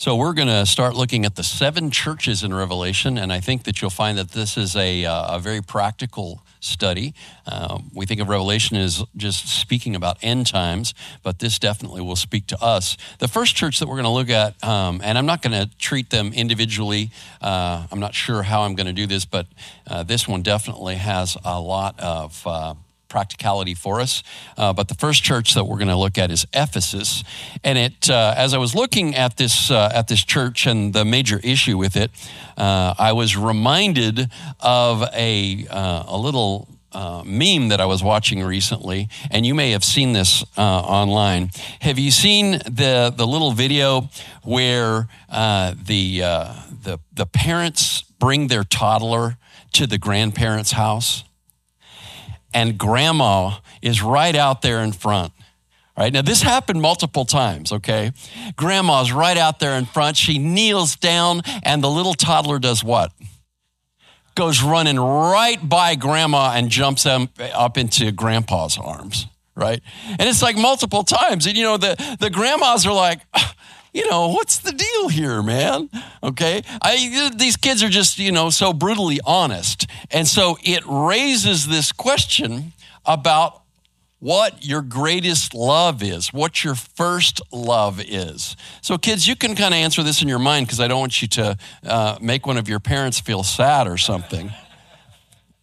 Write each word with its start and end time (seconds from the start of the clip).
So 0.00 0.16
we're 0.16 0.32
going 0.32 0.48
to 0.48 0.64
start 0.64 0.94
looking 0.94 1.26
at 1.26 1.36
the 1.36 1.42
seven 1.42 1.90
churches 1.90 2.42
in 2.42 2.54
Revelation, 2.54 3.18
and 3.18 3.30
I 3.30 3.40
think 3.40 3.64
that 3.64 3.82
you'll 3.82 3.90
find 3.90 4.16
that 4.16 4.30
this 4.30 4.56
is 4.56 4.74
a, 4.74 5.04
uh, 5.04 5.36
a 5.36 5.38
very 5.38 5.60
practical 5.60 6.42
study. 6.58 7.12
Um, 7.46 7.90
we 7.94 8.06
think 8.06 8.18
of 8.22 8.30
Revelation 8.30 8.78
as 8.78 9.04
just 9.14 9.46
speaking 9.46 9.94
about 9.94 10.16
end 10.22 10.46
times, 10.46 10.94
but 11.22 11.38
this 11.38 11.58
definitely 11.58 12.00
will 12.00 12.16
speak 12.16 12.46
to 12.46 12.62
us. 12.62 12.96
The 13.18 13.28
first 13.28 13.56
church 13.56 13.78
that 13.80 13.88
we're 13.88 14.02
going 14.02 14.04
to 14.04 14.08
look 14.08 14.30
at, 14.30 14.64
um, 14.64 15.02
and 15.04 15.18
I'm 15.18 15.26
not 15.26 15.42
going 15.42 15.52
to 15.52 15.70
treat 15.76 16.08
them 16.08 16.32
individually. 16.32 17.10
Uh, 17.42 17.86
I'm 17.92 18.00
not 18.00 18.14
sure 18.14 18.42
how 18.42 18.62
I'm 18.62 18.76
going 18.76 18.86
to 18.86 18.94
do 18.94 19.06
this, 19.06 19.26
but 19.26 19.48
uh, 19.86 20.02
this 20.02 20.26
one 20.26 20.40
definitely 20.40 20.94
has 20.94 21.36
a 21.44 21.60
lot 21.60 22.00
of 22.00 22.42
uh, 22.46 22.72
practicality 23.10 23.74
for 23.74 24.00
us. 24.00 24.22
Uh, 24.56 24.72
but 24.72 24.88
the 24.88 24.94
first 24.94 25.22
church 25.22 25.52
that 25.52 25.64
we're 25.64 25.76
going 25.76 25.88
to 25.88 25.96
look 25.96 26.16
at 26.16 26.30
is 26.30 26.46
Ephesus, 26.54 27.22
and 27.62 27.76
it. 27.76 28.08
Uh, 28.08 28.32
as 28.36 28.54
I 28.54 28.58
was 28.58 28.74
looking 28.74 29.14
at 29.14 29.36
this 29.36 29.70
uh, 29.70 29.90
at 29.92 30.08
this 30.08 30.24
church 30.24 30.66
and 30.66 30.94
the 30.94 31.04
major 31.04 31.38
issue 31.42 31.76
with 31.76 31.96
it, 31.96 32.10
uh, 32.56 32.94
I 32.98 33.12
was 33.12 33.36
reminded 33.36 34.30
of 34.60 35.02
a 35.12 35.66
uh, 35.68 36.04
a 36.06 36.16
little. 36.16 36.68
Uh, 36.92 37.22
meme 37.24 37.68
that 37.68 37.80
I 37.80 37.86
was 37.86 38.02
watching 38.02 38.42
recently, 38.42 39.08
and 39.30 39.46
you 39.46 39.54
may 39.54 39.70
have 39.70 39.84
seen 39.84 40.12
this 40.12 40.44
online. 40.56 41.52
Have 41.82 42.00
you 42.00 42.10
seen 42.10 42.58
the 42.66 43.14
the 43.16 43.24
little 43.24 43.52
video 43.52 44.08
where 44.42 45.06
the 45.30 46.18
the 46.82 46.98
the 47.14 47.26
parents 47.26 48.02
bring 48.18 48.48
their 48.48 48.64
toddler 48.64 49.38
to 49.74 49.86
the 49.86 49.98
grandparents' 49.98 50.72
house? 50.72 51.22
And 52.52 52.78
grandma 52.78 53.58
is 53.82 54.02
right 54.02 54.34
out 54.34 54.62
there 54.62 54.80
in 54.80 54.92
front. 54.92 55.32
Right 55.96 56.12
now, 56.12 56.22
this 56.22 56.40
happened 56.40 56.80
multiple 56.80 57.24
times, 57.24 57.72
okay? 57.72 58.12
Grandma's 58.56 59.12
right 59.12 59.36
out 59.36 59.58
there 59.58 59.72
in 59.72 59.84
front. 59.84 60.16
She 60.16 60.38
kneels 60.38 60.96
down, 60.96 61.42
and 61.62 61.84
the 61.84 61.90
little 61.90 62.14
toddler 62.14 62.58
does 62.58 62.82
what? 62.82 63.12
Goes 64.34 64.62
running 64.62 64.98
right 64.98 65.58
by 65.62 65.96
grandma 65.96 66.52
and 66.54 66.70
jumps 66.70 67.04
up 67.04 67.76
into 67.76 68.12
grandpa's 68.12 68.78
arms, 68.78 69.26
right? 69.54 69.82
And 70.08 70.22
it's 70.22 70.40
like 70.40 70.56
multiple 70.56 71.02
times. 71.02 71.46
And 71.46 71.56
you 71.56 71.64
know, 71.64 71.76
the, 71.76 72.16
the 72.18 72.30
grandmas 72.30 72.86
are 72.86 72.94
like, 72.94 73.20
ah, 73.34 73.54
you 73.92 74.08
know, 74.08 74.28
what's 74.28 74.58
the 74.58 74.72
deal 74.72 75.08
here, 75.08 75.42
man? 75.42 75.90
Okay. 76.22 76.62
I, 76.80 77.30
these 77.36 77.56
kids 77.56 77.82
are 77.82 77.88
just, 77.88 78.18
you 78.18 78.32
know, 78.32 78.50
so 78.50 78.72
brutally 78.72 79.20
honest. 79.24 79.86
And 80.10 80.26
so 80.26 80.58
it 80.62 80.82
raises 80.86 81.66
this 81.66 81.92
question 81.92 82.72
about 83.04 83.62
what 84.20 84.64
your 84.64 84.82
greatest 84.82 85.54
love 85.54 86.02
is, 86.02 86.32
what 86.32 86.62
your 86.62 86.74
first 86.74 87.40
love 87.50 88.00
is. 88.06 88.54
So, 88.82 88.98
kids, 88.98 89.26
you 89.26 89.34
can 89.34 89.56
kind 89.56 89.72
of 89.72 89.78
answer 89.78 90.02
this 90.02 90.20
in 90.20 90.28
your 90.28 90.38
mind 90.38 90.66
because 90.66 90.78
I 90.78 90.88
don't 90.88 91.00
want 91.00 91.22
you 91.22 91.28
to 91.28 91.56
uh, 91.84 92.18
make 92.20 92.46
one 92.46 92.58
of 92.58 92.68
your 92.68 92.80
parents 92.80 93.18
feel 93.18 93.42
sad 93.42 93.88
or 93.88 93.96
something. 93.96 94.52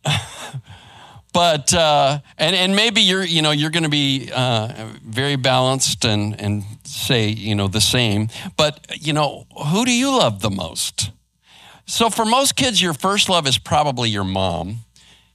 but 1.37 1.71
uh, 1.71 2.17
and 2.39 2.55
and 2.55 2.75
maybe 2.75 2.99
you're 2.99 3.23
you 3.23 3.43
know 3.43 3.51
you're 3.51 3.69
going 3.69 3.83
to 3.83 3.89
be 3.89 4.31
uh, 4.33 4.89
very 5.05 5.35
balanced 5.35 6.03
and 6.03 6.41
and 6.41 6.63
say 6.83 7.27
you 7.27 7.53
know 7.53 7.67
the 7.67 7.79
same. 7.79 8.29
But 8.57 8.83
you 8.99 9.13
know 9.13 9.45
who 9.67 9.85
do 9.85 9.91
you 9.91 10.09
love 10.09 10.41
the 10.41 10.49
most? 10.49 11.11
So 11.85 12.09
for 12.09 12.25
most 12.25 12.55
kids, 12.55 12.81
your 12.81 12.95
first 12.95 13.29
love 13.29 13.45
is 13.45 13.59
probably 13.59 14.09
your 14.09 14.23
mom. 14.23 14.77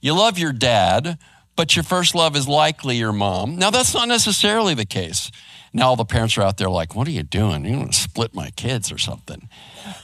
You 0.01 0.13
love 0.13 0.37
your 0.37 0.51
dad, 0.51 1.17
but 1.55 1.77
your 1.77 1.83
first 1.83 2.15
love 2.15 2.35
is 2.35 2.49
likely 2.49 2.97
your 2.97 3.13
mom. 3.13 3.55
Now 3.55 3.69
that's 3.69 3.93
not 3.93 4.09
necessarily 4.09 4.73
the 4.73 4.85
case. 4.85 5.31
Now 5.73 5.89
all 5.89 5.95
the 5.95 6.05
parents 6.05 6.37
are 6.37 6.43
out 6.43 6.57
there 6.57 6.69
like, 6.69 6.95
"What 6.95 7.07
are 7.07 7.11
you 7.11 7.23
doing? 7.23 7.65
You 7.65 7.77
want 7.77 7.93
to 7.93 7.99
split 7.99 8.35
my 8.35 8.51
kids 8.51 8.91
or 8.91 8.97
something?" 8.97 9.49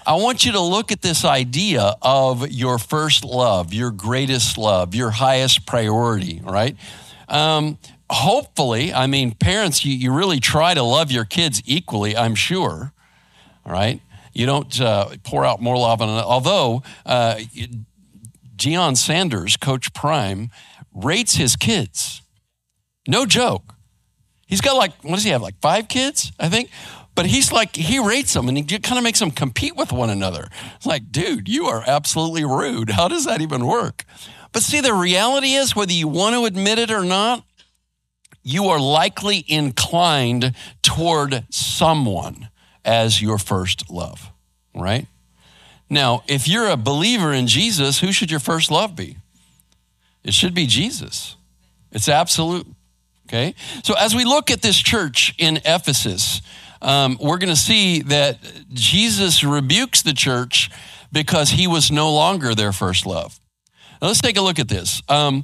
I 0.06 0.16
want 0.16 0.46
you 0.46 0.52
to 0.54 0.60
look 0.60 0.92
at 0.92 1.02
this 1.02 1.24
idea 1.24 1.96
of 2.02 2.52
your 2.52 2.80
first 2.80 3.24
love, 3.24 3.74
your 3.74 3.92
greatest 3.92 4.58
love, 4.58 4.96
your 4.96 5.12
highest 5.12 5.66
priority, 5.66 6.42
right? 6.44 6.76
Um, 7.28 7.78
hopefully, 8.10 8.94
I 8.94 9.08
mean, 9.08 9.32
parents, 9.36 9.86
you, 9.86 9.94
you 9.94 10.12
really 10.12 10.40
try 10.40 10.74
to 10.74 10.84
love 10.84 11.12
your 11.12 11.26
kids 11.26 11.62
equally, 11.66 12.18
I'm 12.18 12.36
sure, 12.36 12.92
all 13.66 13.72
right? 13.72 14.02
You 14.34 14.46
don't 14.46 14.80
uh, 14.82 15.10
pour 15.24 15.46
out 15.46 15.62
more 15.62 15.78
love 15.78 16.02
on 16.02 16.10
Although, 16.10 16.84
uh, 17.06 17.40
Sanders, 18.96 19.58
Coach 19.58 19.94
Prime, 19.94 20.50
rates 20.94 21.36
his 21.36 21.56
kids. 21.56 22.22
No 23.08 23.26
joke. 23.26 23.76
He's 24.50 24.62
got 24.62 24.76
like, 24.76 24.92
what 25.04 25.14
does 25.16 25.24
he 25.24 25.30
have, 25.30 25.44
like 25.44 25.62
five 25.62 25.88
kids, 25.88 26.32
I 26.40 26.50
think? 26.50 26.72
But 27.14 27.28
he's 27.28 27.52
like, 27.52 27.76
he 27.76 28.00
rates 28.00 28.34
them 28.34 28.50
and 28.50 28.58
he 28.58 28.64
kind 28.80 28.98
of 28.98 29.04
makes 29.04 29.20
them 29.20 29.30
compete 29.30 29.76
with 29.76 29.92
one 29.92 30.10
another. 30.10 30.48
It's 30.76 30.88
like, 30.88 31.12
dude, 31.12 31.48
you 31.48 31.68
are 31.68 31.84
absolutely 31.86 32.44
rude. 32.44 32.90
How 32.90 33.08
does 33.08 33.26
that 33.26 33.42
even 33.42 33.68
work? 33.68 34.06
But 34.52 34.64
see, 34.64 34.82
the 34.82 34.94
reality 34.94 35.54
is, 35.54 35.76
whether 35.76 35.94
you 35.94 36.08
want 36.08 36.34
to 36.36 36.46
admit 36.46 36.80
it 36.80 36.90
or 36.90 37.04
not, 37.04 37.46
you 38.42 38.66
are 38.70 38.80
likely 38.80 39.46
inclined 39.48 40.56
toward 40.82 41.46
someone 41.52 42.50
as 42.84 43.22
your 43.22 43.38
first 43.38 43.92
love, 43.92 44.32
right? 44.74 45.06
Now, 45.92 46.24
if 46.28 46.48
you're 46.48 46.70
a 46.70 46.78
believer 46.78 47.32
in 47.34 47.46
Jesus, 47.46 48.00
who 48.00 48.12
should 48.12 48.32
your 48.32 48.40
first 48.40 48.72
love 48.72 48.96
be? 48.96 49.18
It 50.24 50.34
should 50.34 50.56
be 50.56 50.66
Jesus. 50.66 51.36
It's 51.92 52.10
absolute. 52.10 52.66
Okay? 53.30 53.54
So, 53.84 53.94
as 53.94 54.16
we 54.16 54.26
look 54.26 54.50
at 54.50 54.64
this 54.64 54.78
church 54.78 55.36
in 55.38 55.58
Ephesus, 55.58 56.42
um, 56.82 57.18
we're 57.22 57.38
going 57.38 57.54
to 57.54 57.56
see 57.56 58.02
that 58.04 58.40
Jesus 58.74 59.44
rebukes 59.44 60.02
the 60.02 60.14
church 60.14 60.72
because 61.12 61.52
he 61.52 61.68
was 61.68 61.92
no 61.92 62.12
longer 62.12 62.56
their 62.56 62.72
first 62.72 63.06
love. 63.06 63.40
Now, 64.02 64.08
let's 64.08 64.22
take 64.22 64.38
a 64.38 64.42
look 64.42 64.58
at 64.58 64.68
this. 64.68 65.04
Um, 65.08 65.44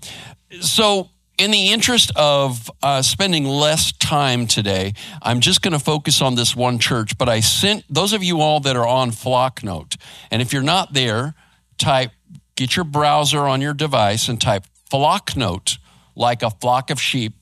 so, 0.62 1.12
in 1.38 1.52
the 1.52 1.72
interest 1.72 2.12
of 2.16 2.72
uh, 2.82 3.04
spending 3.04 3.46
less 3.46 3.92
time 3.92 4.48
today, 4.48 4.94
I'm 5.22 5.40
just 5.40 5.62
going 5.62 5.74
to 5.74 5.80
focus 5.80 6.24
on 6.24 6.34
this 6.34 6.56
one 6.56 6.80
church. 6.80 7.20
But 7.20 7.30
I 7.30 7.42
sent 7.42 7.84
those 7.88 8.14
of 8.14 8.24
you 8.24 8.42
all 8.42 8.62
that 8.62 8.76
are 8.76 8.88
on 8.88 9.12
Flocknote, 9.12 9.96
and 10.32 10.42
if 10.42 10.52
you're 10.52 10.64
not 10.64 10.94
there, 10.94 11.36
type, 11.78 12.14
get 12.56 12.76
your 12.76 12.86
browser 12.86 13.42
on 13.42 13.62
your 13.62 13.76
device 13.76 14.28
and 14.28 14.42
type 14.42 14.64
Flocknote 14.90 15.78
like 16.16 16.42
a 16.42 16.50
flock 16.50 16.90
of 16.90 17.00
sheep, 17.00 17.34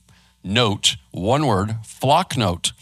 note, 0.44 0.96
one 1.10 1.46
word, 1.46 1.76
Flocknote, 1.82 2.72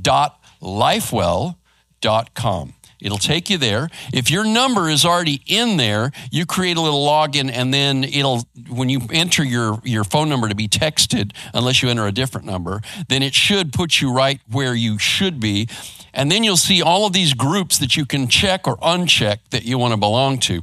dot 0.00 0.40
lifewell.com. 0.60 2.74
It'll 3.00 3.18
take 3.18 3.48
you 3.48 3.56
there. 3.56 3.88
If 4.12 4.30
your 4.30 4.44
number 4.44 4.88
is 4.88 5.04
already 5.04 5.42
in 5.46 5.78
there, 5.78 6.12
you 6.30 6.44
create 6.44 6.76
a 6.76 6.80
little 6.80 7.06
login 7.06 7.50
and 7.50 7.72
then 7.72 8.04
it'll 8.04 8.42
when 8.68 8.88
you 8.88 9.00
enter 9.10 9.42
your 9.42 9.80
your 9.84 10.04
phone 10.04 10.28
number 10.28 10.48
to 10.48 10.54
be 10.54 10.68
texted 10.68 11.32
unless 11.54 11.82
you 11.82 11.88
enter 11.88 12.06
a 12.06 12.12
different 12.12 12.46
number, 12.46 12.82
then 13.08 13.22
it 13.22 13.34
should 13.34 13.72
put 13.72 14.00
you 14.00 14.12
right 14.12 14.40
where 14.50 14.74
you 14.74 14.98
should 14.98 15.40
be. 15.40 15.68
And 16.12 16.30
then 16.30 16.44
you'll 16.44 16.56
see 16.56 16.82
all 16.82 17.06
of 17.06 17.12
these 17.12 17.34
groups 17.34 17.78
that 17.78 17.96
you 17.96 18.04
can 18.04 18.28
check 18.28 18.66
or 18.66 18.76
uncheck 18.78 19.38
that 19.50 19.64
you 19.64 19.78
want 19.78 19.92
to 19.92 19.96
belong 19.96 20.38
to. 20.40 20.62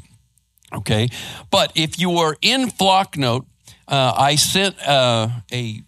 Okay? 0.74 1.10
But 1.50 1.72
if 1.76 2.00
you 2.00 2.18
are 2.18 2.36
in 2.42 2.70
Flocknote, 2.70 3.46
uh, 3.88 4.14
I 4.18 4.36
sent 4.36 4.76
uh, 4.86 5.30
a 5.52 5.82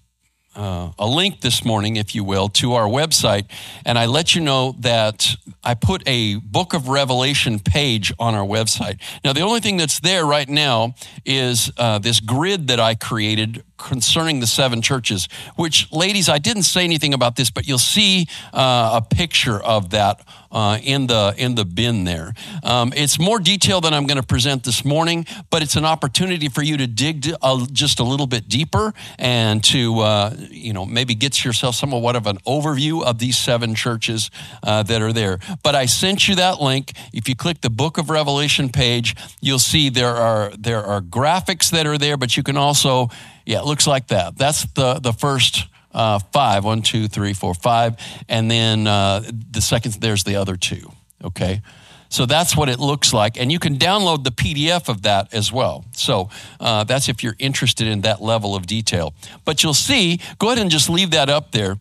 uh, 0.56 0.92
a 0.98 1.08
link 1.08 1.42
this 1.42 1.64
morning, 1.64 1.96
if 1.96 2.16
you 2.16 2.24
will, 2.24 2.50
to 2.50 2.74
our 2.74 2.88
website, 2.88 3.46
and 3.86 3.98
I 3.98 4.06
let 4.06 4.36
you 4.36 4.42
know 4.42 4.76
that 4.80 5.36
I 5.64 5.74
put 5.74 6.04
a 6.08 6.36
Book 6.36 6.74
of 6.74 6.88
Revelation 6.88 7.60
page 7.60 8.12
on 8.20 8.36
our 8.36 8.46
website. 8.46 9.00
Now, 9.24 9.34
the 9.34 9.42
only 9.42 9.60
thing 9.60 9.78
that's 9.78 10.00
there 10.00 10.26
right 10.26 10.50
now 10.50 10.96
is 11.26 11.72
uh, 11.78 12.00
this 12.00 12.20
grid 12.20 12.68
that 12.68 12.80
I 12.80 12.96
created 12.96 13.64
concerning 13.80 14.40
the 14.40 14.48
seven 14.48 14.82
churches, 14.82 15.28
which, 15.56 15.92
ladies, 15.92 16.30
I 16.30 16.38
didn't 16.38 16.64
say 16.64 16.84
anything 16.84 17.14
about 17.14 17.36
this, 17.36 17.50
but 17.50 17.68
you'll 17.68 17.80
see 17.80 18.28
uh, 18.54 19.02
a 19.02 19.16
picture 19.16 19.60
of 19.60 19.90
that 19.92 20.22
uh, 20.52 20.80
in 20.84 21.08
the 21.08 21.34
in 21.38 21.56
the 21.56 21.66
bin 21.66 22.04
there. 22.04 22.34
Um, 22.64 22.94
it's 22.96 23.20
more 23.20 23.40
detail 23.40 23.82
than 23.82 23.94
I'm 23.94 24.06
going 24.06 24.18
to 24.18 24.26
present 24.26 24.64
this 24.64 24.84
morning, 24.84 25.26
but 25.50 25.62
it's 25.62 25.76
an 25.76 25.86
opportunity 25.86 26.50
for 26.50 26.62
you 26.62 26.78
to 26.78 26.88
dig 26.88 27.28
just 27.72 28.00
a 28.00 28.04
little 28.04 28.28
bit 28.28 28.50
deeper 28.50 28.94
and 29.18 29.64
to 29.66 30.00
uh, 30.00 30.36
you 30.50 30.74
know 30.74 30.86
maybe 30.86 31.16
get 31.16 31.44
yourself 31.44 31.76
somewhat 31.76 32.16
of 32.16 32.28
an 32.28 32.38
overview 32.40 33.04
of 33.04 33.20
these 33.20 33.38
seven 33.38 33.76
churches 33.76 34.32
uh, 34.64 34.84
that 34.84 35.02
are 35.02 35.14
there. 35.14 35.40
But 35.64 35.76
I 35.76 35.86
sent 35.86 36.28
you 36.28 36.36
that 36.36 36.62
link. 36.62 36.94
If 37.14 37.30
you 37.30 37.36
click 37.36 37.62
the 37.62 37.70
Book 37.70 37.98
of 37.98 38.10
Revelation 38.10 38.70
page, 38.70 39.16
you'll 39.42 39.60
see 39.60 39.90
there 39.90 40.16
are 40.16 40.52
there 40.58 40.84
are 40.84 41.02
graphics 41.02 41.70
that 41.72 41.86
are 41.86 41.98
there, 41.98 42.18
but 42.18 42.36
you 42.36 42.44
can 42.44 42.58
also 42.58 43.10
yeah, 43.46 43.60
it 43.60 43.66
looks 43.66 43.88
like 43.88 44.08
that. 44.08 44.38
That's 44.38 44.66
the, 44.74 44.96
the 44.96 45.14
first 45.14 45.66
uh, 45.92 46.20
five. 46.20 46.66
One, 46.66 46.82
two, 46.82 47.08
three, 47.08 47.34
four, 47.34 47.54
five. 47.54 47.98
And 48.28 48.50
then 48.50 48.88
uh, 48.88 49.24
the 49.52 49.62
second, 49.62 49.96
there's 49.96 50.24
the 50.24 50.36
other 50.36 50.56
two. 50.56 50.92
Okay. 51.24 51.62
So 52.10 52.26
that's 52.26 52.58
what 52.58 52.70
it 52.70 52.80
looks 52.80 53.14
like. 53.14 53.40
And 53.40 53.52
you 53.52 53.60
can 53.60 53.78
download 53.78 54.24
the 54.24 54.32
PDF 54.32 54.90
of 54.90 55.04
that 55.04 55.34
as 55.34 55.52
well. 55.52 55.86
So 55.94 56.30
uh, 56.60 56.84
that's 56.84 57.08
if 57.08 57.24
you're 57.24 57.36
interested 57.38 57.88
in 57.88 58.02
that 58.02 58.22
level 58.22 58.56
of 58.56 58.66
detail. 58.66 59.14
But 59.46 59.64
you'll 59.64 59.76
see, 59.76 60.20
go 60.40 60.48
ahead 60.48 60.58
and 60.58 60.72
just 60.72 60.90
leave 60.90 61.12
that 61.12 61.30
up 61.30 61.52
there, 61.52 61.78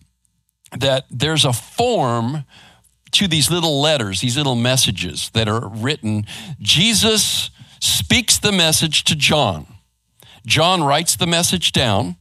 that 0.78 1.06
there's 1.10 1.46
a 1.46 1.52
form 1.52 2.44
to 3.12 3.26
these 3.26 3.50
little 3.50 3.80
letters, 3.80 4.20
these 4.20 4.36
little 4.36 4.54
messages 4.54 5.30
that 5.30 5.48
are 5.48 5.66
written, 5.66 6.26
Jesus 6.60 7.48
speaks 7.80 8.38
the 8.38 8.52
message 8.52 9.04
to 9.04 9.16
John. 9.16 9.66
John 10.48 10.82
writes 10.82 11.14
the 11.14 11.26
message 11.26 11.72
down. 11.72 12.16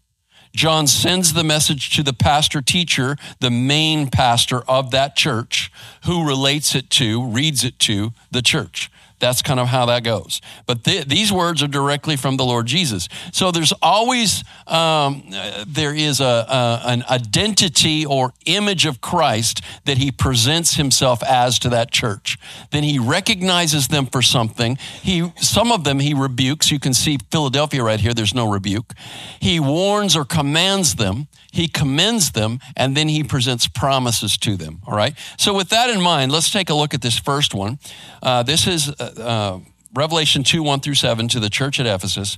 John 0.54 0.86
sends 0.86 1.32
the 1.32 1.46
message 1.46 1.96
to 1.96 2.04
the 2.04 2.12
pastor 2.12 2.62
teacher, 2.62 3.16
the 3.40 3.50
main 3.50 4.10
pastor 4.10 4.62
of 4.70 4.92
that 4.92 5.16
church, 5.16 5.72
who 6.04 6.28
relates 6.28 6.76
it 6.76 6.90
to, 6.92 7.24
reads 7.24 7.64
it 7.64 7.80
to 7.80 8.12
the 8.30 8.42
church. 8.42 8.92
That's 9.20 9.42
kind 9.42 9.60
of 9.60 9.68
how 9.68 9.88
that 9.88 10.04
goes. 10.04 10.42
But 10.68 10.84
th- 10.84 11.06
these 11.06 11.32
words 11.32 11.64
are 11.64 11.68
directly 11.68 12.16
from 12.16 12.38
the 12.38 12.46
Lord 12.46 12.68
Jesus. 12.68 13.10
So 13.34 13.52
there's 13.52 13.74
always 13.82 14.44
um, 14.68 15.24
there 15.66 15.94
is 15.94 16.20
a, 16.20 16.26
a, 16.26 16.82
an 16.86 17.04
identity 17.10 18.06
or 18.06 18.34
image 18.46 18.86
of 18.86 19.02
Christ 19.02 19.62
that 19.86 19.98
He 19.98 20.12
presents 20.12 20.76
Himself 20.76 21.24
as 21.24 21.58
to 21.60 21.70
that 21.70 21.92
church. 21.92 22.38
Then 22.72 22.84
He 22.84 23.00
recognizes 23.00 23.88
them 23.88 24.06
for 24.06 24.22
something. 24.22 24.78
He 25.02 25.32
some 25.38 25.72
of 25.72 25.84
them 25.84 26.00
He 26.00 26.14
rebukes. 26.14 26.70
You 26.70 26.80
can 26.80 26.94
see 26.94 27.18
Philadelphia 27.32 27.84
right 27.84 28.00
here. 28.00 28.14
There's 28.14 28.36
no 28.36 28.52
rebuke. 28.52 28.94
He 29.40 29.60
warns 29.60 30.16
or 30.16 30.26
commands 30.26 30.96
them 30.96 31.28
he 31.58 31.68
commends 31.68 32.34
them, 32.34 32.60
and 32.76 32.96
then 32.96 33.08
he 33.08 33.24
presents 33.24 33.68
promises 33.68 34.38
to 34.38 34.56
them. 34.56 34.80
All 34.86 34.96
right? 34.96 35.16
So, 35.38 35.56
with 35.56 35.70
that 35.70 35.90
in 35.90 36.00
mind, 36.00 36.32
let's 36.32 36.52
take 36.52 36.70
a 36.70 36.76
look 36.76 36.94
at 36.94 37.02
this 37.02 37.18
first 37.18 37.56
one. 37.56 37.80
Uh, 38.22 38.44
this 38.44 38.68
is 38.68 38.90
uh, 38.90 39.04
uh, 39.18 39.60
Revelation 39.96 40.44
2 40.44 40.62
1 40.62 40.82
through 40.82 40.94
7 40.94 41.28
to 41.30 41.40
the 41.40 41.50
church 41.50 41.80
at 41.80 41.88
Ephesus. 41.88 42.38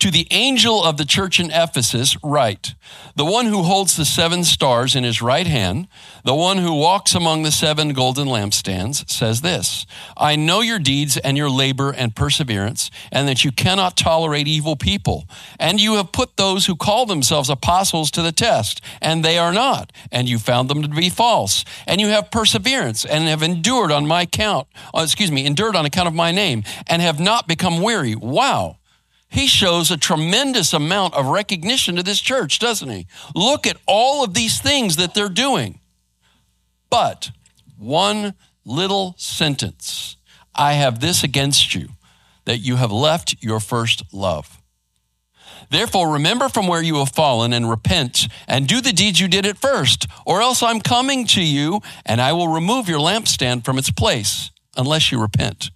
To 0.00 0.10
the 0.10 0.26
angel 0.30 0.82
of 0.82 0.96
the 0.96 1.04
church 1.04 1.38
in 1.38 1.50
Ephesus, 1.50 2.16
write 2.22 2.74
The 3.14 3.24
one 3.24 3.46
who 3.46 3.62
holds 3.62 3.96
the 3.96 4.04
seven 4.04 4.44
stars 4.44 4.96
in 4.96 5.04
his 5.04 5.22
right 5.22 5.46
hand, 5.46 5.88
the 6.24 6.34
one 6.34 6.58
who 6.58 6.74
walks 6.74 7.14
among 7.14 7.42
the 7.42 7.52
seven 7.52 7.92
golden 7.92 8.26
lampstands, 8.26 9.08
says 9.08 9.40
this 9.40 9.86
I 10.16 10.36
know 10.36 10.60
your 10.60 10.78
deeds 10.78 11.16
and 11.16 11.36
your 11.36 11.50
labor 11.50 11.92
and 11.92 12.16
perseverance, 12.16 12.90
and 13.10 13.28
that 13.28 13.44
you 13.44 13.52
cannot 13.52 13.96
tolerate 13.96 14.48
evil 14.48 14.76
people. 14.76 15.28
And 15.58 15.80
you 15.80 15.94
have 15.94 16.12
put 16.12 16.36
those 16.36 16.66
who 16.66 16.76
call 16.76 17.06
themselves 17.06 17.48
apostles 17.48 18.10
to 18.12 18.22
the 18.22 18.32
test, 18.32 18.80
and 19.00 19.24
they 19.24 19.38
are 19.38 19.52
not, 19.52 19.92
and 20.10 20.28
you 20.28 20.38
found 20.38 20.68
them 20.68 20.82
to 20.82 20.88
be 20.88 21.10
false. 21.10 21.64
And 21.86 22.00
you 22.00 22.08
have 22.08 22.30
perseverance 22.30 23.04
and 23.04 23.28
have 23.28 23.42
endured 23.42 23.92
on 23.92 24.06
my 24.06 24.22
account, 24.22 24.68
uh, 24.94 25.02
excuse 25.02 25.30
me, 25.30 25.46
endured 25.46 25.76
on 25.76 25.86
account 25.86 26.08
of 26.08 26.14
my 26.14 26.32
name, 26.32 26.64
and 26.86 27.00
have 27.00 27.20
not 27.20 27.46
become 27.46 27.80
weary. 27.80 28.14
Wow 28.14 28.78
he 29.32 29.46
shows 29.46 29.90
a 29.90 29.96
tremendous 29.96 30.74
amount 30.74 31.14
of 31.14 31.26
recognition 31.26 31.96
to 31.96 32.02
this 32.02 32.20
church, 32.20 32.58
doesn't 32.58 32.90
he? 32.90 33.06
Look 33.34 33.66
at 33.66 33.78
all 33.86 34.22
of 34.22 34.34
these 34.34 34.60
things 34.60 34.96
that 34.96 35.14
they're 35.14 35.30
doing. 35.30 35.80
But 36.90 37.30
one 37.78 38.34
little 38.66 39.14
sentence 39.16 40.16
I 40.54 40.74
have 40.74 41.00
this 41.00 41.24
against 41.24 41.74
you, 41.74 41.88
that 42.44 42.58
you 42.58 42.76
have 42.76 42.92
left 42.92 43.36
your 43.40 43.58
first 43.58 44.02
love. 44.12 44.60
Therefore, 45.70 46.12
remember 46.12 46.50
from 46.50 46.66
where 46.66 46.82
you 46.82 46.96
have 46.96 47.12
fallen 47.12 47.54
and 47.54 47.70
repent 47.70 48.28
and 48.46 48.68
do 48.68 48.82
the 48.82 48.92
deeds 48.92 49.18
you 49.18 49.28
did 49.28 49.46
at 49.46 49.56
first, 49.56 50.06
or 50.26 50.42
else 50.42 50.62
I'm 50.62 50.82
coming 50.82 51.26
to 51.28 51.42
you 51.42 51.80
and 52.04 52.20
I 52.20 52.34
will 52.34 52.48
remove 52.48 52.86
your 52.86 52.98
lampstand 52.98 53.64
from 53.64 53.78
its 53.78 53.90
place 53.90 54.50
unless 54.76 55.10
you 55.10 55.18
repent. 55.18 55.70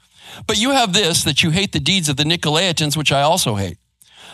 But 0.47 0.59
you 0.59 0.71
have 0.71 0.93
this 0.93 1.25
that 1.25 1.43
you 1.43 1.51
hate 1.51 1.73
the 1.73 1.81
deeds 1.81 2.09
of 2.09 2.17
the 2.17 2.25
Nicolaitans, 2.25 2.97
which 2.97 3.13
I 3.13 3.23
also 3.23 3.55
hate. 3.55 3.79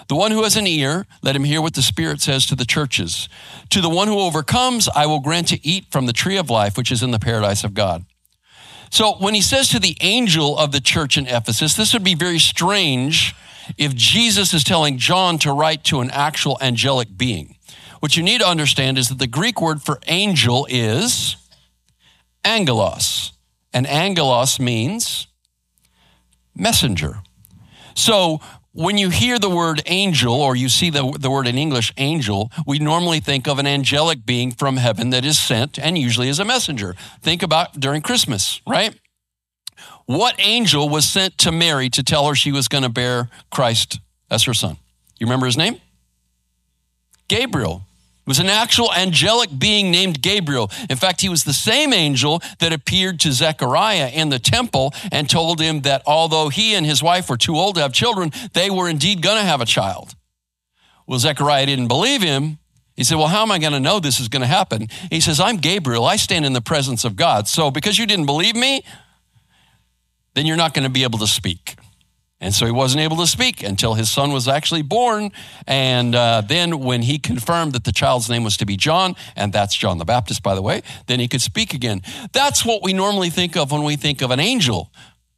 The 0.09 0.17
one 0.17 0.33
who 0.33 0.43
has 0.43 0.57
an 0.57 0.67
ear, 0.67 1.07
let 1.23 1.37
him 1.37 1.45
hear 1.45 1.63
what 1.63 1.75
the 1.75 1.83
Spirit 1.83 2.21
says 2.21 2.47
to 2.47 2.57
the 2.57 2.65
churches. 2.65 3.29
To 3.71 3.81
the 3.81 3.89
one 3.89 4.09
who 4.09 4.19
overcomes, 4.19 4.89
I 4.95 5.07
will 5.07 5.21
grant 5.21 5.49
to 5.49 5.67
eat 5.67 5.87
from 5.91 6.07
the 6.07 6.13
tree 6.13 6.37
of 6.37 6.51
life, 6.51 6.77
which 6.77 6.91
is 6.91 7.03
in 7.03 7.13
the 7.13 7.19
paradise 7.19 7.63
of 7.65 7.75
God. 7.75 8.05
So 8.91 9.15
when 9.15 9.35
he 9.35 9.41
says 9.41 9.69
to 9.69 9.79
the 9.79 9.97
angel 10.01 10.59
of 10.59 10.73
the 10.73 10.81
church 10.81 11.17
in 11.17 11.27
Ephesus, 11.27 11.75
this 11.75 11.93
would 11.93 12.05
be 12.05 12.15
very 12.15 12.39
strange 12.39 13.35
if 13.79 13.95
Jesus 13.95 14.53
is 14.53 14.65
telling 14.65 14.99
John 14.99 15.39
to 15.39 15.53
write 15.53 15.85
to 15.85 16.01
an 16.01 16.11
actual 16.11 16.59
angelic 16.61 17.17
being. 17.17 17.57
What 18.01 18.17
you 18.17 18.23
need 18.23 18.41
to 18.41 18.47
understand 18.49 18.99
is 18.99 19.09
that 19.09 19.19
the 19.19 19.27
Greek 19.27 19.63
word 19.63 19.83
for 19.83 20.01
angel 20.09 20.67
is 20.69 21.37
angelos. 22.45 23.33
And 23.73 23.87
angelos 23.87 24.59
means 24.59 25.29
messenger. 26.55 27.23
So 27.95 28.41
when 28.73 28.97
you 28.97 29.11
hear 29.11 29.39
the 29.39 29.51
word 29.51 29.83
angel 29.87 30.35
or 30.35 30.57
you 30.57 30.69
see 30.69 30.91
the, 30.91 31.17
the 31.19 31.31
word 31.31 31.47
in 31.47 31.59
English 31.59 31.93
angel, 31.99 32.51
we 32.67 32.79
normally 32.79 33.21
think 33.21 33.47
of 33.47 33.59
an 33.59 33.67
angelic 33.67 34.25
being 34.25 34.51
from 34.51 34.79
heaven 34.79 35.11
that 35.11 35.25
is 35.25 35.39
sent 35.39 35.79
and 35.79 35.99
usually 35.99 36.29
is 36.29 36.39
a 36.39 36.45
messenger. 36.45 36.95
Think 37.21 37.43
about 37.43 37.79
during 37.79 38.01
Christmas, 38.01 38.63
right? 38.67 38.99
What 40.07 40.35
angel 40.39 40.89
was 40.89 41.09
sent 41.09 41.39
to 41.39 41.53
Mary 41.53 41.89
to 41.91 42.03
tell 42.03 42.27
her 42.27 42.35
she 42.35 42.53
was 42.53 42.69
going 42.69 42.83
to 42.83 42.89
bear 42.89 43.29
Christ 43.51 44.01
as 44.31 44.45
her 44.45 44.55
son? 44.55 44.79
You 45.19 45.27
remember 45.27 45.47
his 45.47 45.57
name? 45.57 45.81
Gabriel. 47.29 47.83
Was 48.25 48.39
an 48.39 48.49
actual 48.49 48.93
angelic 48.93 49.51
being 49.59 49.91
named 49.91 50.23
Gabriel. 50.23 50.71
In 50.89 50.97
fact, 50.97 51.21
he 51.21 51.29
was 51.29 51.43
the 51.43 51.53
same 51.53 51.93
angel 51.93 52.41
that 52.61 52.73
appeared 52.73 53.19
to 53.21 53.33
Zechariah 53.33 54.11
in 54.11 54.29
the 54.29 54.39
temple 54.39 54.95
and 55.11 55.29
told 55.29 55.61
him 55.61 55.81
that 55.81 56.03
although 56.07 56.49
he 56.49 56.75
and 56.75 56.87
his 56.87 57.03
wife 57.03 57.29
were 57.29 57.37
too 57.37 57.57
old 57.57 57.75
to 57.75 57.81
have 57.81 57.93
children, 57.93 58.31
they 58.53 58.71
were 58.71 58.89
indeed 58.89 59.23
going 59.23 59.39
to 59.39 59.43
have 59.43 59.61
a 59.61 59.65
child. 59.65 60.15
Well, 61.07 61.19
Zechariah 61.19 61.67
didn't 61.67 61.89
believe 61.89 62.23
him. 62.23 62.59
He 62.95 63.03
said, 63.03 63.17
Well, 63.19 63.27
how 63.27 63.43
am 63.43 63.51
I 63.51 63.59
going 63.59 63.73
to 63.73 63.81
know 63.81 63.99
this 63.99 64.21
is 64.21 64.29
going 64.29 64.43
to 64.43 64.47
happen? 64.47 64.87
He 65.11 65.21
says, 65.21 65.41
I'm 65.41 65.57
Gabriel. 65.57 66.05
I 66.05 66.17
stand 66.17 66.47
in 66.47 66.53
the 66.53 66.61
presence 66.61 67.05
of 67.05 67.17
God. 67.17 67.49
So 67.49 67.71
because 67.73 67.99
you 67.99 68.07
didn't 68.07 68.27
believe 68.27 68.55
me, 68.55 68.85
then 70.35 70.47
you're 70.47 70.57
not 70.57 70.75
going 70.75 70.85
to 70.85 70.91
be 70.91 71.03
able 71.03 71.19
to 71.19 71.27
speak. 71.27 71.77
And 72.43 72.53
so 72.53 72.67
he 72.67 72.73
wasn't 72.73 73.03
able 73.03 73.17
to 73.19 73.27
speak 73.27 73.62
until 73.62 73.94
his 73.94 74.11
son 74.11 74.33
was 74.33 74.49
actually 74.49 74.83
born. 74.83 75.31
And 75.67 76.15
uh, 76.15 76.43
then, 76.43 76.81
when 76.81 77.03
he 77.03 77.19
confirmed 77.19 77.73
that 77.73 77.85
the 77.85 77.93
child's 77.93 78.29
name 78.29 78.43
was 78.43 78.56
to 78.56 78.67
be 78.67 78.77
John, 78.77 79.15
and 79.37 79.53
that's 79.53 79.77
John 79.77 79.99
the 79.99 80.05
Baptist, 80.05 80.43
by 80.43 80.56
the 80.56 80.62
way, 80.62 80.83
then 81.06 81.21
he 81.21 81.29
could 81.29 81.41
speak 81.41 81.73
again. 81.73 82.03
That's 82.33 82.67
what 82.67 82.83
we 82.83 82.93
normally 82.93 83.31
think 83.31 83.56
of 83.56 83.71
when 83.71 83.85
we 83.85 83.94
think 83.94 84.23
of 84.23 84.33
an 84.33 84.41
angel 84.41 84.91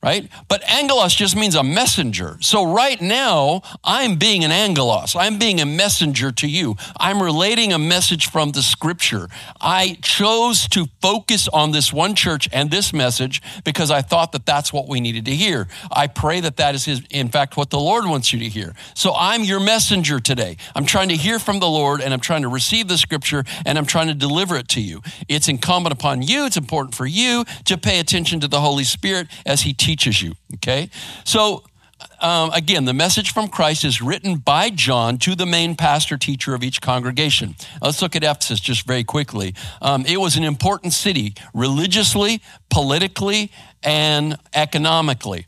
right? 0.04 0.28
But 0.48 0.62
angelos 0.70 1.14
just 1.14 1.34
means 1.34 1.54
a 1.54 1.64
messenger. 1.64 2.36
So 2.40 2.70
right 2.70 3.00
now, 3.00 3.62
I'm 3.82 4.16
being 4.16 4.44
an 4.44 4.52
angelos. 4.52 5.16
I'm 5.16 5.38
being 5.38 5.62
a 5.62 5.66
messenger 5.66 6.30
to 6.30 6.46
you. 6.46 6.76
I'm 7.00 7.22
relating 7.22 7.72
a 7.72 7.78
message 7.78 8.30
from 8.30 8.50
the 8.50 8.62
scripture. 8.62 9.28
I 9.62 9.96
chose 10.02 10.68
to 10.68 10.88
focus 11.00 11.48
on 11.48 11.72
this 11.72 11.90
one 11.90 12.14
church 12.14 12.50
and 12.52 12.70
this 12.70 12.92
message 12.92 13.40
because 13.64 13.90
I 13.90 14.02
thought 14.02 14.32
that 14.32 14.44
that's 14.44 14.74
what 14.74 14.88
we 14.88 15.00
needed 15.00 15.24
to 15.24 15.34
hear. 15.34 15.68
I 15.90 16.06
pray 16.06 16.40
that 16.40 16.58
that 16.58 16.74
is, 16.74 16.84
his, 16.84 17.00
in 17.08 17.30
fact, 17.30 17.56
what 17.56 17.70
the 17.70 17.80
Lord 17.80 18.04
wants 18.04 18.30
you 18.30 18.38
to 18.40 18.48
hear. 18.48 18.74
So 18.92 19.14
I'm 19.16 19.42
your 19.42 19.60
messenger 19.60 20.20
today. 20.20 20.58
I'm 20.74 20.84
trying 20.84 21.08
to 21.08 21.16
hear 21.16 21.38
from 21.38 21.60
the 21.60 21.68
Lord 21.68 22.02
and 22.02 22.12
I'm 22.12 22.20
trying 22.20 22.42
to 22.42 22.48
receive 22.48 22.88
the 22.88 22.98
scripture 22.98 23.42
and 23.64 23.78
I'm 23.78 23.86
trying 23.86 24.08
to 24.08 24.14
deliver 24.14 24.56
it 24.56 24.68
to 24.68 24.82
you. 24.82 25.00
It's 25.28 25.48
incumbent 25.48 25.94
upon 25.94 26.20
you. 26.20 26.44
It's 26.44 26.58
important 26.58 26.94
for 26.94 27.06
you 27.06 27.46
to 27.64 27.78
pay 27.78 28.00
attention 28.00 28.40
to 28.40 28.48
the 28.48 28.60
Holy 28.60 28.84
Spirit 28.84 29.28
as 29.46 29.62
he 29.62 29.72
teaches 29.72 29.93
teaches 29.94 30.20
you. 30.20 30.34
Okay? 30.54 30.90
So, 31.24 31.62
um, 32.20 32.50
again, 32.52 32.84
the 32.84 32.92
message 32.92 33.32
from 33.32 33.48
Christ 33.48 33.84
is 33.84 34.02
written 34.02 34.36
by 34.36 34.70
John 34.70 35.18
to 35.18 35.34
the 35.36 35.46
main 35.46 35.76
pastor 35.76 36.18
teacher 36.18 36.54
of 36.54 36.64
each 36.64 36.80
congregation. 36.80 37.54
Let's 37.80 38.02
look 38.02 38.16
at 38.16 38.24
Ephesus 38.24 38.60
just 38.60 38.86
very 38.86 39.04
quickly. 39.04 39.54
Um, 39.80 40.04
it 40.06 40.18
was 40.18 40.36
an 40.36 40.42
important 40.42 40.92
city 40.92 41.34
religiously, 41.54 42.42
politically, 42.70 43.52
and 43.82 44.36
economically. 44.52 45.46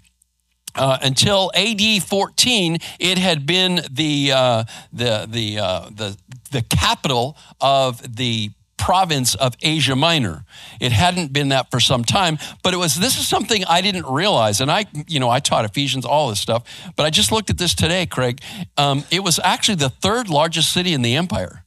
Uh, 0.76 0.98
until 1.02 1.50
AD 1.56 2.02
14, 2.02 2.78
it 3.00 3.18
had 3.18 3.46
been 3.46 3.80
the 3.90 4.32
uh, 4.32 4.64
the 4.92 5.26
the 5.28 5.58
uh, 5.58 5.88
the 5.90 6.16
the 6.52 6.62
capital 6.62 7.36
of 7.60 8.16
the 8.16 8.50
province 8.76 9.34
of 9.34 9.54
Asia 9.62 9.96
Minor. 9.96 10.44
It 10.80 10.92
hadn't 10.92 11.32
been 11.32 11.48
that 11.48 11.70
for 11.70 11.80
some 11.80 12.04
time, 12.04 12.38
but 12.62 12.74
it 12.74 12.76
was 12.76 12.94
this 12.94 13.18
is 13.18 13.26
something 13.26 13.64
I 13.64 13.80
didn't 13.80 14.06
realize. 14.06 14.60
And 14.60 14.70
I, 14.70 14.86
you 15.06 15.20
know, 15.20 15.30
I 15.30 15.40
taught 15.40 15.64
Ephesians, 15.64 16.04
all 16.04 16.28
this 16.28 16.40
stuff, 16.40 16.64
but 16.96 17.06
I 17.06 17.10
just 17.10 17.32
looked 17.32 17.50
at 17.50 17.58
this 17.58 17.74
today, 17.74 18.06
Craig. 18.06 18.40
Um, 18.76 19.04
it 19.10 19.22
was 19.22 19.40
actually 19.42 19.76
the 19.76 19.90
third 19.90 20.28
largest 20.28 20.72
city 20.72 20.92
in 20.92 21.02
the 21.02 21.16
empire. 21.16 21.64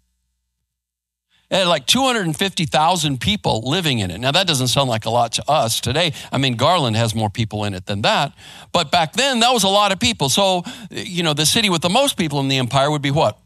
It 1.50 1.56
had 1.56 1.68
like 1.68 1.88
250,000 1.88 3.20
people 3.20 3.64
living 3.66 4.00
in 4.00 4.12
it. 4.12 4.20
Now, 4.20 4.32
that 4.32 4.46
doesn't 4.46 4.68
sound 4.68 4.88
like 4.88 5.06
a 5.06 5.10
lot 5.10 5.32
to 5.34 5.50
us 5.50 5.82
today. 5.82 6.14
I 6.32 6.38
mean, 6.38 6.58
Garland 6.58 6.96
has 6.96 7.16
more 7.16 7.32
people 7.32 7.64
in 7.64 7.74
it 7.74 7.88
than 7.88 8.04
that. 8.04 8.34
But 8.72 8.92
back 8.92 9.14
then, 9.14 9.40
that 9.40 9.52
was 9.52 9.64
a 9.64 9.68
lot 9.68 9.92
of 9.92 10.00
people. 10.00 10.30
So, 10.30 10.64
you 10.92 11.24
know, 11.24 11.34
the 11.34 11.48
city 11.48 11.72
with 11.72 11.82
the 11.82 11.90
most 11.90 12.18
people 12.18 12.40
in 12.40 12.50
the 12.50 12.58
empire 12.58 12.92
would 12.92 13.02
be 13.02 13.10
what? 13.10 13.40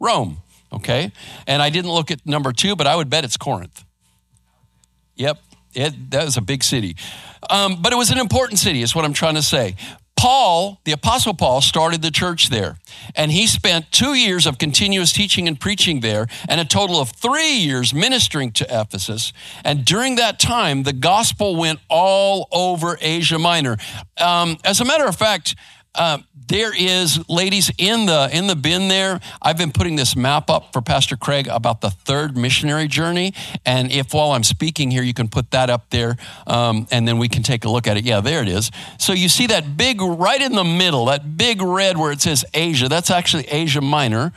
Rome 0.00 0.38
okay? 0.72 1.12
And 1.46 1.62
I 1.62 1.70
didn't 1.70 1.92
look 1.92 2.10
at 2.10 2.24
number 2.26 2.52
two, 2.52 2.76
but 2.76 2.86
I 2.86 2.96
would 2.96 3.10
bet 3.10 3.24
it's 3.24 3.36
Corinth. 3.36 3.84
Yep, 5.16 5.38
it, 5.74 6.10
that 6.10 6.24
was 6.24 6.36
a 6.36 6.42
big 6.42 6.62
city. 6.62 6.96
Um, 7.50 7.82
but 7.82 7.92
it 7.92 7.96
was 7.96 8.10
an 8.10 8.18
important 8.18 8.58
city, 8.58 8.82
is 8.82 8.94
what 8.94 9.04
I'm 9.04 9.12
trying 9.12 9.34
to 9.34 9.42
say. 9.42 9.76
Paul, 10.18 10.80
the 10.84 10.90
Apostle 10.90 11.32
Paul, 11.32 11.60
started 11.60 12.02
the 12.02 12.10
church 12.10 12.48
there. 12.48 12.76
And 13.14 13.30
he 13.30 13.46
spent 13.46 13.92
two 13.92 14.14
years 14.14 14.46
of 14.46 14.58
continuous 14.58 15.12
teaching 15.12 15.46
and 15.46 15.60
preaching 15.60 16.00
there, 16.00 16.26
and 16.48 16.60
a 16.60 16.64
total 16.64 17.00
of 17.00 17.10
three 17.10 17.52
years 17.52 17.94
ministering 17.94 18.50
to 18.52 18.66
Ephesus. 18.68 19.32
And 19.64 19.84
during 19.84 20.16
that 20.16 20.40
time, 20.40 20.82
the 20.82 20.92
gospel 20.92 21.54
went 21.54 21.78
all 21.88 22.48
over 22.50 22.98
Asia 23.00 23.38
Minor. 23.38 23.76
Um, 24.16 24.56
as 24.64 24.80
a 24.80 24.84
matter 24.84 25.06
of 25.06 25.14
fact, 25.14 25.54
uh, 25.98 26.18
there 26.48 26.72
is, 26.74 27.28
ladies, 27.28 27.70
in 27.76 28.06
the 28.06 28.30
in 28.32 28.46
the 28.46 28.56
bin 28.56 28.88
there. 28.88 29.20
I've 29.42 29.58
been 29.58 29.70
putting 29.70 29.96
this 29.96 30.16
map 30.16 30.48
up 30.48 30.72
for 30.72 30.80
Pastor 30.80 31.16
Craig 31.16 31.46
about 31.46 31.82
the 31.82 31.90
third 31.90 32.38
missionary 32.38 32.88
journey, 32.88 33.34
and 33.66 33.92
if 33.92 34.14
while 34.14 34.30
I'm 34.30 34.44
speaking 34.44 34.90
here, 34.90 35.02
you 35.02 35.12
can 35.12 35.28
put 35.28 35.50
that 35.50 35.68
up 35.68 35.90
there, 35.90 36.16
um, 36.46 36.86
and 36.90 37.06
then 37.06 37.18
we 37.18 37.28
can 37.28 37.42
take 37.42 37.66
a 37.66 37.68
look 37.68 37.86
at 37.86 37.98
it. 37.98 38.04
Yeah, 38.04 38.20
there 38.20 38.40
it 38.40 38.48
is. 38.48 38.70
So 38.98 39.12
you 39.12 39.28
see 39.28 39.46
that 39.48 39.76
big 39.76 40.00
right 40.00 40.40
in 40.40 40.52
the 40.52 40.64
middle, 40.64 41.04
that 41.06 41.36
big 41.36 41.60
red 41.60 41.98
where 41.98 42.12
it 42.12 42.22
says 42.22 42.46
Asia. 42.54 42.88
That's 42.88 43.10
actually 43.10 43.44
Asia 43.48 43.82
Minor, 43.82 44.32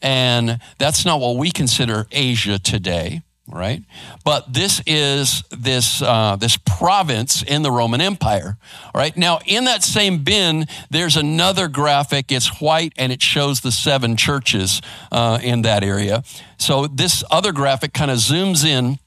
and 0.00 0.60
that's 0.78 1.04
not 1.04 1.20
what 1.20 1.36
we 1.36 1.50
consider 1.50 2.06
Asia 2.10 2.58
today 2.58 3.22
right? 3.52 3.82
But 4.24 4.52
this 4.52 4.82
is 4.86 5.42
this 5.50 6.02
uh, 6.02 6.36
this 6.36 6.56
province 6.56 7.42
in 7.42 7.62
the 7.62 7.70
Roman 7.70 8.00
Empire, 8.00 8.56
right? 8.94 9.16
Now, 9.16 9.40
in 9.46 9.64
that 9.64 9.82
same 9.82 10.24
bin, 10.24 10.66
there's 10.90 11.16
another 11.16 11.68
graphic. 11.68 12.32
It's 12.32 12.60
white 12.60 12.92
and 12.96 13.12
it 13.12 13.22
shows 13.22 13.60
the 13.60 13.72
seven 13.72 14.16
churches 14.16 14.80
uh, 15.12 15.38
in 15.42 15.62
that 15.62 15.84
area. 15.84 16.22
So 16.58 16.86
this 16.86 17.24
other 17.30 17.52
graphic 17.52 17.92
kind 17.92 18.10
of 18.10 18.18
zooms 18.18 18.64
in 18.64 18.98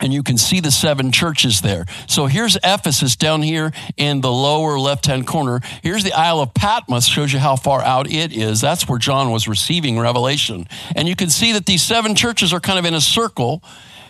and 0.00 0.12
you 0.12 0.22
can 0.22 0.38
see 0.38 0.60
the 0.60 0.70
seven 0.70 1.12
churches 1.12 1.60
there. 1.60 1.86
So 2.06 2.26
here's 2.26 2.56
Ephesus 2.56 3.16
down 3.16 3.42
here 3.42 3.72
in 3.96 4.20
the 4.20 4.32
lower 4.32 4.78
left 4.78 5.06
hand 5.06 5.26
corner. 5.26 5.60
Here's 5.82 6.04
the 6.04 6.12
Isle 6.12 6.40
of 6.40 6.54
Patmos, 6.54 7.06
shows 7.06 7.32
you 7.32 7.38
how 7.38 7.56
far 7.56 7.82
out 7.82 8.10
it 8.10 8.32
is. 8.32 8.60
That's 8.60 8.88
where 8.88 8.98
John 8.98 9.30
was 9.30 9.48
receiving 9.48 9.98
revelation. 9.98 10.68
And 10.94 11.08
you 11.08 11.16
can 11.16 11.30
see 11.30 11.52
that 11.52 11.66
these 11.66 11.82
seven 11.82 12.14
churches 12.14 12.52
are 12.52 12.60
kind 12.60 12.78
of 12.78 12.84
in 12.84 12.94
a 12.94 13.00
circle. 13.00 13.62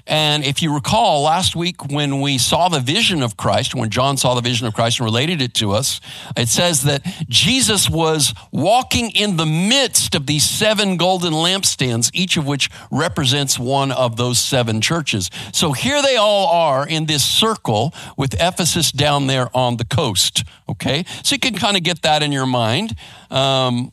And 0.07 0.45
if 0.45 0.63
you 0.63 0.73
recall 0.73 1.23
last 1.23 1.57
week 1.57 1.91
when 1.91 2.21
we 2.21 2.39
saw 2.39 2.69
the 2.69 2.81
vision 2.81 3.23
of 3.23 3.37
Christ, 3.37 3.75
when 3.75 3.91
John 3.91 4.17
saw 4.17 4.35
the 4.35 4.41
vision 4.41 4.67
of 4.67 4.75
Christ 4.75 5.01
and 5.01 5.05
related 5.05 5.43
it 5.43 5.55
to 5.55 5.73
us, 5.73 6.01
it 6.37 6.49
says 6.49 6.85
that 6.85 7.03
Jesus 7.29 7.91
was 7.91 8.33
walking 8.53 9.11
in 9.11 9.37
the 9.37 9.47
midst 9.47 10.15
of 10.15 10.27
these 10.27 10.45
seven 10.45 10.97
golden 10.97 11.33
lampstands, 11.33 12.11
each 12.15 12.37
of 12.37 12.47
which 12.47 12.71
represents 12.91 13.59
one 13.59 13.91
of 13.91 14.17
those 14.17 14.39
seven 14.39 14.81
churches. 14.81 15.31
So 15.53 15.73
here 15.73 16.01
they 16.03 16.17
all 16.17 16.47
are 16.49 16.87
in 16.87 17.07
this 17.07 17.25
circle 17.25 17.93
with 18.17 18.35
Ephesus 18.35 18.93
down 18.93 19.27
there 19.27 19.49
on 19.57 19.77
the 19.77 19.85
coast. 19.85 20.45
Okay. 20.69 21.05
So 21.23 21.35
you 21.35 21.41
can 21.41 21.55
kind 21.55 21.77
of 21.77 21.83
get 21.83 22.03
that 22.03 22.23
in 22.23 22.31
your 22.33 22.47
mind. 22.47 22.95
Um, 23.31 23.93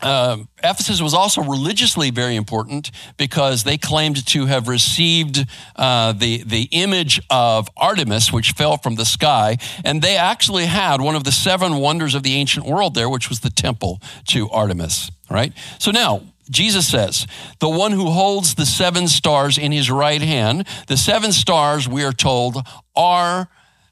uh, 0.00 0.38
Ephesus 0.62 1.02
was 1.02 1.14
also 1.14 1.42
religiously 1.42 2.10
very 2.10 2.36
important 2.36 2.90
because 3.16 3.64
they 3.64 3.76
claimed 3.76 4.24
to 4.26 4.46
have 4.46 4.68
received 4.68 5.46
uh, 5.76 6.12
the, 6.12 6.42
the 6.44 6.68
image 6.72 7.20
of 7.30 7.68
Artemis, 7.76 8.32
which 8.32 8.52
fell 8.52 8.76
from 8.76 8.94
the 8.94 9.04
sky. 9.04 9.56
And 9.84 10.02
they 10.02 10.16
actually 10.16 10.66
had 10.66 11.00
one 11.00 11.16
of 11.16 11.24
the 11.24 11.32
seven 11.32 11.76
wonders 11.76 12.14
of 12.14 12.22
the 12.22 12.34
ancient 12.34 12.66
world 12.66 12.94
there, 12.94 13.08
which 13.08 13.28
was 13.28 13.40
the 13.40 13.50
temple 13.50 14.00
to 14.28 14.48
Artemis, 14.50 15.10
right? 15.30 15.52
So 15.78 15.90
now, 15.90 16.22
Jesus 16.50 16.88
says, 16.88 17.26
the 17.58 17.68
one 17.68 17.92
who 17.92 18.10
holds 18.10 18.54
the 18.54 18.64
seven 18.64 19.06
stars 19.06 19.58
in 19.58 19.70
his 19.70 19.90
right 19.90 20.22
hand, 20.22 20.66
the 20.86 20.96
seven 20.96 21.32
stars, 21.32 21.86
we 21.86 22.04
are 22.04 22.12
told, 22.12 22.66
are 22.96 23.48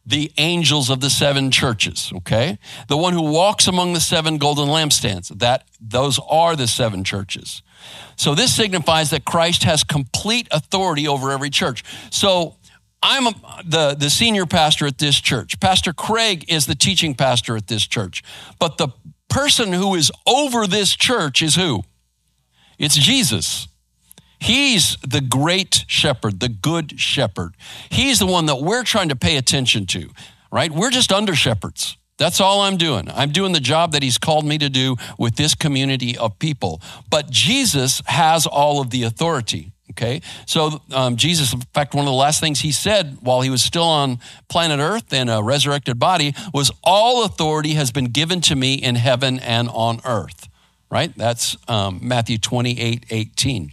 the 0.06 0.32
angels 0.38 0.88
of 0.88 1.00
the 1.00 1.10
seven 1.10 1.50
churches, 1.50 2.12
okay? 2.14 2.58
The 2.88 2.96
one 2.96 3.12
who 3.12 3.22
walks 3.22 3.66
among 3.66 3.92
the 3.92 4.00
seven 4.00 4.38
golden 4.38 4.68
lampstands, 4.68 5.36
that 5.38 5.66
those 5.80 6.20
are 6.30 6.54
the 6.54 6.68
seven 6.68 7.02
churches. 7.02 7.62
So 8.14 8.34
this 8.34 8.54
signifies 8.54 9.10
that 9.10 9.24
Christ 9.24 9.64
has 9.64 9.82
complete 9.82 10.46
authority 10.52 11.08
over 11.08 11.32
every 11.32 11.50
church. 11.50 11.82
So 12.10 12.54
I'm 13.02 13.26
a, 13.26 13.34
the, 13.64 13.94
the 13.98 14.08
senior 14.08 14.46
pastor 14.46 14.86
at 14.86 14.98
this 14.98 15.20
church. 15.20 15.58
Pastor 15.60 15.92
Craig 15.92 16.44
is 16.48 16.66
the 16.66 16.74
teaching 16.74 17.14
pastor 17.14 17.56
at 17.56 17.66
this 17.66 17.86
church. 17.86 18.22
But 18.58 18.78
the 18.78 18.88
person 19.28 19.72
who 19.72 19.94
is 19.96 20.12
over 20.26 20.66
this 20.66 20.94
church 20.94 21.42
is 21.42 21.56
who? 21.56 21.82
It's 22.78 22.96
Jesus. 22.96 23.68
He's 24.46 24.96
the 24.98 25.20
great 25.20 25.84
shepherd, 25.88 26.38
the 26.38 26.48
good 26.48 27.00
shepherd. 27.00 27.56
He's 27.90 28.20
the 28.20 28.26
one 28.26 28.46
that 28.46 28.60
we're 28.60 28.84
trying 28.84 29.08
to 29.08 29.16
pay 29.16 29.36
attention 29.36 29.86
to, 29.86 30.08
right? 30.52 30.70
We're 30.70 30.92
just 30.92 31.12
under 31.12 31.34
shepherds. 31.34 31.96
That's 32.16 32.40
all 32.40 32.60
I'm 32.60 32.76
doing. 32.76 33.10
I'm 33.10 33.32
doing 33.32 33.50
the 33.52 33.58
job 33.58 33.90
that 33.90 34.04
he's 34.04 34.18
called 34.18 34.44
me 34.44 34.56
to 34.58 34.68
do 34.68 34.94
with 35.18 35.34
this 35.34 35.56
community 35.56 36.16
of 36.16 36.38
people. 36.38 36.80
But 37.10 37.28
Jesus 37.28 38.00
has 38.06 38.46
all 38.46 38.80
of 38.80 38.90
the 38.90 39.02
authority. 39.02 39.72
Okay. 39.90 40.22
So, 40.46 40.80
um, 40.92 41.16
Jesus, 41.16 41.52
in 41.52 41.62
fact, 41.74 41.94
one 41.94 42.04
of 42.04 42.12
the 42.12 42.16
last 42.16 42.38
things 42.38 42.60
he 42.60 42.70
said 42.70 43.18
while 43.22 43.40
he 43.40 43.50
was 43.50 43.64
still 43.64 43.82
on 43.82 44.20
planet 44.48 44.78
Earth 44.78 45.12
in 45.12 45.28
a 45.28 45.42
resurrected 45.42 45.98
body 45.98 46.36
was, 46.54 46.70
All 46.84 47.24
authority 47.24 47.74
has 47.74 47.90
been 47.90 48.06
given 48.06 48.40
to 48.42 48.54
me 48.54 48.74
in 48.74 48.94
heaven 48.94 49.40
and 49.40 49.68
on 49.70 50.00
earth. 50.04 50.48
Right? 50.88 51.12
That's 51.16 51.56
um, 51.66 51.98
Matthew 52.00 52.38
28 52.38 53.06
18 53.10 53.72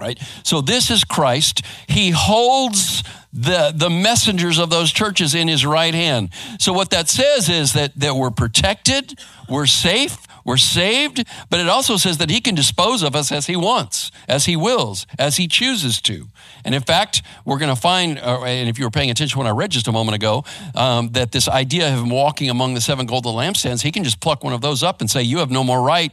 right? 0.00 0.18
So 0.44 0.60
this 0.60 0.90
is 0.90 1.04
Christ. 1.04 1.62
He 1.88 2.10
holds 2.10 3.02
the, 3.32 3.72
the 3.74 3.90
messengers 3.90 4.58
of 4.58 4.70
those 4.70 4.92
churches 4.92 5.34
in 5.34 5.48
his 5.48 5.64
right 5.64 5.94
hand. 5.94 6.30
So 6.58 6.72
what 6.72 6.90
that 6.90 7.08
says 7.08 7.48
is 7.48 7.74
that, 7.74 7.94
that 7.96 8.16
we're 8.16 8.30
protected, 8.30 9.18
we're 9.48 9.66
safe, 9.66 10.26
we're 10.44 10.56
saved, 10.56 11.24
but 11.50 11.60
it 11.60 11.68
also 11.68 11.98
says 11.98 12.16
that 12.18 12.30
he 12.30 12.40
can 12.40 12.54
dispose 12.54 13.02
of 13.02 13.14
us 13.14 13.30
as 13.30 13.46
he 13.46 13.54
wants, 13.54 14.10
as 14.26 14.46
he 14.46 14.56
wills, 14.56 15.06
as 15.18 15.36
he 15.36 15.46
chooses 15.46 16.00
to. 16.02 16.28
And 16.64 16.74
in 16.74 16.80
fact, 16.80 17.22
we're 17.44 17.58
going 17.58 17.74
to 17.74 17.80
find, 17.80 18.18
uh, 18.18 18.42
and 18.44 18.66
if 18.66 18.78
you 18.78 18.86
were 18.86 18.90
paying 18.90 19.10
attention 19.10 19.38
when 19.38 19.46
I 19.46 19.50
read 19.50 19.70
just 19.70 19.88
a 19.88 19.92
moment 19.92 20.16
ago, 20.16 20.44
um, 20.74 21.10
that 21.10 21.32
this 21.32 21.48
idea 21.48 21.92
of 21.92 21.98
him 21.98 22.08
walking 22.08 22.48
among 22.48 22.72
the 22.72 22.80
seven 22.80 23.04
golden 23.04 23.34
lampstands, 23.34 23.82
he 23.82 23.92
can 23.92 24.04
just 24.04 24.20
pluck 24.20 24.42
one 24.42 24.54
of 24.54 24.62
those 24.62 24.82
up 24.82 25.02
and 25.02 25.10
say, 25.10 25.22
You 25.22 25.38
have 25.38 25.50
no 25.50 25.62
more 25.62 25.82
right 25.82 26.12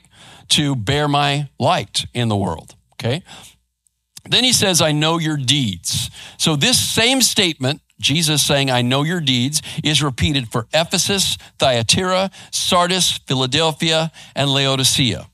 to 0.49 0.75
bear 0.75 1.07
my 1.07 1.47
light 1.57 2.05
in 2.13 2.27
the 2.27 2.35
world. 2.35 2.75
Okay? 2.93 3.23
Then 4.27 4.43
he 4.43 4.53
says, 4.53 4.81
I 4.81 4.91
know 4.91 5.19
your 5.19 5.37
deeds. 5.37 6.09
So 6.37 6.55
this 6.55 6.79
same 6.79 7.21
statement, 7.21 7.81
Jesus 7.99 8.45
saying, 8.45 8.71
I 8.71 8.81
know 8.81 9.03
your 9.03 9.21
deeds, 9.21 9.61
is 9.83 10.01
repeated 10.01 10.51
for 10.51 10.67
Ephesus, 10.73 11.37
Thyatira, 11.59 12.31
Sardis, 12.51 13.19
Philadelphia, 13.19 14.11
and 14.35 14.49
Laodicea. 14.49 15.27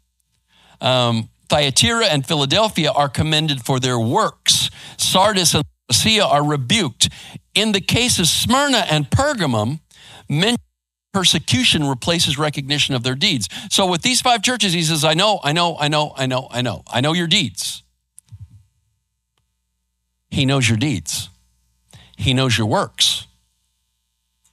Um, 0.80 1.30
Thyatira 1.50 2.06
and 2.06 2.26
Philadelphia 2.26 2.92
are 2.92 3.10
commended 3.10 3.66
for 3.66 3.80
their 3.80 4.00
works. 4.00 4.70
Sardis 4.98 5.54
and 5.54 5.64
Laodicea 5.90 6.24
are 6.24 6.46
rebuked. 6.46 7.10
In 7.54 7.72
the 7.72 7.82
case 7.82 8.20
of 8.20 8.28
Smyrna 8.28 8.86
and 8.90 9.10
Pergamum, 9.10 9.80
persecution 11.14 11.84
replaces 11.84 12.38
recognition 12.38 12.96
of 12.96 13.04
their 13.04 13.16
deeds. 13.16 13.50
So 13.70 13.86
with 13.86 14.02
these 14.02 14.22
five 14.22 14.42
churches, 14.42 14.74
he 14.74 14.82
says, 14.82 15.04
I 15.04 15.14
know, 15.14 15.40
I 15.44 15.52
know, 15.52 15.78
I 15.78 15.88
know, 15.88 16.14
I 16.16 16.26
know, 16.26 16.48
I 16.52 16.62
know. 16.62 16.84
I 16.88 17.02
know 17.02 17.14
your 17.14 17.28
deeds. 17.28 17.84
He 20.32 20.46
knows 20.46 20.68
your 20.68 20.78
deeds. 20.78 21.30
He 22.18 22.34
knows 22.34 22.58
your 22.58 22.68
works. 22.68 23.28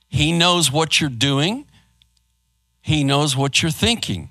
He 0.09 0.33
knows 0.33 0.73
what 0.73 1.01
you're 1.01 1.09
doing. 1.09 1.67
He 2.83 3.05
knows 3.05 3.37
what 3.37 3.63
you're 3.63 3.71
thinking. 3.71 4.29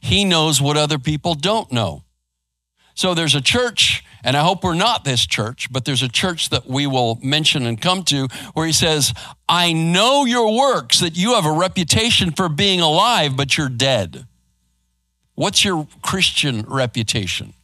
He 0.00 0.24
knows 0.24 0.60
what 0.60 0.76
other 0.76 0.98
people 0.98 1.34
don't 1.34 1.72
know. 1.72 2.04
So 2.94 3.14
there's 3.14 3.34
a 3.34 3.40
church, 3.40 4.04
and 4.22 4.36
I 4.36 4.42
hope 4.42 4.62
we're 4.62 4.74
not 4.74 5.04
this 5.04 5.26
church, 5.26 5.72
but 5.72 5.84
there's 5.84 6.02
a 6.02 6.08
church 6.08 6.50
that 6.50 6.66
we 6.66 6.86
will 6.86 7.18
mention 7.22 7.66
and 7.66 7.80
come 7.80 8.04
to 8.04 8.28
where 8.52 8.66
he 8.66 8.72
says, 8.72 9.14
I 9.48 9.72
know 9.72 10.26
your 10.26 10.56
works, 10.56 11.00
that 11.00 11.16
you 11.16 11.34
have 11.34 11.46
a 11.46 11.52
reputation 11.52 12.30
for 12.32 12.48
being 12.48 12.80
alive, 12.80 13.36
but 13.36 13.56
you're 13.56 13.68
dead. 13.68 14.26
What's 15.34 15.64
your 15.64 15.88
Christian 16.02 16.62
reputation? 16.68 17.54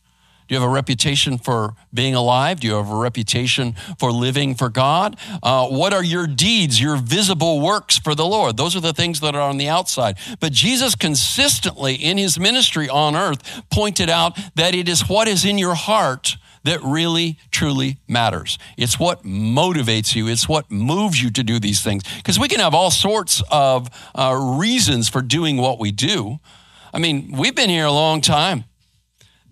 Do 0.51 0.57
you 0.57 0.61
have 0.63 0.69
a 0.69 0.75
reputation 0.75 1.39
for 1.39 1.77
being 1.95 2.17
alive? 2.17 2.59
Do 2.59 2.67
you 2.67 2.75
have 2.75 2.91
a 2.91 2.97
reputation 2.97 3.77
for 4.01 4.11
living 4.11 4.57
for 4.57 4.69
God? 4.69 5.17
Uh, 5.45 5.69
what 5.69 5.95
are 5.95 6.03
your 6.03 6.27
deeds, 6.27 6.81
your 6.81 6.97
visible 6.97 7.61
works 7.61 8.01
for 8.01 8.17
the 8.17 8.27
Lord? 8.27 8.57
Those 8.57 8.75
are 8.75 8.81
the 8.81 8.93
things 8.93 9.21
that 9.21 9.37
are 9.37 9.49
on 9.49 9.59
the 9.59 9.69
outside. 9.69 10.19
But 10.41 10.51
Jesus 10.51 10.97
consistently 10.97 11.95
in 11.95 12.19
his 12.19 12.37
ministry 12.37 12.89
on 12.89 13.15
earth 13.15 13.63
pointed 13.71 14.11
out 14.11 14.37
that 14.57 14.75
it 14.75 14.89
is 14.89 15.09
what 15.09 15.29
is 15.29 15.45
in 15.45 15.57
your 15.57 15.77
heart 15.77 16.37
that 16.65 16.83
really, 16.83 17.39
truly 17.53 17.99
matters. 18.09 18.59
It's 18.77 18.99
what 18.99 19.23
motivates 19.23 20.17
you, 20.17 20.27
it's 20.27 20.49
what 20.49 20.69
moves 20.69 21.23
you 21.23 21.31
to 21.31 21.45
do 21.45 21.61
these 21.61 21.81
things. 21.81 22.03
Because 22.17 22.41
we 22.41 22.49
can 22.49 22.59
have 22.59 22.75
all 22.75 22.91
sorts 22.91 23.41
of 23.53 23.89
uh, 24.17 24.37
reasons 24.59 25.09
for 25.09 25.23
doing 25.23 25.59
what 25.59 25.79
we 25.79 25.93
do. 25.93 26.41
I 26.93 26.99
mean, 26.99 27.37
we've 27.39 27.55
been 27.55 27.71
here 27.71 27.87
a 27.87 27.93
long 27.93 28.21
time 28.21 28.65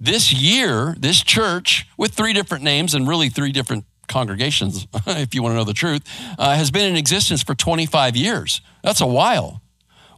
this 0.01 0.33
year, 0.33 0.95
this 0.99 1.23
church, 1.23 1.87
with 1.97 2.13
three 2.13 2.33
different 2.33 2.65
names 2.65 2.95
and 2.95 3.09
really 3.09 3.29
three 3.29 3.53
different 3.53 3.85
congregations, 4.07 4.87
if 5.07 5.35
you 5.35 5.43
want 5.43 5.53
to 5.53 5.57
know 5.57 5.65
the 5.65 5.75
truth, 5.75 6.03
uh, 6.39 6.55
has 6.55 6.71
been 6.71 6.91
in 6.91 6.97
existence 6.97 7.43
for 7.43 7.55
25 7.55 8.17
years. 8.17 8.61
That's 8.83 9.01
a 9.01 9.07
while. 9.07 9.63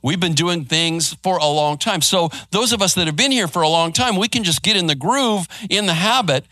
We've 0.02 0.20
been 0.20 0.34
doing 0.34 0.64
things 0.64 1.14
for 1.22 1.36
a 1.36 1.46
long 1.46 1.76
time. 1.76 2.00
So, 2.00 2.30
those 2.50 2.72
of 2.72 2.80
us 2.80 2.94
that 2.94 3.06
have 3.06 3.16
been 3.16 3.32
here 3.32 3.48
for 3.48 3.62
a 3.62 3.68
long 3.68 3.92
time, 3.92 4.16
we 4.16 4.28
can 4.28 4.44
just 4.44 4.62
get 4.62 4.76
in 4.76 4.86
the 4.86 4.94
groove, 4.94 5.46
in 5.68 5.86
the 5.86 5.94
habit, 5.94 6.46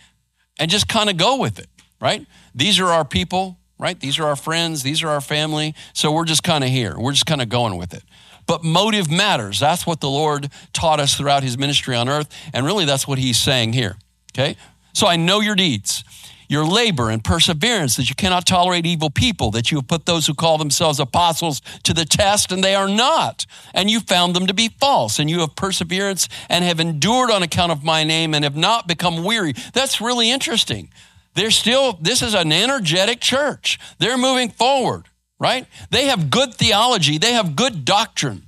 and 0.59 0.71
just 0.71 0.89
kind 0.89 1.09
of 1.09 1.17
go 1.17 1.37
with 1.39 1.59
it, 1.59 1.69
right? 2.01 2.27
These 2.55 2.79
are 2.79 2.89
our 2.89 3.05
people, 3.07 3.59
right? 3.79 3.99
These 3.99 4.19
are 4.19 4.27
our 4.27 4.37
friends, 4.37 4.83
these 4.83 5.03
are 5.03 5.09
our 5.09 5.23
family. 5.23 5.75
So, 5.95 6.13
we're 6.13 6.27
just 6.27 6.43
kind 6.43 6.63
of 6.63 6.69
here. 6.69 6.95
We're 6.99 7.13
just 7.13 7.27
kind 7.27 7.41
of 7.41 7.49
going 7.49 7.79
with 7.79 7.95
it. 7.95 8.03
But 8.49 8.65
motive 8.65 9.09
matters. 9.09 9.61
That's 9.61 9.87
what 9.87 10.01
the 10.01 10.11
Lord 10.11 10.51
taught 10.73 10.99
us 10.99 11.15
throughout 11.15 11.45
his 11.45 11.57
ministry 11.57 11.95
on 11.95 12.09
earth. 12.09 12.29
And 12.53 12.67
really, 12.67 12.85
that's 12.85 13.07
what 13.07 13.19
he's 13.19 13.39
saying 13.39 13.75
here, 13.75 13.97
okay? 14.35 14.57
So, 14.93 15.07
I 15.07 15.15
know 15.15 15.39
your 15.39 15.55
deeds 15.55 16.03
your 16.49 16.65
labor 16.65 17.11
and 17.11 17.23
perseverance, 17.23 17.97
that 17.97 18.09
you 18.09 18.15
cannot 18.15 18.47
tolerate 18.47 18.87
evil 18.87 19.11
people, 19.11 19.51
that 19.51 19.71
you 19.71 19.79
have 19.79 19.87
put 19.87 20.07
those 20.07 20.27
who 20.27 20.35
call 20.35 20.59
themselves 20.59 20.99
apostles 20.99 21.61
to 21.83 21.93
the 21.93 22.07
test, 22.07 22.51
and 22.51 22.65
they 22.65 22.75
are 22.75 22.89
not. 22.89 23.45
And 23.75 23.91
you 23.91 24.01
found 24.01 24.35
them 24.35 24.47
to 24.47 24.55
be 24.55 24.71
false, 24.81 25.19
and 25.19 25.29
you 25.29 25.41
have 25.41 25.55
perseverance 25.55 26.29
and 26.49 26.65
have 26.65 26.81
endured 26.81 27.31
on 27.31 27.43
account 27.43 27.73
of 27.73 27.85
my 27.85 28.03
name 28.03 28.35
and 28.35 28.45
have 28.45 28.57
not 28.57 28.89
become 28.89 29.25
weary. 29.25 29.55
That's 29.75 30.01
really 30.01 30.31
interesting. 30.31 30.91
They're 31.35 31.51
still, 31.51 31.99
this 32.01 32.23
is 32.23 32.35
an 32.35 32.51
energetic 32.51 33.21
church. 33.21 33.79
They're 33.99 34.19
moving 34.19 34.49
forward, 34.49 35.05
right? 35.39 35.67
They 35.91 36.07
have 36.07 36.31
good 36.31 36.55
theology, 36.55 37.19
they 37.19 37.33
have 37.33 37.57
good 37.57 37.85
doctrine, 37.85 38.43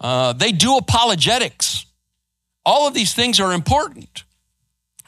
uh, 0.00 0.32
they 0.32 0.52
do 0.52 0.76
apologetics. 0.76 1.86
All 2.64 2.86
of 2.86 2.94
these 2.94 3.12
things 3.12 3.40
are 3.40 3.52
important. 3.52 4.24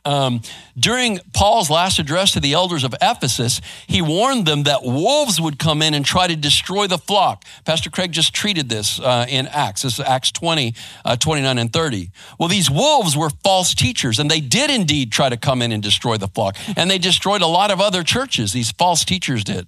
Um, 0.07 0.43
during 0.79 1.19
Paul's 1.33 1.71
last 1.71 1.99
address 1.99 2.33
to 2.33 2.41
the 2.41 2.53
elders 2.53 2.85
of 2.85 2.95
Ephesus, 3.01 3.63
he 3.87 4.03
warned 4.03 4.45
them 4.45 4.65
that 4.65 4.83
wolves 4.83 5.41
would 5.41 5.59
come 5.59 5.81
in 5.81 5.95
and 5.95 6.05
try 6.05 6.27
to 6.27 6.37
destroy 6.37 6.87
the 6.87 6.99
flock. 6.99 7.45
Pastor 7.65 7.89
Craig 7.89 8.13
just 8.13 8.35
treated 8.35 8.69
this 8.69 9.01
uh, 9.01 9.25
in 9.29 9.47
Acts. 9.47 9.83
This 9.83 9.95
is 9.95 10.01
Acts 10.01 10.31
20, 10.31 10.75
uh, 11.07 11.17
29, 11.17 11.57
and 11.57 11.73
30. 11.73 12.11
Well, 12.39 12.51
these 12.51 12.71
wolves 12.71 13.17
were 13.17 13.31
false 13.43 13.75
teachers, 13.75 14.19
and 14.19 14.31
they 14.31 14.41
did 14.41 14.71
indeed 14.71 15.11
try 15.11 15.31
to 15.31 15.39
come 15.39 15.63
in 15.63 15.73
and 15.73 15.83
destroy 15.83 16.19
the 16.19 16.29
flock. 16.29 16.57
And 16.77 16.91
they 16.91 16.99
destroyed 16.99 17.41
a 17.41 17.47
lot 17.47 17.71
of 17.71 17.81
other 17.81 18.03
churches, 18.03 18.53
these 18.53 18.73
false 18.73 19.07
teachers 19.07 19.43
did. 19.43 19.67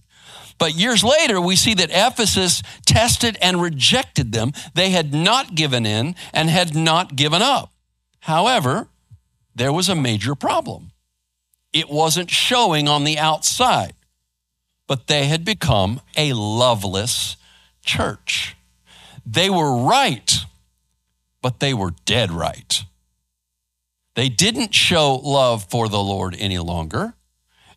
But 0.59 0.75
years 0.75 1.05
later, 1.05 1.41
we 1.41 1.57
see 1.57 1.75
that 1.75 1.91
Ephesus 1.91 2.63
tested 2.87 3.37
and 3.43 3.61
rejected 3.61 4.33
them. 4.33 4.53
They 4.75 4.91
had 4.91 5.13
not 5.13 5.55
given 5.55 5.85
in 5.85 6.15
and 6.33 6.49
had 6.49 6.75
not 6.75 7.17
given 7.17 7.43
up. 7.43 7.73
However, 8.21 8.89
there 9.55 9.73
was 9.73 9.89
a 9.89 9.95
major 9.95 10.35
problem. 10.35 10.93
It 11.73 11.91
wasn't 11.91 12.31
showing 12.31 12.89
on 12.89 13.05
the 13.05 13.19
outside, 13.19 13.95
but 14.87 15.09
they 15.09 15.27
had 15.27 15.45
become 15.45 16.01
a 16.17 16.33
loveless 16.33 17.37
church. 17.85 18.57
They 19.27 19.51
were 19.51 19.85
right, 19.85 20.35
but 21.43 21.61
they 21.61 21.75
were 21.75 21.93
dead 22.05 22.31
right. 22.31 22.83
They 24.15 24.29
didn't 24.31 24.75
show 24.75 25.17
love 25.17 25.65
for 25.65 25.89
the 25.89 26.03
Lord 26.03 26.35
any 26.39 26.59
longer. 26.59 27.15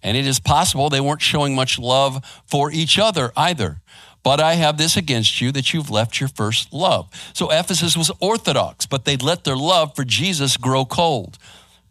And 0.01 0.15
it 0.15 0.25
is 0.25 0.39
possible 0.39 0.89
they 0.89 1.01
weren't 1.01 1.21
showing 1.21 1.55
much 1.55 1.77
love 1.77 2.23
for 2.45 2.71
each 2.71 2.97
other 2.97 3.31
either. 3.35 3.81
But 4.23 4.39
I 4.39 4.55
have 4.55 4.77
this 4.77 4.97
against 4.97 5.39
you 5.41 5.51
that 5.53 5.73
you've 5.73 5.89
left 5.89 6.19
your 6.19 6.29
first 6.29 6.73
love. 6.73 7.09
So 7.33 7.49
Ephesus 7.51 7.95
was 7.95 8.11
orthodox, 8.19 8.85
but 8.85 9.05
they'd 9.05 9.21
let 9.21 9.43
their 9.43 9.55
love 9.55 9.95
for 9.95 10.03
Jesus 10.03 10.57
grow 10.57 10.85
cold. 10.85 11.37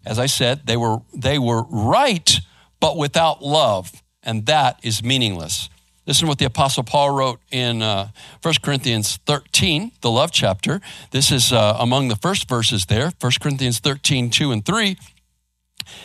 As 0.04 0.18
I 0.18 0.26
said, 0.26 0.66
they 0.66 0.76
were, 0.76 0.98
they 1.14 1.38
were 1.38 1.62
right, 1.64 2.38
but 2.80 2.96
without 2.96 3.42
love, 3.42 4.02
and 4.22 4.46
that 4.46 4.78
is 4.82 5.02
meaningless. 5.02 5.68
Listen 6.06 6.24
to 6.24 6.28
what 6.28 6.38
the 6.38 6.46
Apostle 6.46 6.84
Paul 6.84 7.10
wrote 7.10 7.40
in 7.50 7.82
uh, 7.82 8.08
1 8.40 8.54
Corinthians 8.62 9.18
13, 9.26 9.92
the 10.00 10.10
love 10.10 10.32
chapter. 10.32 10.80
This 11.10 11.30
is 11.30 11.52
uh, 11.52 11.76
among 11.78 12.08
the 12.08 12.16
first 12.16 12.48
verses 12.48 12.86
there, 12.86 13.12
1 13.20 13.32
Corinthians 13.42 13.78
13, 13.78 14.30
2 14.30 14.50
and 14.50 14.64
3. 14.64 14.96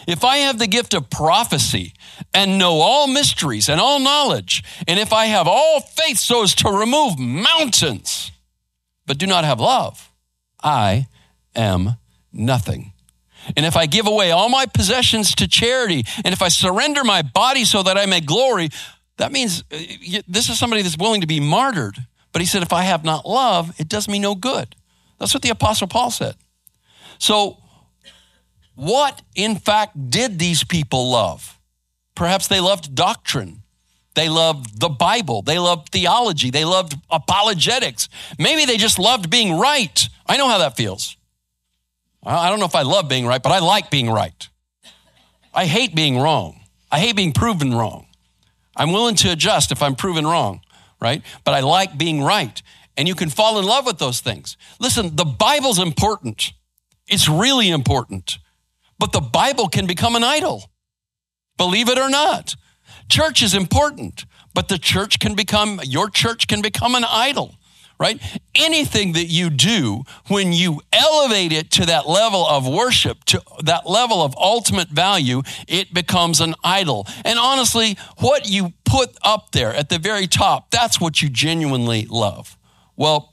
If 0.08 0.24
I 0.24 0.38
have 0.38 0.60
the 0.60 0.68
gift 0.68 0.94
of 0.94 1.10
prophecy 1.10 1.94
and 2.34 2.58
know 2.58 2.74
all 2.74 3.08
mysteries 3.08 3.70
and 3.70 3.80
all 3.80 4.00
knowledge, 4.00 4.64
and 4.88 5.00
if 5.00 5.14
I 5.14 5.26
have 5.26 5.48
all 5.48 5.82
faith 5.82 6.18
so 6.18 6.44
as 6.44 6.56
to 6.56 6.70
remove 6.70 7.18
mountains, 7.20 8.32
but 9.06 9.18
do 9.18 9.28
not 9.28 9.46
have 9.46 9.60
love, 9.60 10.12
I 10.62 11.08
am 11.56 11.98
nothing. 12.32 12.94
And 13.58 13.66
if 13.66 13.76
I 13.76 13.86
give 13.86 14.08
away 14.08 14.32
all 14.32 14.50
my 14.50 14.66
possessions 14.66 15.36
to 15.36 15.48
charity, 15.48 16.06
and 16.24 16.34
if 16.34 16.42
I 16.42 16.48
surrender 16.48 17.04
my 17.04 17.22
body 17.22 17.66
so 17.66 17.84
that 17.84 17.98
I 17.98 18.06
may 18.06 18.22
glory, 18.22 18.70
that 19.18 19.32
means 19.32 19.64
uh, 19.72 19.78
this 20.28 20.50
is 20.50 20.58
somebody 20.58 20.82
that's 20.82 20.98
willing 20.98 21.22
to 21.22 21.28
be 21.28 21.40
martyred. 21.40 21.98
But 22.32 22.42
he 22.42 22.48
said, 22.48 22.64
if 22.64 22.74
I 22.74 22.84
have 22.84 23.04
not 23.04 23.28
love, 23.28 23.80
it 23.80 23.88
does 23.88 24.08
me 24.08 24.18
no 24.20 24.34
good. 24.34 24.76
That's 25.20 25.34
what 25.34 25.44
the 25.44 25.50
Apostle 25.50 25.88
Paul 25.88 26.10
said. 26.10 26.36
So, 27.20 27.58
what 28.76 29.22
in 29.36 29.56
fact 29.56 30.10
did 30.10 30.40
these 30.40 30.64
people 30.64 31.12
love? 31.12 31.60
Perhaps 32.16 32.48
they 32.48 32.60
loved 32.60 32.96
doctrine. 32.96 33.64
They 34.16 34.30
loved 34.30 34.80
the 34.80 34.90
Bible. 34.90 35.42
They 35.42 35.58
loved 35.58 35.90
theology. 35.90 36.52
They 36.52 36.66
loved 36.66 36.96
apologetics. 37.10 38.10
Maybe 38.38 38.66
they 38.66 38.78
just 38.78 39.00
loved 39.00 39.30
being 39.30 39.58
right. 39.58 40.08
I 40.28 40.38
know 40.38 40.48
how 40.48 40.60
that 40.60 40.78
feels. 40.78 41.18
I 42.26 42.50
don't 42.50 42.60
know 42.60 42.66
if 42.66 42.76
I 42.76 42.84
love 42.84 43.10
being 43.10 43.26
right, 43.26 43.42
but 43.42 43.52
I 43.52 43.60
like 43.60 43.90
being 43.90 44.10
right. 44.10 44.48
I 45.54 45.66
hate 45.66 45.94
being 45.94 46.18
wrong. 46.18 46.62
I 46.92 47.00
hate 47.00 47.16
being 47.16 47.34
proven 47.34 47.74
wrong. 47.74 48.06
I'm 48.76 48.92
willing 48.92 49.16
to 49.16 49.32
adjust 49.32 49.72
if 49.72 49.84
I'm 49.84 49.96
proven 49.96 50.26
wrong, 50.26 50.62
right? 51.02 51.22
But 51.44 51.54
I 51.54 51.60
like 51.60 51.98
being 51.98 52.24
right. 52.24 52.62
And 52.96 53.08
you 53.08 53.16
can 53.16 53.30
fall 53.30 53.60
in 53.60 53.66
love 53.66 53.86
with 53.86 53.98
those 53.98 54.20
things. 54.20 54.58
Listen, 54.80 55.16
the 55.16 55.26
Bible's 55.26 55.80
important. 55.80 56.54
It's 57.08 57.28
really 57.28 57.70
important. 57.70 58.38
But 59.04 59.12
the 59.12 59.20
Bible 59.20 59.68
can 59.68 59.86
become 59.86 60.16
an 60.16 60.24
idol. 60.24 60.72
Believe 61.58 61.90
it 61.90 61.98
or 61.98 62.10
not. 62.10 62.56
Church 63.10 63.44
is 63.44 63.54
important, 63.54 64.26
but 64.54 64.70
the 64.70 64.78
church 64.78 65.20
can 65.20 65.36
become, 65.36 65.82
your 65.84 66.10
church 66.10 66.48
can 66.48 66.62
become 66.62 66.96
an 66.96 67.04
idol 67.04 67.56
right? 68.00 68.20
Anything 68.56 69.14
that 69.14 69.26
you 69.26 69.50
do, 69.50 70.04
when 70.28 70.52
you 70.52 70.82
elevate 70.92 71.54
it 71.54 71.70
to 71.72 71.86
that 71.86 72.10
level 72.10 72.46
of 72.46 72.68
worship, 72.68 73.24
to 73.26 73.42
that 73.64 73.88
level 73.88 74.22
of 74.22 74.36
ultimate 74.36 74.90
value, 74.90 75.42
it 75.68 75.94
becomes 75.94 76.42
an 76.42 76.56
idol. 76.64 77.08
And 77.24 77.38
honestly, 77.38 77.98
what 78.18 78.50
you 78.50 78.74
put 78.84 79.16
up 79.22 79.52
there 79.52 79.74
at 79.74 79.90
the 79.90 80.00
very 80.00 80.28
top, 80.28 80.72
that's 80.72 81.00
what 81.00 81.22
you 81.22 81.30
genuinely 81.30 82.06
love. 82.10 82.58
Well, 82.98 83.33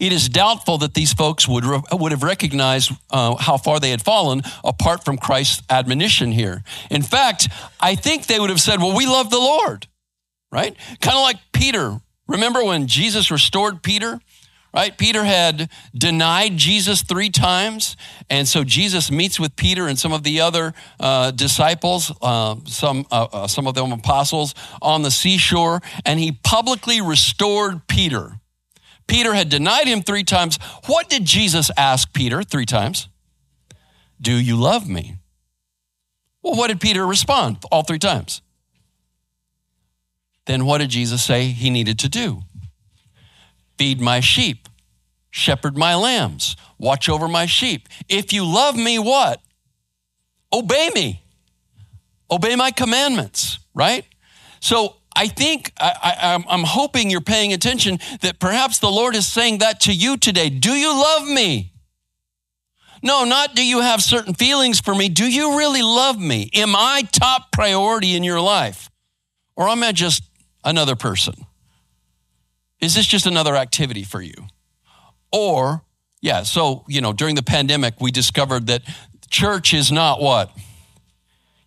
it 0.00 0.12
is 0.12 0.28
doubtful 0.28 0.78
that 0.78 0.94
these 0.94 1.12
folks 1.12 1.48
would, 1.48 1.64
would 1.92 2.12
have 2.12 2.22
recognized 2.22 2.92
uh, 3.10 3.36
how 3.36 3.56
far 3.56 3.80
they 3.80 3.90
had 3.90 4.02
fallen 4.02 4.42
apart 4.64 5.04
from 5.04 5.18
Christ's 5.18 5.62
admonition 5.70 6.32
here. 6.32 6.62
In 6.90 7.02
fact, 7.02 7.48
I 7.80 7.94
think 7.94 8.26
they 8.26 8.38
would 8.38 8.50
have 8.50 8.60
said, 8.60 8.80
Well, 8.80 8.96
we 8.96 9.06
love 9.06 9.30
the 9.30 9.38
Lord, 9.38 9.86
right? 10.50 10.76
Kind 11.00 11.16
of 11.16 11.22
like 11.22 11.36
Peter 11.52 12.00
Remember 12.28 12.64
when 12.64 12.86
Jesus 12.86 13.30
restored 13.30 13.82
Peter? 13.82 14.20
Right? 14.74 14.96
Peter 14.98 15.24
had 15.24 15.70
denied 15.96 16.58
Jesus 16.58 17.00
three 17.00 17.30
times. 17.30 17.96
And 18.28 18.46
so 18.46 18.62
Jesus 18.62 19.10
meets 19.10 19.40
with 19.40 19.56
Peter 19.56 19.86
and 19.86 19.98
some 19.98 20.12
of 20.12 20.22
the 20.22 20.42
other 20.42 20.74
uh, 21.00 21.30
disciples, 21.30 22.12
uh, 22.20 22.56
some, 22.66 23.06
uh, 23.10 23.26
uh 23.32 23.46
some 23.46 23.66
of 23.66 23.74
them 23.74 23.92
apostles, 23.92 24.54
on 24.82 25.00
the 25.00 25.10
seashore, 25.10 25.80
and 26.04 26.20
he 26.20 26.32
publicly 26.32 27.00
restored 27.00 27.86
Peter. 27.86 28.38
Peter 29.06 29.34
had 29.34 29.48
denied 29.48 29.86
him 29.86 30.02
three 30.02 30.24
times. 30.24 30.58
What 30.86 31.08
did 31.08 31.24
Jesus 31.24 31.70
ask 31.76 32.12
Peter 32.12 32.42
three 32.42 32.66
times? 32.66 33.08
Do 34.20 34.32
you 34.32 34.56
love 34.56 34.88
me? 34.88 35.16
Well, 36.42 36.54
what 36.54 36.68
did 36.68 36.80
Peter 36.80 37.06
respond 37.06 37.58
all 37.70 37.82
three 37.82 37.98
times? 37.98 38.42
then 40.46 40.64
what 40.64 40.78
did 40.78 40.88
Jesus 40.88 41.22
say 41.22 41.48
he 41.48 41.70
needed 41.70 41.98
to 42.00 42.08
do? 42.08 42.42
Feed 43.76 44.00
my 44.00 44.20
sheep, 44.20 44.68
shepherd 45.30 45.76
my 45.76 45.94
lambs, 45.94 46.56
watch 46.78 47.08
over 47.08 47.28
my 47.28 47.46
sheep. 47.46 47.88
If 48.08 48.32
you 48.32 48.44
love 48.44 48.76
me, 48.76 48.98
what? 48.98 49.40
Obey 50.52 50.90
me. 50.94 51.22
Obey 52.30 52.56
my 52.56 52.70
commandments, 52.70 53.58
right? 53.74 54.04
So 54.60 54.96
I 55.16 55.28
think, 55.28 55.72
I, 55.80 56.44
am 56.48 56.62
hoping 56.64 57.10
you're 57.10 57.22
paying 57.22 57.52
attention 57.52 57.98
that 58.20 58.38
perhaps 58.38 58.78
the 58.78 58.90
Lord 58.90 59.16
is 59.16 59.26
saying 59.26 59.58
that 59.58 59.80
to 59.80 59.92
you 59.92 60.18
today. 60.18 60.50
Do 60.50 60.72
you 60.72 60.90
love 60.90 61.26
me? 61.26 61.72
No, 63.02 63.24
not 63.24 63.54
do 63.54 63.64
you 63.64 63.80
have 63.80 64.02
certain 64.02 64.34
feelings 64.34 64.80
for 64.80 64.94
me. 64.94 65.08
Do 65.08 65.24
you 65.24 65.58
really 65.58 65.82
love 65.82 66.20
me? 66.20 66.50
Am 66.54 66.74
I 66.76 67.02
top 67.12 67.52
priority 67.52 68.14
in 68.14 68.24
your 68.24 68.40
life? 68.40 68.90
Or 69.56 69.68
am 69.68 69.82
I 69.82 69.92
just 69.92 70.22
another 70.64 70.96
person? 70.96 71.34
Is 72.80 72.94
this 72.94 73.06
just 73.06 73.26
another 73.26 73.56
activity 73.56 74.02
for 74.02 74.20
you? 74.20 74.34
Or, 75.32 75.82
yeah, 76.20 76.42
so, 76.42 76.84
you 76.88 77.00
know, 77.00 77.12
during 77.12 77.36
the 77.36 77.42
pandemic, 77.42 78.00
we 78.00 78.10
discovered 78.10 78.66
that 78.66 78.82
church 79.30 79.72
is 79.72 79.90
not 79.90 80.20
what? 80.20 80.50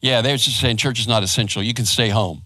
Yeah, 0.01 0.21
they 0.21 0.31
were 0.31 0.37
just 0.37 0.59
saying 0.59 0.77
church 0.77 0.99
is 0.99 1.07
not 1.07 1.23
essential. 1.23 1.63
You 1.63 1.73
can 1.73 1.85
stay 1.85 2.09
home. 2.09 2.43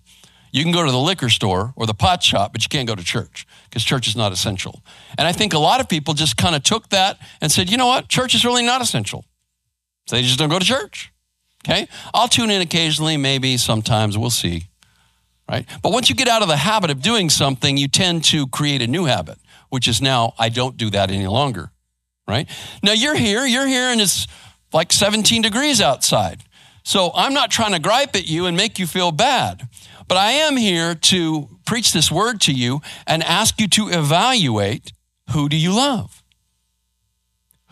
You 0.54 0.62
can 0.62 0.72
go 0.72 0.86
to 0.86 0.92
the 0.92 1.00
liquor 1.00 1.30
store 1.30 1.74
or 1.76 1.88
the 1.88 1.96
pot 1.96 2.22
shop, 2.22 2.54
but 2.54 2.62
you 2.64 2.70
can't 2.70 2.88
go 2.88 2.94
to 2.94 3.04
church 3.04 3.48
because 3.66 3.84
church 3.84 4.08
is 4.08 4.16
not 4.16 4.32
essential. 4.32 4.84
And 5.18 5.28
I 5.28 5.32
think 5.32 5.54
a 5.54 5.60
lot 5.60 5.82
of 5.82 5.90
people 5.90 6.14
just 6.14 6.38
kind 6.38 6.56
of 6.56 6.62
took 6.62 6.90
that 6.90 7.18
and 7.42 7.52
said, 7.52 7.72
you 7.72 7.76
know 7.78 7.88
what? 7.88 8.08
Church 8.08 8.36
is 8.36 8.46
really 8.46 8.64
not 8.64 8.80
essential. 8.80 9.26
So 10.06 10.16
they 10.16 10.22
just 10.22 10.38
don't 10.38 10.50
go 10.50 10.60
to 10.60 10.66
church. 10.66 11.12
Okay? 11.66 11.88
I'll 12.14 12.28
tune 12.28 12.52
in 12.52 12.62
occasionally, 12.62 13.18
maybe 13.18 13.58
sometimes, 13.58 14.16
we'll 14.16 14.30
see. 14.30 14.68
Right? 15.50 15.66
But 15.82 15.92
once 15.92 16.08
you 16.08 16.16
get 16.16 16.28
out 16.28 16.44
of 16.44 16.48
the 16.48 16.58
habit 16.58 16.92
of 16.92 17.02
doing 17.02 17.32
something, 17.32 17.76
you 17.76 17.88
tend 17.88 18.24
to 18.26 18.46
create 18.48 18.84
a 18.84 18.88
new 18.88 19.06
habit, 19.06 19.40
which 19.70 19.88
is 19.88 20.04
now 20.04 20.36
I 20.38 20.50
don't 20.50 20.78
do 20.78 20.92
that 20.92 21.10
any 21.10 21.26
longer. 21.28 21.72
Right? 22.28 22.48
Now 22.84 22.94
you're 22.94 23.16
here, 23.16 23.44
you're 23.46 23.68
here, 23.68 23.90
and 23.90 24.00
it's 24.00 24.28
like 24.72 24.94
17 24.94 25.42
degrees 25.42 25.82
outside. 25.82 26.44
So 26.84 27.12
I'm 27.16 27.34
not 27.34 27.50
trying 27.50 27.72
to 27.72 27.80
gripe 27.80 28.16
at 28.16 28.28
you 28.28 28.46
and 28.46 28.56
make 28.56 28.78
you 28.78 28.86
feel 28.86 29.12
bad, 29.12 29.68
but 30.08 30.18
I 30.18 30.32
am 30.32 30.58
here 30.58 30.96
to 30.96 31.50
preach 31.66 31.94
this 31.94 32.12
word 32.12 32.42
to 32.42 32.54
you 32.54 32.82
and 33.08 33.24
ask 33.24 33.60
you 33.60 33.68
to 33.70 33.90
evaluate 33.90 34.92
who 35.32 35.50
do 35.50 35.56
you 35.56 35.74
love? 35.74 36.24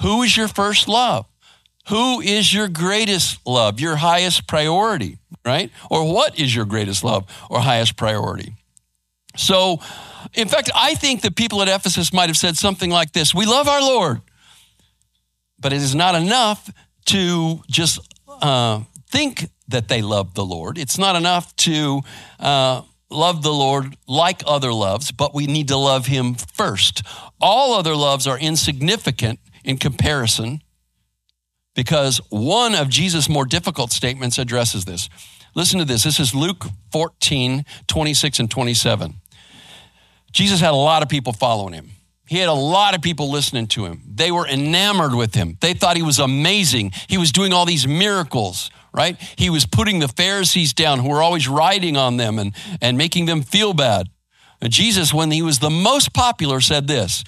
Who 0.02 0.24
is 0.24 0.36
your 0.36 0.48
first 0.48 0.88
love? 0.88 1.26
Who 1.89 2.22
is 2.22 2.54
your 2.54 2.67
greatest 2.67 3.46
love, 3.46 3.80
your 3.80 3.98
highest 3.98 4.48
priority, 4.48 5.17
right? 5.46 5.72
Or 5.89 6.12
what 6.12 6.39
is 6.39 6.56
your 6.56 6.65
greatest 6.65 7.04
love 7.04 7.26
or 7.50 7.60
highest 7.60 7.98
priority? 7.98 8.56
So, 9.36 9.80
in 10.34 10.48
fact, 10.48 10.70
I 10.76 10.96
think 10.96 11.22
the 11.22 11.32
people 11.32 11.62
at 11.62 11.67
Ephesus 11.67 12.13
might 12.13 12.30
have 12.30 12.38
said 12.38 12.58
something 12.58 12.89
like 12.89 13.13
this 13.13 13.34
We 13.34 13.46
love 13.46 13.67
our 13.67 13.82
Lord, 13.82 14.22
but 15.60 15.74
it 15.74 15.82
is 15.82 15.96
not 15.96 16.15
enough 16.15 16.70
to 17.08 17.62
just 17.70 18.00
uh, 18.28 18.82
think 19.10 19.50
that 19.72 19.88
they 19.88 20.02
love 20.02 20.34
the 20.34 20.46
Lord. 20.46 20.78
It's 20.78 20.98
not 20.98 21.16
enough 21.16 21.56
to 21.58 22.02
uh, 22.40 22.82
love 23.10 23.44
the 23.44 23.54
Lord 23.54 23.98
like 24.08 24.44
other 24.46 24.74
loves, 24.74 25.12
but 25.12 25.34
we 25.34 25.48
need 25.48 25.68
to 25.70 25.78
love 25.78 26.08
Him 26.08 26.36
first. 26.36 27.04
All 27.40 27.74
other 27.74 27.96
loves 27.96 28.28
are 28.28 28.38
insignificant 28.38 29.40
in 29.64 29.78
comparison 29.78 30.62
because 31.76 32.20
one 32.30 32.76
of 32.76 32.90
Jesus' 32.90 33.30
more 33.30 33.46
difficult 33.46 33.92
statements 33.92 34.38
addresses 34.38 34.86
this. 34.86 35.10
Listen 35.56 35.80
to 35.80 35.86
this. 35.86 36.04
This 36.04 36.20
is 36.20 36.34
Luke 36.34 36.66
14, 36.92 37.66
26 37.88 38.40
and 38.40 38.50
27. 38.50 39.16
Jesus 40.32 40.62
had 40.62 40.72
a 40.72 40.78
lot 40.78 41.04
of 41.04 41.10
people 41.10 41.34
following 41.34 41.74
him. 41.74 41.90
He 42.28 42.38
had 42.38 42.48
a 42.48 42.54
lot 42.54 42.96
of 42.96 43.02
people 43.02 43.30
listening 43.30 43.68
to 43.68 43.86
him. 43.86 44.02
They 44.08 44.32
were 44.32 44.48
enamored 44.48 45.14
with 45.14 45.36
him. 45.36 45.58
They 45.60 45.74
thought 45.74 45.98
he 45.98 46.02
was 46.02 46.20
amazing. 46.20 46.94
He 47.10 47.18
was 47.18 47.34
doing 47.34 47.52
all 47.52 47.66
these 47.66 47.86
miracles, 47.86 48.72
right? 48.93 49.17
He 49.36 49.49
was 49.49 49.65
putting 49.65 49.99
the 49.99 50.08
Pharisees 50.08 50.73
down 50.73 50.99
who 50.99 51.10
were 51.10 51.23
always 51.23 51.47
riding 51.47 51.97
on 51.97 52.17
them 52.17 52.39
and, 52.39 52.54
and 52.82 52.97
making 52.97 53.25
them 53.25 53.41
feel 53.41 53.73
bad. 53.73 54.10
Jesus, 54.69 55.13
when 55.13 55.32
he 55.32 55.41
was 55.41 55.60
the 55.60 55.69
most 55.69 56.13
popular, 56.13 56.62
said 56.62 56.88
this 56.88 57.23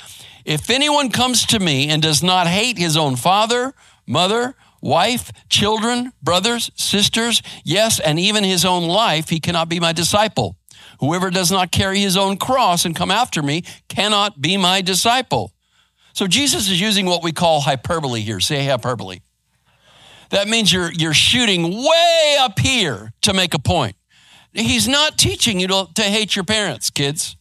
If 0.45 0.69
anyone 0.69 1.09
comes 1.09 1.45
to 1.47 1.59
me 1.59 1.89
and 1.89 2.01
does 2.01 2.21
not 2.21 2.47
hate 2.47 2.77
his 2.77 2.95
own 2.95 3.15
father, 3.15 3.73
mother, 4.05 4.55
wife, 4.81 5.31
children, 5.49 6.11
brothers, 6.21 6.69
sisters, 6.75 7.41
yes, 7.63 7.99
and 7.99 8.19
even 8.19 8.43
his 8.43 8.65
own 8.65 8.87
life, 8.87 9.29
he 9.29 9.39
cannot 9.39 9.69
be 9.69 9.79
my 9.79 9.93
disciple. 9.93 10.57
Whoever 10.99 11.31
does 11.31 11.51
not 11.51 11.71
carry 11.71 11.99
his 11.99 12.17
own 12.17 12.37
cross 12.37 12.85
and 12.85 12.95
come 12.95 13.09
after 13.09 13.41
me 13.41 13.63
cannot 13.87 14.41
be 14.41 14.57
my 14.57 14.81
disciple. 14.81 15.53
So 16.13 16.27
Jesus 16.27 16.69
is 16.69 16.79
using 16.79 17.07
what 17.07 17.23
we 17.23 17.31
call 17.31 17.61
hyperbole 17.61 18.21
here. 18.21 18.39
Say 18.39 18.65
hyperbole. 18.65 19.21
That 20.33 20.47
means 20.47 20.73
you're, 20.73 20.91
you're 20.91 21.13
shooting 21.13 21.71
way 21.71 22.37
up 22.39 22.57
here 22.57 23.13
to 23.21 23.35
make 23.35 23.53
a 23.53 23.59
point. 23.59 23.95
He's 24.51 24.87
not 24.87 25.15
teaching 25.15 25.59
you 25.59 25.67
to, 25.67 25.87
to 25.93 26.01
hate 26.01 26.35
your 26.35 26.43
parents, 26.43 26.89
kids, 26.89 27.35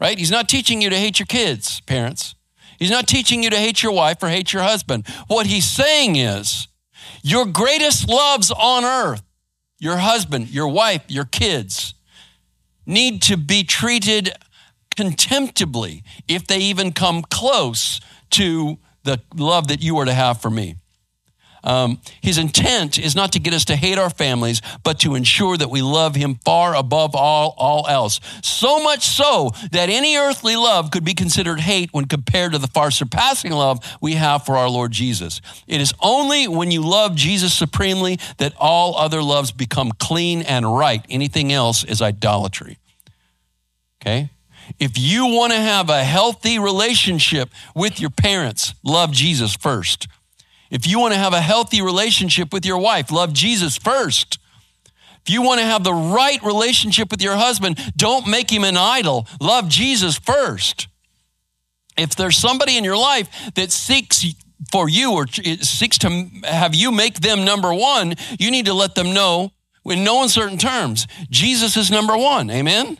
right? 0.00 0.18
He's 0.18 0.30
not 0.30 0.48
teaching 0.48 0.80
you 0.80 0.88
to 0.88 0.96
hate 0.96 1.18
your 1.18 1.26
kids, 1.26 1.82
parents. 1.82 2.34
He's 2.78 2.90
not 2.90 3.06
teaching 3.06 3.42
you 3.42 3.50
to 3.50 3.58
hate 3.58 3.82
your 3.82 3.92
wife 3.92 4.22
or 4.22 4.28
hate 4.28 4.54
your 4.54 4.62
husband. 4.62 5.06
What 5.26 5.44
he's 5.44 5.68
saying 5.68 6.16
is, 6.16 6.66
your 7.22 7.44
greatest 7.44 8.08
loves 8.08 8.50
on 8.50 8.86
earth, 8.86 9.22
your 9.78 9.98
husband, 9.98 10.48
your 10.48 10.68
wife, 10.68 11.02
your 11.08 11.26
kids, 11.26 11.92
need 12.86 13.20
to 13.24 13.36
be 13.36 13.64
treated 13.64 14.32
contemptibly 14.96 16.02
if 16.26 16.46
they 16.46 16.58
even 16.58 16.92
come 16.92 17.20
close 17.20 18.00
to 18.30 18.78
the 19.02 19.20
love 19.34 19.68
that 19.68 19.82
you 19.82 19.98
are 19.98 20.06
to 20.06 20.14
have 20.14 20.40
for 20.40 20.48
me. 20.48 20.76
Um, 21.64 21.98
his 22.20 22.36
intent 22.36 22.98
is 22.98 23.16
not 23.16 23.32
to 23.32 23.40
get 23.40 23.54
us 23.54 23.64
to 23.66 23.76
hate 23.76 23.98
our 23.98 24.10
families, 24.10 24.60
but 24.84 25.00
to 25.00 25.14
ensure 25.14 25.56
that 25.56 25.70
we 25.70 25.82
love 25.82 26.14
him 26.14 26.36
far 26.44 26.76
above 26.76 27.16
all, 27.16 27.54
all 27.56 27.88
else. 27.88 28.20
So 28.42 28.82
much 28.82 29.06
so 29.06 29.50
that 29.72 29.88
any 29.88 30.16
earthly 30.16 30.56
love 30.56 30.90
could 30.90 31.04
be 31.04 31.14
considered 31.14 31.60
hate 31.60 31.88
when 31.92 32.04
compared 32.04 32.52
to 32.52 32.58
the 32.58 32.68
far 32.68 32.90
surpassing 32.90 33.52
love 33.52 33.80
we 34.00 34.12
have 34.12 34.44
for 34.44 34.56
our 34.56 34.68
Lord 34.68 34.92
Jesus. 34.92 35.40
It 35.66 35.80
is 35.80 35.94
only 36.00 36.46
when 36.46 36.70
you 36.70 36.82
love 36.82 37.16
Jesus 37.16 37.54
supremely 37.54 38.18
that 38.36 38.52
all 38.58 38.96
other 38.96 39.22
loves 39.22 39.50
become 39.50 39.92
clean 39.92 40.42
and 40.42 40.76
right. 40.76 41.04
Anything 41.08 41.50
else 41.50 41.82
is 41.82 42.02
idolatry. 42.02 42.78
Okay? 44.02 44.28
If 44.78 44.98
you 44.98 45.26
want 45.26 45.52
to 45.52 45.58
have 45.58 45.88
a 45.88 46.04
healthy 46.04 46.58
relationship 46.58 47.50
with 47.74 48.00
your 48.00 48.10
parents, 48.10 48.74
love 48.82 49.12
Jesus 49.12 49.54
first. 49.54 50.08
If 50.70 50.86
you 50.86 50.98
want 50.98 51.14
to 51.14 51.18
have 51.18 51.32
a 51.32 51.40
healthy 51.40 51.82
relationship 51.82 52.52
with 52.52 52.64
your 52.64 52.78
wife, 52.78 53.10
love 53.10 53.32
Jesus 53.32 53.76
first. 53.76 54.38
If 55.26 55.32
you 55.32 55.42
want 55.42 55.60
to 55.60 55.66
have 55.66 55.84
the 55.84 55.94
right 55.94 56.42
relationship 56.42 57.10
with 57.10 57.22
your 57.22 57.36
husband, 57.36 57.78
don't 57.96 58.26
make 58.26 58.50
him 58.50 58.64
an 58.64 58.76
idol. 58.76 59.26
Love 59.40 59.68
Jesus 59.68 60.18
first. 60.18 60.88
If 61.96 62.14
there's 62.16 62.36
somebody 62.36 62.76
in 62.76 62.84
your 62.84 62.96
life 62.96 63.28
that 63.54 63.72
seeks 63.72 64.24
for 64.70 64.88
you 64.88 65.12
or 65.12 65.26
seeks 65.26 65.98
to 65.98 66.28
have 66.44 66.74
you 66.74 66.90
make 66.90 67.20
them 67.20 67.44
number 67.44 67.72
one, 67.72 68.14
you 68.38 68.50
need 68.50 68.66
to 68.66 68.74
let 68.74 68.94
them 68.94 69.12
know 69.12 69.52
in 69.86 70.04
no 70.04 70.22
uncertain 70.22 70.58
terms 70.58 71.06
Jesus 71.30 71.76
is 71.76 71.90
number 71.90 72.16
one. 72.16 72.50
Amen? 72.50 72.98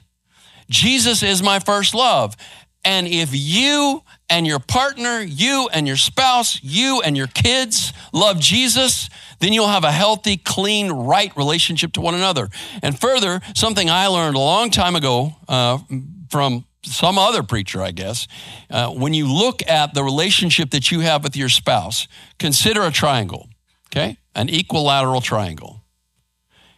Jesus 0.71 1.23
is 1.23 1.43
my 1.43 1.59
first 1.59 1.95
love. 1.95 2.37
And 2.85 3.07
if 3.07 3.31
you 3.33 4.03
and 4.29 4.47
your 4.47 4.59
partner, 4.59 5.21
you 5.21 5.69
and 5.73 5.87
your 5.87 5.97
spouse, 5.97 6.63
you 6.63 7.03
and 7.05 7.17
your 7.17 7.27
kids 7.27 7.93
love 8.13 8.41
Jesus, 8.41 9.09
then 9.41 9.53
you'll 9.53 9.69
have 9.69 9.85
a 9.85 9.93
healthy, 9.93 10.37
clean, 10.37 10.91
right 10.91 11.37
relationship 11.37 11.93
to 11.93 12.01
one 12.01 12.15
another. 12.15 12.49
And 12.83 12.99
further, 12.99 13.41
something 13.55 13.91
I 13.91 14.07
learned 14.07 14.37
a 14.37 14.41
long 14.41 14.71
time 14.71 14.97
ago 14.97 15.35
uh, 15.49 15.79
from 16.31 16.65
some 16.83 17.19
other 17.19 17.43
preacher, 17.43 17.83
I 17.83 17.91
guess, 17.91 18.27
uh, 18.71 18.91
when 18.91 19.15
you 19.15 19.33
look 19.33 19.67
at 19.69 19.95
the 19.95 20.03
relationship 20.03 20.71
that 20.71 20.91
you 20.91 21.01
have 21.01 21.23
with 21.23 21.37
your 21.37 21.49
spouse, 21.49 22.09
consider 22.39 22.83
a 22.83 22.91
triangle, 22.91 23.49
okay? 23.89 24.19
An 24.35 24.49
equilateral 24.49 25.21
triangle. 25.21 25.83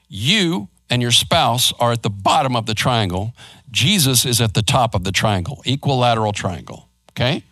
You 0.09 0.69
and 0.89 1.03
your 1.03 1.11
spouse 1.11 1.73
are 1.81 1.93
at 1.93 2.03
the 2.03 2.11
bottom 2.11 2.55
of 2.55 2.67
the 2.67 2.75
triangle. 2.75 3.35
Jesus 3.71 4.25
is 4.25 4.41
at 4.41 4.55
the 4.55 4.63
top 4.63 4.95
of 4.95 5.05
the 5.05 5.13
triangle, 5.13 5.63
equilateral 5.67 6.33
triangle. 6.33 6.86
Okay? 7.17 7.43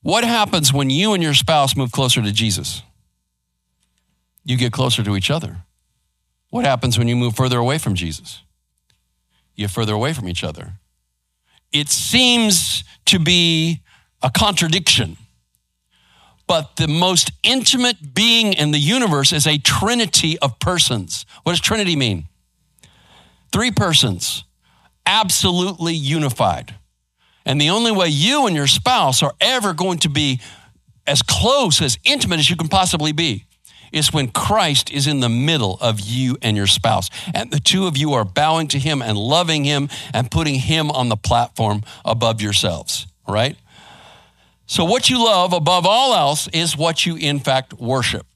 What 0.00 0.24
happens 0.24 0.72
when 0.72 0.88
you 0.88 1.12
and 1.12 1.22
your 1.22 1.34
spouse 1.34 1.76
move 1.76 1.92
closer 1.92 2.22
to 2.22 2.32
Jesus? 2.32 2.82
You 4.44 4.56
get 4.56 4.72
closer 4.72 5.02
to 5.02 5.16
each 5.16 5.30
other. 5.30 5.58
What 6.48 6.64
happens 6.64 6.98
when 6.98 7.08
you 7.08 7.16
move 7.16 7.36
further 7.36 7.58
away 7.58 7.76
from 7.76 7.94
Jesus? 7.94 8.40
You 9.54 9.66
get 9.66 9.70
further 9.70 9.92
away 9.92 10.14
from 10.14 10.28
each 10.28 10.42
other. 10.42 10.72
It 11.72 11.90
seems 11.90 12.84
to 13.06 13.18
be 13.18 13.82
a 14.22 14.30
contradiction, 14.30 15.18
but 16.46 16.76
the 16.76 16.88
most 16.88 17.30
intimate 17.42 18.14
being 18.14 18.54
in 18.54 18.70
the 18.70 18.78
universe 18.78 19.32
is 19.34 19.46
a 19.46 19.58
trinity 19.58 20.38
of 20.38 20.58
persons. 20.58 21.26
What 21.42 21.52
does 21.52 21.60
Trinity 21.60 21.96
mean? 21.96 22.24
Three 23.52 23.70
persons 23.70 24.44
absolutely 25.04 25.94
unified. 25.94 26.74
And 27.48 27.58
the 27.58 27.70
only 27.70 27.90
way 27.90 28.08
you 28.08 28.46
and 28.46 28.54
your 28.54 28.66
spouse 28.66 29.22
are 29.22 29.32
ever 29.40 29.72
going 29.72 30.00
to 30.00 30.10
be 30.10 30.38
as 31.06 31.22
close, 31.22 31.80
as 31.80 31.98
intimate 32.04 32.38
as 32.38 32.50
you 32.50 32.56
can 32.56 32.68
possibly 32.68 33.10
be, 33.10 33.46
is 33.90 34.12
when 34.12 34.28
Christ 34.28 34.92
is 34.92 35.06
in 35.06 35.20
the 35.20 35.30
middle 35.30 35.78
of 35.80 35.98
you 35.98 36.36
and 36.42 36.58
your 36.58 36.66
spouse. 36.66 37.08
And 37.34 37.50
the 37.50 37.58
two 37.58 37.86
of 37.86 37.96
you 37.96 38.12
are 38.12 38.24
bowing 38.26 38.68
to 38.68 38.78
him 38.78 39.00
and 39.00 39.16
loving 39.16 39.64
him 39.64 39.88
and 40.12 40.30
putting 40.30 40.56
him 40.56 40.90
on 40.90 41.08
the 41.08 41.16
platform 41.16 41.84
above 42.04 42.42
yourselves, 42.42 43.06
right? 43.26 43.56
So, 44.66 44.84
what 44.84 45.08
you 45.08 45.24
love 45.24 45.54
above 45.54 45.86
all 45.86 46.12
else 46.12 46.48
is 46.48 46.76
what 46.76 47.06
you, 47.06 47.16
in 47.16 47.40
fact, 47.40 47.72
worship. 47.72 48.26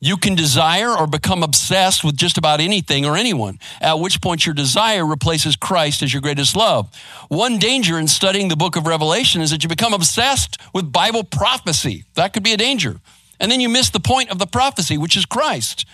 You 0.00 0.16
can 0.16 0.36
desire 0.36 0.90
or 0.90 1.08
become 1.08 1.42
obsessed 1.42 2.04
with 2.04 2.16
just 2.16 2.38
about 2.38 2.60
anything 2.60 3.04
or 3.04 3.16
anyone, 3.16 3.58
at 3.80 3.98
which 3.98 4.20
point 4.20 4.46
your 4.46 4.54
desire 4.54 5.04
replaces 5.04 5.56
Christ 5.56 6.02
as 6.02 6.12
your 6.12 6.22
greatest 6.22 6.54
love. 6.54 6.94
One 7.28 7.58
danger 7.58 7.98
in 7.98 8.06
studying 8.06 8.48
the 8.48 8.56
book 8.56 8.76
of 8.76 8.86
Revelation 8.86 9.40
is 9.40 9.50
that 9.50 9.64
you 9.64 9.68
become 9.68 9.92
obsessed 9.92 10.56
with 10.72 10.92
Bible 10.92 11.24
prophecy. 11.24 12.04
That 12.14 12.32
could 12.32 12.44
be 12.44 12.52
a 12.52 12.56
danger. 12.56 13.00
And 13.40 13.50
then 13.50 13.60
you 13.60 13.68
miss 13.68 13.90
the 13.90 14.00
point 14.00 14.30
of 14.30 14.38
the 14.38 14.46
prophecy, 14.46 14.98
which 14.98 15.16
is 15.16 15.26
Christ. 15.26 15.84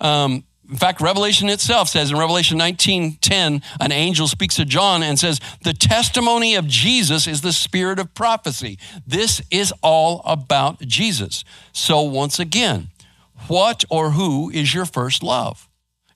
Um, 0.00 0.44
in 0.70 0.76
fact, 0.76 1.00
Revelation 1.00 1.48
itself 1.48 1.88
says 1.88 2.10
in 2.10 2.16
Revelation 2.16 2.56
19:10, 2.56 3.60
an 3.80 3.92
angel 3.92 4.28
speaks 4.28 4.54
to 4.54 4.64
John 4.64 5.02
and 5.02 5.18
says, 5.18 5.40
"The 5.62 5.74
testimony 5.74 6.54
of 6.54 6.68
Jesus 6.68 7.26
is 7.26 7.40
the 7.40 7.52
spirit 7.52 7.98
of 7.98 8.14
prophecy." 8.14 8.78
This 9.04 9.42
is 9.50 9.74
all 9.82 10.22
about 10.24 10.80
Jesus. 10.86 11.44
So 11.72 12.02
once 12.02 12.38
again, 12.38 12.90
what 13.48 13.84
or 13.90 14.10
who 14.10 14.50
is 14.50 14.74
your 14.74 14.86
first 14.86 15.22
love? 15.22 15.68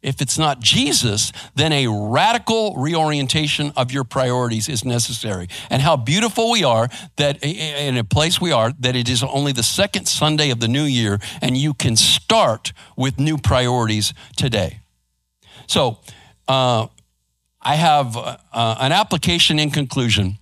If 0.05 0.21
it's 0.21 0.39
not 0.39 0.61
Jesus, 0.61 1.33
then 1.55 1.73
a 1.73 1.89
radical 1.89 2.77
reorientation 2.77 3.73
of 3.75 3.91
your 3.91 4.05
priorities 4.05 4.69
is 4.69 4.85
necessary. 4.85 5.49
And 5.71 5.81
how 5.81 5.97
beautiful 5.97 6.51
we 6.51 6.63
are 6.63 6.89
that 7.17 7.43
in 7.43 7.97
a 7.97 8.05
place 8.05 8.39
we 8.39 8.53
are, 8.53 8.73
that 8.81 8.95
it 8.95 9.09
is 9.09 9.23
only 9.23 9.53
the 9.53 9.63
second 9.63 10.07
Sunday 10.07 10.51
of 10.51 10.61
the 10.61 10.69
new 10.69 10.85
year, 10.85 11.19
and 11.41 11.57
you 11.57 11.73
can 11.73 11.97
start 11.97 12.75
with 12.99 13.19
new 13.19 13.39
priorities 13.39 14.13
today. 14.37 14.81
So, 15.67 16.01
uh, 16.47 16.89
I 17.67 17.77
have 17.77 18.15
uh, 18.15 18.37
an 18.53 18.93
application 18.93 19.59
in 19.59 19.71
conclusion 19.71 20.37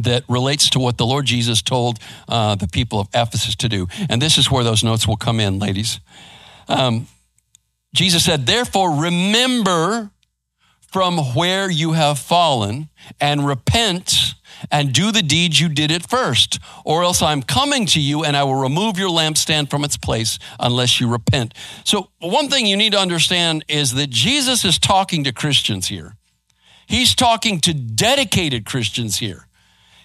that 0.00 0.24
relates 0.28 0.70
to 0.70 0.78
what 0.78 0.96
the 0.96 1.06
Lord 1.06 1.26
Jesus 1.26 1.62
told 1.62 1.98
uh, 2.28 2.54
the 2.54 2.68
people 2.68 3.00
of 3.00 3.08
Ephesus 3.14 3.54
to 3.56 3.68
do. 3.68 3.88
And 4.08 4.20
this 4.20 4.38
is 4.38 4.50
where 4.50 4.64
those 4.64 4.82
notes 4.82 5.06
will 5.06 5.16
come 5.16 5.40
in, 5.40 5.58
ladies. 5.58 6.00
Um, 6.68 7.06
Jesus 7.94 8.24
said, 8.24 8.46
Therefore, 8.46 9.02
remember 9.02 10.10
from 10.92 11.18
where 11.34 11.70
you 11.70 11.92
have 11.92 12.18
fallen 12.18 12.88
and 13.20 13.46
repent 13.46 14.34
and 14.70 14.92
do 14.92 15.10
the 15.10 15.22
deeds 15.22 15.58
you 15.60 15.68
did 15.68 15.90
at 15.90 16.08
first, 16.08 16.58
or 16.84 17.02
else 17.02 17.22
I'm 17.22 17.42
coming 17.42 17.86
to 17.86 18.00
you 18.00 18.24
and 18.24 18.36
I 18.36 18.44
will 18.44 18.54
remove 18.54 18.98
your 18.98 19.08
lampstand 19.10 19.70
from 19.70 19.84
its 19.84 19.96
place 19.96 20.38
unless 20.60 21.00
you 21.00 21.08
repent. 21.08 21.54
So, 21.84 22.10
one 22.20 22.48
thing 22.48 22.66
you 22.66 22.76
need 22.76 22.92
to 22.92 22.98
understand 22.98 23.64
is 23.68 23.94
that 23.94 24.10
Jesus 24.10 24.64
is 24.64 24.78
talking 24.78 25.24
to 25.24 25.32
Christians 25.32 25.88
here. 25.88 26.16
He's 26.86 27.14
talking 27.14 27.60
to 27.60 27.72
dedicated 27.72 28.66
Christians 28.66 29.18
here. 29.18 29.46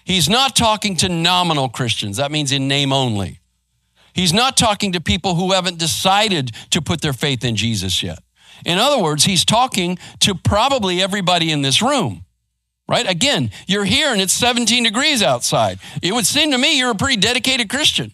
He's 0.08 0.26
not 0.26 0.56
talking 0.56 0.96
to 0.96 1.08
nominal 1.10 1.68
Christians. 1.68 2.16
That 2.16 2.32
means 2.32 2.50
in 2.50 2.66
name 2.66 2.94
only. 2.94 3.40
He's 4.14 4.32
not 4.32 4.56
talking 4.56 4.92
to 4.92 5.02
people 5.02 5.34
who 5.34 5.52
haven't 5.52 5.76
decided 5.76 6.52
to 6.70 6.80
put 6.80 7.02
their 7.02 7.12
faith 7.12 7.44
in 7.44 7.56
Jesus 7.56 8.02
yet. 8.02 8.18
In 8.64 8.78
other 8.78 9.02
words, 9.02 9.24
he's 9.24 9.44
talking 9.44 9.98
to 10.20 10.34
probably 10.34 11.02
everybody 11.02 11.52
in 11.52 11.60
this 11.60 11.82
room, 11.82 12.24
right? 12.88 13.06
Again, 13.06 13.50
you're 13.66 13.84
here 13.84 14.10
and 14.10 14.18
it's 14.22 14.32
17 14.32 14.82
degrees 14.82 15.22
outside. 15.22 15.78
It 16.00 16.14
would 16.14 16.24
seem 16.24 16.52
to 16.52 16.58
me 16.58 16.78
you're 16.78 16.92
a 16.92 16.94
pretty 16.94 17.18
dedicated 17.18 17.68
Christian. 17.68 18.10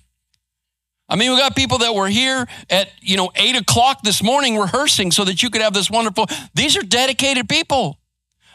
I 1.09 1.15
mean, 1.15 1.31
we 1.31 1.39
got 1.39 1.55
people 1.55 1.79
that 1.79 1.95
were 1.95 2.09
here 2.09 2.49
at, 2.71 2.91
you 3.03 3.17
know, 3.17 3.31
eight 3.37 3.55
o'clock 3.55 4.03
this 4.03 4.21
morning 4.21 4.59
rehearsing 4.59 5.13
so 5.13 5.25
that 5.27 5.45
you 5.45 5.49
could 5.49 5.63
have 5.63 5.75
this 5.75 5.89
wonderful, 5.89 6.27
these 6.55 6.77
are 6.77 6.83
dedicated 6.83 7.49
people. 7.49 8.01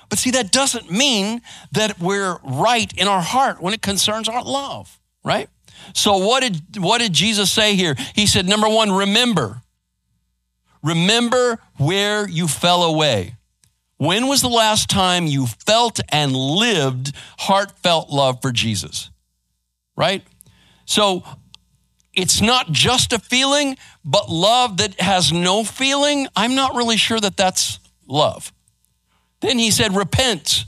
But 0.10 0.18
see, 0.18 0.32
that 0.32 0.52
doesn't 0.52 0.92
mean 0.92 1.42
that 1.72 2.00
we're 2.00 2.38
right 2.44 2.92
in 2.98 3.08
our 3.08 3.22
heart 3.22 3.62
when 3.62 3.74
it 3.74 3.82
concerns 3.82 4.28
our 4.28 4.44
love, 4.44 5.00
right? 5.24 5.50
So 5.94 6.18
what 6.18 6.42
did 6.42 6.78
what 6.78 7.00
did 7.00 7.14
Jesus 7.14 7.52
say 7.52 7.76
here? 7.76 7.96
He 8.16 8.26
said 8.26 8.48
number 8.48 8.68
1 8.68 8.92
remember. 8.92 9.62
Remember 10.82 11.60
where 11.78 12.28
you 12.28 12.48
fell 12.48 12.84
away. 12.84 13.36
When 13.98 14.28
was 14.28 14.42
the 14.42 14.50
last 14.50 14.90
time 14.90 15.28
you 15.28 15.46
felt 15.46 16.00
and 16.10 16.34
lived 16.34 17.14
heartfelt 17.38 18.10
love 18.10 18.42
for 18.42 18.52
Jesus? 18.52 19.10
Right? 19.98 20.24
So 20.86 21.24
it's 22.14 22.42
not 22.42 22.72
just 22.72 23.12
a 23.12 23.20
feeling, 23.20 23.78
but 24.06 24.30
love 24.30 24.78
that 24.78 25.00
has 25.02 25.34
no 25.34 25.64
feeling. 25.64 26.28
I'm 26.36 26.56
not 26.56 26.76
really 26.76 26.98
sure 26.98 27.20
that 27.20 27.36
that's 27.36 27.80
love. 28.08 28.54
Then 29.42 29.60
he 29.60 29.72
said, 29.72 29.96
repent. 29.96 30.66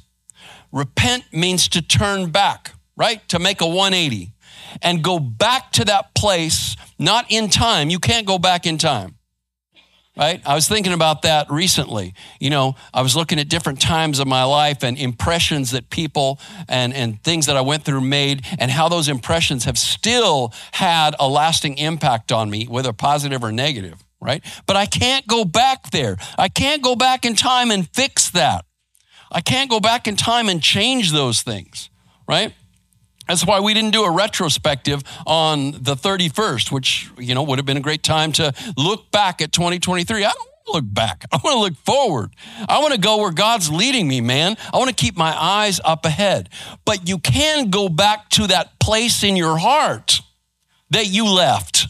Repent 0.71 1.25
means 1.33 1.67
to 1.69 1.81
turn 1.81 2.31
back, 2.31 2.73
right? 2.95 3.27
To 3.29 3.39
make 3.39 3.61
a 3.61 3.67
180 3.67 4.31
and 4.81 5.03
go 5.03 5.19
back 5.19 5.71
to 5.73 5.85
that 5.85 6.13
place, 6.13 6.75
not 6.97 7.25
in 7.29 7.49
time. 7.49 7.89
You 7.89 7.99
can't 7.99 8.25
go 8.25 8.37
back 8.39 8.65
in 8.65 8.77
time. 8.77 9.15
Right? 10.17 10.41
I 10.45 10.55
was 10.55 10.67
thinking 10.67 10.91
about 10.91 11.21
that 11.21 11.49
recently. 11.49 12.13
You 12.39 12.49
know, 12.49 12.75
I 12.93 13.01
was 13.01 13.15
looking 13.15 13.39
at 13.39 13.47
different 13.47 13.79
times 13.79 14.19
of 14.19 14.27
my 14.27 14.43
life 14.43 14.83
and 14.83 14.97
impressions 14.97 15.71
that 15.71 15.89
people 15.89 16.37
and, 16.67 16.93
and 16.93 17.23
things 17.23 17.45
that 17.45 17.55
I 17.55 17.61
went 17.61 17.83
through 17.83 18.01
made, 18.01 18.45
and 18.59 18.69
how 18.69 18.89
those 18.89 19.07
impressions 19.07 19.63
have 19.63 19.77
still 19.77 20.53
had 20.73 21.15
a 21.17 21.29
lasting 21.29 21.77
impact 21.77 22.31
on 22.31 22.49
me, 22.49 22.65
whether 22.65 22.91
positive 22.91 23.41
or 23.41 23.53
negative, 23.53 24.03
right? 24.21 24.43
But 24.67 24.75
I 24.75 24.85
can't 24.85 25.27
go 25.27 25.43
back 25.43 25.89
there. 25.91 26.17
I 26.37 26.47
can't 26.47 26.81
go 26.81 26.95
back 26.95 27.25
in 27.25 27.35
time 27.35 27.71
and 27.71 27.89
fix 27.93 28.29
that. 28.31 28.65
I 29.31 29.41
can't 29.41 29.69
go 29.69 29.79
back 29.79 30.07
in 30.07 30.15
time 30.15 30.49
and 30.49 30.61
change 30.61 31.11
those 31.11 31.41
things, 31.41 31.89
right? 32.27 32.53
That's 33.27 33.45
why 33.45 33.61
we 33.61 33.73
didn't 33.73 33.91
do 33.91 34.03
a 34.03 34.11
retrospective 34.11 35.03
on 35.25 35.71
the 35.71 35.95
31st, 35.95 36.71
which, 36.71 37.09
you 37.17 37.33
know, 37.33 37.43
would 37.43 37.59
have 37.59 37.65
been 37.65 37.77
a 37.77 37.81
great 37.81 38.03
time 38.03 38.31
to 38.33 38.53
look 38.77 39.09
back 39.11 39.41
at 39.41 39.53
2023. 39.53 40.25
I 40.25 40.31
don't 40.31 40.73
look 40.75 40.93
back. 40.93 41.25
I 41.31 41.39
want 41.43 41.55
to 41.55 41.59
look 41.59 41.75
forward. 41.85 42.31
I 42.67 42.79
want 42.79 42.93
to 42.93 42.99
go 42.99 43.17
where 43.17 43.31
God's 43.31 43.71
leading 43.71 44.07
me, 44.07 44.21
man. 44.21 44.57
I 44.73 44.77
want 44.77 44.89
to 44.89 44.95
keep 44.95 45.15
my 45.15 45.33
eyes 45.33 45.79
up 45.85 46.05
ahead. 46.05 46.49
But 46.83 47.07
you 47.07 47.19
can 47.19 47.69
go 47.69 47.87
back 47.87 48.29
to 48.31 48.47
that 48.47 48.79
place 48.79 49.23
in 49.23 49.35
your 49.35 49.57
heart 49.57 50.21
that 50.89 51.07
you 51.07 51.25
left. 51.25 51.87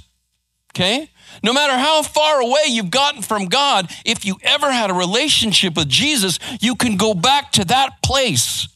Okay? 0.73 1.09
No 1.43 1.53
matter 1.53 1.73
how 1.73 2.03
far 2.03 2.39
away 2.39 2.65
you've 2.67 2.91
gotten 2.91 3.21
from 3.21 3.45
God, 3.45 3.91
if 4.05 4.25
you 4.25 4.37
ever 4.43 4.71
had 4.71 4.91
a 4.91 4.93
relationship 4.93 5.75
with 5.75 5.89
Jesus, 5.89 6.37
you 6.59 6.75
can 6.75 6.97
go 6.97 7.13
back 7.13 7.51
to 7.53 7.65
that 7.65 8.01
place 8.03 8.67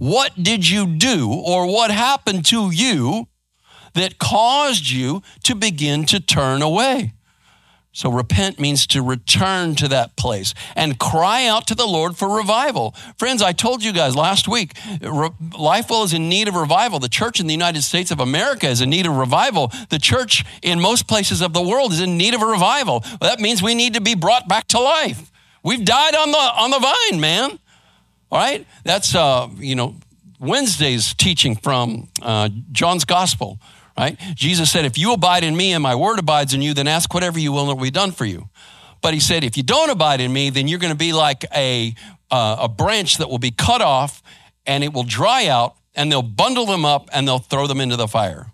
what 0.00 0.42
did 0.42 0.66
you 0.66 0.86
do 0.86 1.30
or 1.30 1.66
what 1.66 1.90
happened 1.90 2.46
to 2.46 2.70
you 2.70 3.28
that 3.92 4.18
caused 4.18 4.88
you 4.88 5.22
to 5.42 5.54
begin 5.54 6.06
to 6.06 6.20
turn 6.20 6.62
away? 6.62 7.12
So 7.92 8.10
repent 8.10 8.60
means 8.60 8.86
to 8.88 9.02
return 9.02 9.74
to 9.76 9.88
that 9.88 10.14
place 10.16 10.54
and 10.76 10.98
cry 10.98 11.46
out 11.46 11.66
to 11.66 11.74
the 11.74 11.86
Lord 11.86 12.16
for 12.16 12.36
revival. 12.36 12.94
Friends, 13.18 13.42
I 13.42 13.52
told 13.52 13.82
you 13.82 13.92
guys 13.92 14.14
last 14.14 14.46
week, 14.46 14.74
Lifewell 14.74 16.04
is 16.04 16.14
in 16.14 16.28
need 16.28 16.46
of 16.46 16.54
revival. 16.54 17.00
The 17.00 17.08
church 17.08 17.40
in 17.40 17.48
the 17.48 17.52
United 17.52 17.82
States 17.82 18.12
of 18.12 18.20
America 18.20 18.68
is 18.68 18.80
in 18.80 18.90
need 18.90 19.06
of 19.06 19.16
revival. 19.16 19.72
The 19.88 19.98
church 19.98 20.44
in 20.62 20.80
most 20.80 21.08
places 21.08 21.40
of 21.40 21.52
the 21.52 21.62
world 21.62 21.92
is 21.92 22.00
in 22.00 22.16
need 22.16 22.34
of 22.34 22.42
a 22.42 22.46
revival. 22.46 23.00
Well, 23.20 23.30
that 23.30 23.40
means 23.40 23.60
we 23.60 23.74
need 23.74 23.94
to 23.94 24.00
be 24.00 24.14
brought 24.14 24.46
back 24.46 24.68
to 24.68 24.78
life. 24.78 25.32
We've 25.64 25.84
died 25.84 26.14
on 26.14 26.30
the 26.30 26.38
on 26.38 26.70
the 26.70 26.78
vine, 26.78 27.20
man. 27.20 27.58
All 28.30 28.38
right? 28.38 28.66
That's, 28.84 29.14
uh, 29.14 29.48
you 29.56 29.74
know, 29.74 29.96
Wednesday's 30.38 31.12
teaching 31.14 31.56
from 31.56 32.08
uh, 32.22 32.48
John's 32.72 33.04
Gospel, 33.04 33.58
right? 34.00 34.18
Jesus 34.34 34.70
said, 34.70 34.84
If 34.84 34.96
you 34.96 35.12
abide 35.12 35.44
in 35.44 35.56
me 35.56 35.72
and 35.72 35.82
my 35.82 35.94
word 35.94 36.18
abides 36.18 36.54
in 36.54 36.62
you, 36.62 36.72
then 36.74 36.88
ask 36.88 37.12
whatever 37.12 37.38
you 37.38 37.52
will 37.52 37.62
and 37.62 37.70
it 37.70 37.74
will 37.76 37.84
be 37.84 37.90
done 37.90 38.12
for 38.12 38.24
you. 38.24 38.48
But 39.02 39.14
he 39.14 39.20
said, 39.20 39.44
If 39.44 39.56
you 39.56 39.62
don't 39.62 39.90
abide 39.90 40.20
in 40.20 40.32
me, 40.32 40.50
then 40.50 40.68
you're 40.68 40.78
going 40.78 40.92
to 40.92 40.98
be 40.98 41.12
like 41.12 41.44
a, 41.54 41.94
uh, 42.30 42.56
a 42.60 42.68
branch 42.68 43.18
that 43.18 43.28
will 43.28 43.38
be 43.38 43.50
cut 43.50 43.82
off 43.82 44.22
and 44.66 44.82
it 44.82 44.92
will 44.92 45.04
dry 45.04 45.46
out 45.46 45.76
and 45.94 46.10
they'll 46.10 46.22
bundle 46.22 46.66
them 46.66 46.84
up 46.84 47.10
and 47.12 47.28
they'll 47.28 47.38
throw 47.38 47.66
them 47.66 47.80
into 47.80 47.96
the 47.96 48.08
fire, 48.08 48.46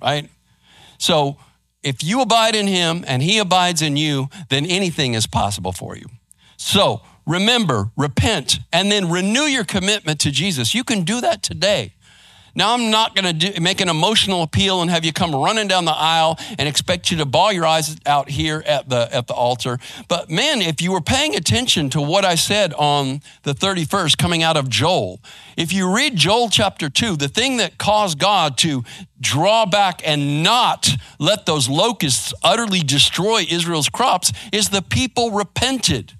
right? 0.00 0.30
So 0.98 1.36
if 1.82 2.02
you 2.02 2.22
abide 2.22 2.54
in 2.54 2.66
him 2.66 3.04
and 3.06 3.22
he 3.22 3.38
abides 3.38 3.82
in 3.82 3.96
you, 3.96 4.28
then 4.48 4.64
anything 4.64 5.14
is 5.14 5.26
possible 5.26 5.72
for 5.72 5.96
you. 5.96 6.06
So 6.56 7.02
remember, 7.26 7.90
repent, 7.96 8.60
and 8.72 8.90
then 8.90 9.10
renew 9.10 9.42
your 9.42 9.64
commitment 9.64 10.20
to 10.20 10.30
Jesus. 10.30 10.74
You 10.74 10.84
can 10.84 11.02
do 11.02 11.20
that 11.20 11.42
today. 11.42 11.95
Now, 12.56 12.72
I'm 12.72 12.90
not 12.90 13.14
going 13.14 13.38
to 13.38 13.60
make 13.60 13.82
an 13.82 13.90
emotional 13.90 14.42
appeal 14.42 14.80
and 14.80 14.90
have 14.90 15.04
you 15.04 15.12
come 15.12 15.34
running 15.34 15.68
down 15.68 15.84
the 15.84 15.94
aisle 15.94 16.38
and 16.58 16.66
expect 16.66 17.10
you 17.10 17.18
to 17.18 17.26
bawl 17.26 17.52
your 17.52 17.66
eyes 17.66 17.94
out 18.06 18.30
here 18.30 18.64
at 18.66 18.88
the, 18.88 19.14
at 19.14 19.26
the 19.26 19.34
altar. 19.34 19.78
But 20.08 20.30
man, 20.30 20.62
if 20.62 20.80
you 20.80 20.90
were 20.90 21.02
paying 21.02 21.36
attention 21.36 21.90
to 21.90 22.00
what 22.00 22.24
I 22.24 22.34
said 22.34 22.72
on 22.72 23.20
the 23.42 23.52
31st 23.52 24.16
coming 24.16 24.42
out 24.42 24.56
of 24.56 24.70
Joel, 24.70 25.20
if 25.58 25.70
you 25.70 25.94
read 25.94 26.16
Joel 26.16 26.48
chapter 26.48 26.88
2, 26.88 27.16
the 27.16 27.28
thing 27.28 27.58
that 27.58 27.76
caused 27.76 28.18
God 28.18 28.56
to 28.58 28.84
draw 29.20 29.66
back 29.66 30.00
and 30.02 30.42
not 30.42 30.88
let 31.18 31.44
those 31.44 31.68
locusts 31.68 32.32
utterly 32.42 32.80
destroy 32.80 33.44
Israel's 33.50 33.90
crops 33.90 34.32
is 34.50 34.70
the 34.70 34.80
people 34.80 35.30
repented. 35.30 36.14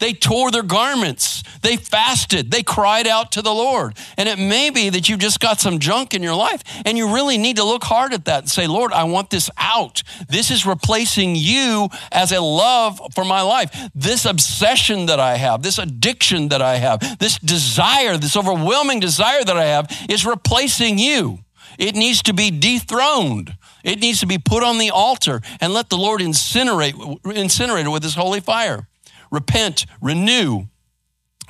They 0.00 0.12
tore 0.12 0.50
their 0.50 0.62
garments. 0.62 1.42
They 1.62 1.76
fasted. 1.76 2.50
They 2.50 2.62
cried 2.62 3.06
out 3.06 3.32
to 3.32 3.42
the 3.42 3.52
Lord. 3.52 3.96
And 4.16 4.28
it 4.28 4.38
may 4.38 4.70
be 4.70 4.88
that 4.88 5.08
you've 5.08 5.20
just 5.20 5.40
got 5.40 5.60
some 5.60 5.78
junk 5.78 6.14
in 6.14 6.22
your 6.22 6.34
life 6.34 6.62
and 6.84 6.96
you 6.96 7.14
really 7.14 7.38
need 7.38 7.56
to 7.56 7.64
look 7.64 7.84
hard 7.84 8.12
at 8.12 8.24
that 8.24 8.40
and 8.40 8.50
say, 8.50 8.66
Lord, 8.66 8.92
I 8.92 9.04
want 9.04 9.30
this 9.30 9.50
out. 9.58 10.02
This 10.28 10.50
is 10.50 10.66
replacing 10.66 11.36
you 11.36 11.88
as 12.10 12.32
a 12.32 12.40
love 12.40 13.00
for 13.14 13.24
my 13.24 13.42
life. 13.42 13.90
This 13.94 14.24
obsession 14.24 15.06
that 15.06 15.20
I 15.20 15.36
have, 15.36 15.62
this 15.62 15.78
addiction 15.78 16.48
that 16.48 16.62
I 16.62 16.76
have, 16.76 17.18
this 17.18 17.38
desire, 17.38 18.16
this 18.16 18.36
overwhelming 18.36 19.00
desire 19.00 19.44
that 19.44 19.56
I 19.56 19.66
have 19.66 19.86
is 20.08 20.24
replacing 20.24 20.98
you. 20.98 21.40
It 21.78 21.94
needs 21.94 22.22
to 22.22 22.34
be 22.34 22.50
dethroned. 22.50 23.56
It 23.84 24.00
needs 24.00 24.20
to 24.20 24.26
be 24.26 24.38
put 24.38 24.62
on 24.62 24.78
the 24.78 24.90
altar 24.90 25.40
and 25.60 25.72
let 25.72 25.88
the 25.88 25.96
Lord 25.96 26.20
incinerate, 26.20 26.92
incinerate 27.22 27.86
it 27.86 27.88
with 27.88 28.02
his 28.02 28.14
holy 28.14 28.40
fire. 28.40 28.89
Repent, 29.30 29.86
renew, 30.00 30.66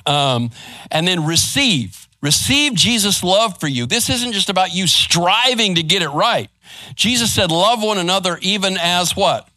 um, 0.05 0.51
and 0.89 1.07
then 1.07 1.25
receive. 1.25 2.07
Receive 2.21 2.75
Jesus' 2.75 3.23
love 3.23 3.59
for 3.59 3.67
you. 3.67 3.85
This 3.85 4.09
isn't 4.09 4.33
just 4.33 4.49
about 4.49 4.73
you 4.73 4.85
striving 4.85 5.75
to 5.75 5.83
get 5.83 6.03
it 6.03 6.09
right. 6.09 6.49
Jesus 6.95 7.33
said, 7.33 7.51
Love 7.51 7.81
one 7.81 7.97
another 7.97 8.37
even 8.41 8.77
as 8.79 9.15
what? 9.15 9.49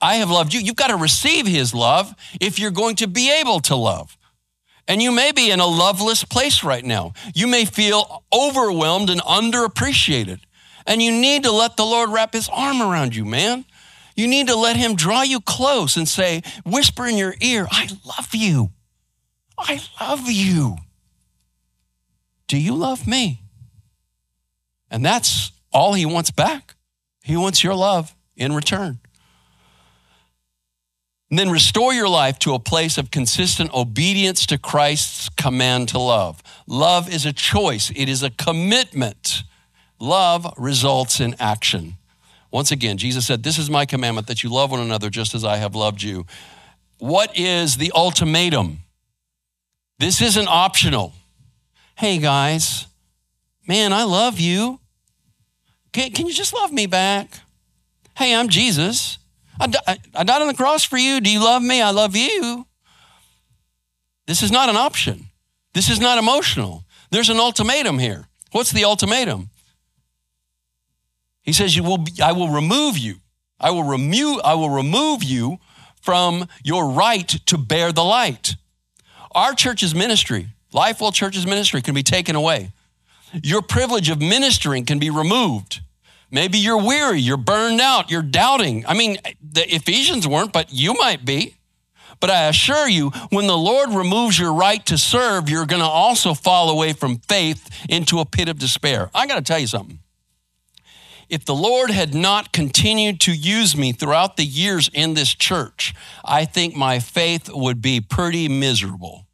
I 0.00 0.16
have 0.16 0.30
loved 0.30 0.54
you. 0.54 0.60
You've 0.60 0.76
got 0.76 0.88
to 0.88 0.96
receive 0.96 1.46
his 1.46 1.74
love 1.74 2.14
if 2.40 2.58
you're 2.58 2.70
going 2.70 2.96
to 2.96 3.06
be 3.06 3.32
able 3.40 3.60
to 3.60 3.76
love. 3.76 4.16
And 4.86 5.02
you 5.02 5.12
may 5.12 5.32
be 5.32 5.50
in 5.50 5.60
a 5.60 5.66
loveless 5.66 6.24
place 6.24 6.64
right 6.64 6.84
now. 6.84 7.12
You 7.34 7.46
may 7.46 7.64
feel 7.64 8.24
overwhelmed 8.32 9.10
and 9.10 9.20
underappreciated. 9.20 10.40
And 10.86 11.02
you 11.02 11.12
need 11.12 11.42
to 11.42 11.52
let 11.52 11.76
the 11.76 11.84
Lord 11.84 12.10
wrap 12.10 12.32
his 12.32 12.48
arm 12.48 12.80
around 12.80 13.14
you, 13.14 13.24
man. 13.24 13.66
You 14.18 14.26
need 14.26 14.48
to 14.48 14.56
let 14.56 14.74
him 14.74 14.96
draw 14.96 15.22
you 15.22 15.40
close 15.40 15.96
and 15.96 16.08
say, 16.08 16.42
whisper 16.66 17.06
in 17.06 17.16
your 17.16 17.36
ear, 17.40 17.68
I 17.70 17.88
love 18.04 18.34
you. 18.34 18.70
I 19.56 19.80
love 20.00 20.28
you. 20.28 20.76
Do 22.48 22.58
you 22.58 22.74
love 22.74 23.06
me? 23.06 23.44
And 24.90 25.04
that's 25.04 25.52
all 25.72 25.92
he 25.92 26.04
wants 26.04 26.32
back. 26.32 26.74
He 27.22 27.36
wants 27.36 27.62
your 27.62 27.76
love 27.76 28.12
in 28.36 28.56
return. 28.56 28.98
And 31.30 31.38
then 31.38 31.48
restore 31.48 31.94
your 31.94 32.08
life 32.08 32.40
to 32.40 32.54
a 32.54 32.58
place 32.58 32.98
of 32.98 33.12
consistent 33.12 33.72
obedience 33.72 34.46
to 34.46 34.58
Christ's 34.58 35.28
command 35.28 35.90
to 35.90 36.00
love. 36.00 36.42
Love 36.66 37.08
is 37.08 37.24
a 37.24 37.32
choice, 37.32 37.92
it 37.94 38.08
is 38.08 38.24
a 38.24 38.30
commitment. 38.30 39.44
Love 40.00 40.52
results 40.58 41.20
in 41.20 41.36
action. 41.38 41.97
Once 42.50 42.70
again, 42.70 42.96
Jesus 42.96 43.26
said, 43.26 43.42
This 43.42 43.58
is 43.58 43.68
my 43.68 43.84
commandment 43.84 44.26
that 44.26 44.42
you 44.42 44.50
love 44.50 44.70
one 44.70 44.80
another 44.80 45.10
just 45.10 45.34
as 45.34 45.44
I 45.44 45.56
have 45.56 45.74
loved 45.74 46.02
you. 46.02 46.26
What 46.98 47.36
is 47.38 47.76
the 47.76 47.92
ultimatum? 47.94 48.78
This 49.98 50.22
isn't 50.22 50.48
optional. 50.48 51.12
Hey, 51.96 52.18
guys, 52.18 52.86
man, 53.66 53.92
I 53.92 54.04
love 54.04 54.38
you. 54.38 54.80
Can, 55.92 56.12
can 56.12 56.26
you 56.26 56.32
just 56.32 56.54
love 56.54 56.72
me 56.72 56.86
back? 56.86 57.40
Hey, 58.16 58.34
I'm 58.34 58.48
Jesus. 58.48 59.18
I, 59.60 59.72
I, 59.86 59.98
I 60.14 60.24
died 60.24 60.40
on 60.40 60.48
the 60.48 60.54
cross 60.54 60.84
for 60.84 60.96
you. 60.96 61.20
Do 61.20 61.30
you 61.30 61.42
love 61.42 61.62
me? 61.62 61.82
I 61.82 61.90
love 61.90 62.16
you. 62.16 62.66
This 64.26 64.42
is 64.42 64.52
not 64.52 64.68
an 64.68 64.76
option. 64.76 65.26
This 65.74 65.90
is 65.90 66.00
not 66.00 66.18
emotional. 66.18 66.84
There's 67.10 67.30
an 67.30 67.38
ultimatum 67.38 67.98
here. 67.98 68.28
What's 68.52 68.72
the 68.72 68.84
ultimatum? 68.84 69.50
He 71.48 71.54
says, 71.54 71.74
you 71.74 71.82
will 71.82 71.96
be, 71.96 72.12
I 72.22 72.32
will 72.32 72.50
remove 72.50 72.98
you. 72.98 73.20
I 73.58 73.70
will 73.70 73.82
remove, 73.82 74.38
I 74.44 74.52
will 74.52 74.68
remove 74.68 75.24
you 75.24 75.60
from 76.02 76.46
your 76.62 76.90
right 76.90 77.26
to 77.26 77.56
bear 77.56 77.90
the 77.90 78.04
light. 78.04 78.56
Our 79.32 79.54
church's 79.54 79.94
ministry, 79.94 80.48
Lifewell 80.74 81.14
Church's 81.14 81.46
ministry, 81.46 81.80
can 81.80 81.94
be 81.94 82.02
taken 82.02 82.36
away. 82.36 82.72
Your 83.42 83.62
privilege 83.62 84.10
of 84.10 84.20
ministering 84.20 84.84
can 84.84 84.98
be 84.98 85.08
removed. 85.08 85.80
Maybe 86.30 86.58
you're 86.58 86.82
weary, 86.82 87.18
you're 87.18 87.38
burned 87.38 87.80
out, 87.80 88.10
you're 88.10 88.20
doubting. 88.20 88.84
I 88.86 88.92
mean, 88.92 89.16
the 89.40 89.74
Ephesians 89.74 90.28
weren't, 90.28 90.52
but 90.52 90.70
you 90.70 90.92
might 90.92 91.24
be. 91.24 91.54
But 92.20 92.28
I 92.28 92.48
assure 92.48 92.90
you, 92.90 93.08
when 93.30 93.46
the 93.46 93.56
Lord 93.56 93.88
removes 93.88 94.38
your 94.38 94.52
right 94.52 94.84
to 94.84 94.98
serve, 94.98 95.48
you're 95.48 95.64
going 95.64 95.80
to 95.80 95.88
also 95.88 96.34
fall 96.34 96.68
away 96.68 96.92
from 96.92 97.20
faith 97.20 97.70
into 97.88 98.18
a 98.18 98.26
pit 98.26 98.50
of 98.50 98.58
despair. 98.58 99.08
I 99.14 99.26
got 99.26 99.36
to 99.36 99.42
tell 99.42 99.58
you 99.58 99.66
something. 99.66 100.00
If 101.28 101.44
the 101.44 101.54
Lord 101.54 101.90
had 101.90 102.14
not 102.14 102.52
continued 102.52 103.20
to 103.22 103.32
use 103.32 103.76
me 103.76 103.92
throughout 103.92 104.36
the 104.36 104.44
years 104.44 104.88
in 104.92 105.14
this 105.14 105.34
church, 105.34 105.94
I 106.24 106.46
think 106.46 106.74
my 106.74 107.00
faith 107.00 107.50
would 107.52 107.82
be 107.82 108.00
pretty 108.00 108.48
miserable, 108.48 109.26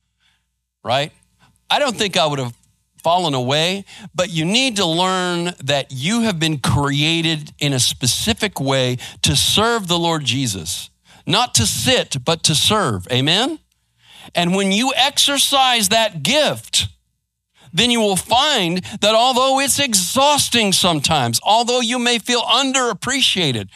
right? 0.82 1.12
I 1.70 1.78
don't 1.78 1.96
think 1.96 2.16
I 2.16 2.26
would 2.26 2.40
have 2.40 2.54
fallen 3.04 3.34
away, 3.34 3.84
but 4.14 4.30
you 4.30 4.44
need 4.44 4.76
to 4.76 4.86
learn 4.86 5.52
that 5.62 5.88
you 5.90 6.22
have 6.22 6.40
been 6.40 6.58
created 6.58 7.52
in 7.58 7.72
a 7.72 7.78
specific 7.78 8.58
way 8.58 8.96
to 9.22 9.36
serve 9.36 9.86
the 9.86 9.98
Lord 9.98 10.24
Jesus, 10.24 10.90
not 11.26 11.54
to 11.54 11.66
sit, 11.66 12.24
but 12.24 12.42
to 12.44 12.54
serve. 12.54 13.06
Amen? 13.12 13.58
And 14.34 14.54
when 14.54 14.72
you 14.72 14.92
exercise 14.96 15.90
that 15.90 16.22
gift, 16.22 16.88
then 17.74 17.90
you 17.90 18.00
will 18.00 18.16
find 18.16 18.82
that 19.00 19.14
although 19.14 19.60
it's 19.60 19.80
exhausting 19.80 20.72
sometimes, 20.72 21.40
although 21.42 21.80
you 21.80 21.98
may 21.98 22.18
feel 22.18 22.40
underappreciated, 22.42 23.68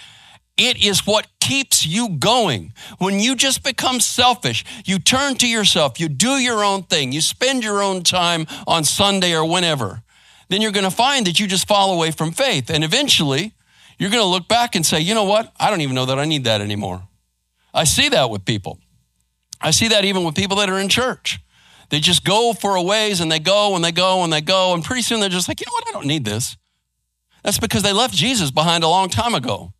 it 0.56 0.82
is 0.82 1.06
what 1.06 1.26
keeps 1.40 1.84
you 1.84 2.08
going. 2.08 2.72
When 2.98 3.20
you 3.20 3.34
just 3.34 3.62
become 3.62 4.00
selfish, 4.00 4.64
you 4.84 4.98
turn 4.98 5.34
to 5.36 5.48
yourself, 5.48 6.00
you 6.00 6.08
do 6.08 6.32
your 6.38 6.64
own 6.64 6.84
thing, 6.84 7.12
you 7.12 7.20
spend 7.20 7.64
your 7.64 7.82
own 7.82 8.02
time 8.02 8.46
on 8.66 8.84
Sunday 8.84 9.34
or 9.34 9.44
whenever, 9.44 10.02
then 10.48 10.62
you're 10.62 10.72
going 10.72 10.84
to 10.84 10.90
find 10.90 11.26
that 11.26 11.38
you 11.38 11.46
just 11.46 11.68
fall 11.68 11.94
away 11.94 12.10
from 12.10 12.32
faith. 12.32 12.70
And 12.70 12.84
eventually, 12.84 13.52
you're 13.98 14.10
going 14.10 14.22
to 14.22 14.28
look 14.28 14.48
back 14.48 14.74
and 14.74 14.86
say, 14.86 15.00
you 15.00 15.14
know 15.14 15.24
what? 15.24 15.52
I 15.58 15.70
don't 15.70 15.80
even 15.80 15.94
know 15.94 16.06
that 16.06 16.18
I 16.18 16.24
need 16.24 16.44
that 16.44 16.60
anymore. 16.60 17.02
I 17.74 17.84
see 17.84 18.08
that 18.10 18.30
with 18.30 18.44
people. 18.44 18.78
I 19.60 19.72
see 19.72 19.88
that 19.88 20.04
even 20.04 20.24
with 20.24 20.36
people 20.36 20.56
that 20.58 20.70
are 20.70 20.78
in 20.78 20.88
church. 20.88 21.40
They 21.90 22.00
just 22.00 22.24
go 22.24 22.52
for 22.52 22.76
a 22.76 22.82
ways 22.82 23.20
and 23.20 23.32
they 23.32 23.38
go 23.38 23.74
and 23.74 23.84
they 23.84 23.92
go 23.92 24.24
and 24.24 24.32
they 24.32 24.40
go. 24.40 24.74
And 24.74 24.84
pretty 24.84 25.02
soon 25.02 25.20
they're 25.20 25.28
just 25.28 25.48
like, 25.48 25.60
you 25.60 25.66
know 25.66 25.72
what? 25.72 25.88
I 25.88 25.92
don't 25.92 26.06
need 26.06 26.24
this. 26.24 26.56
That's 27.42 27.58
because 27.58 27.82
they 27.82 27.92
left 27.92 28.14
Jesus 28.14 28.50
behind 28.50 28.84
a 28.84 28.88
long 28.88 29.08
time 29.08 29.34
ago. 29.34 29.72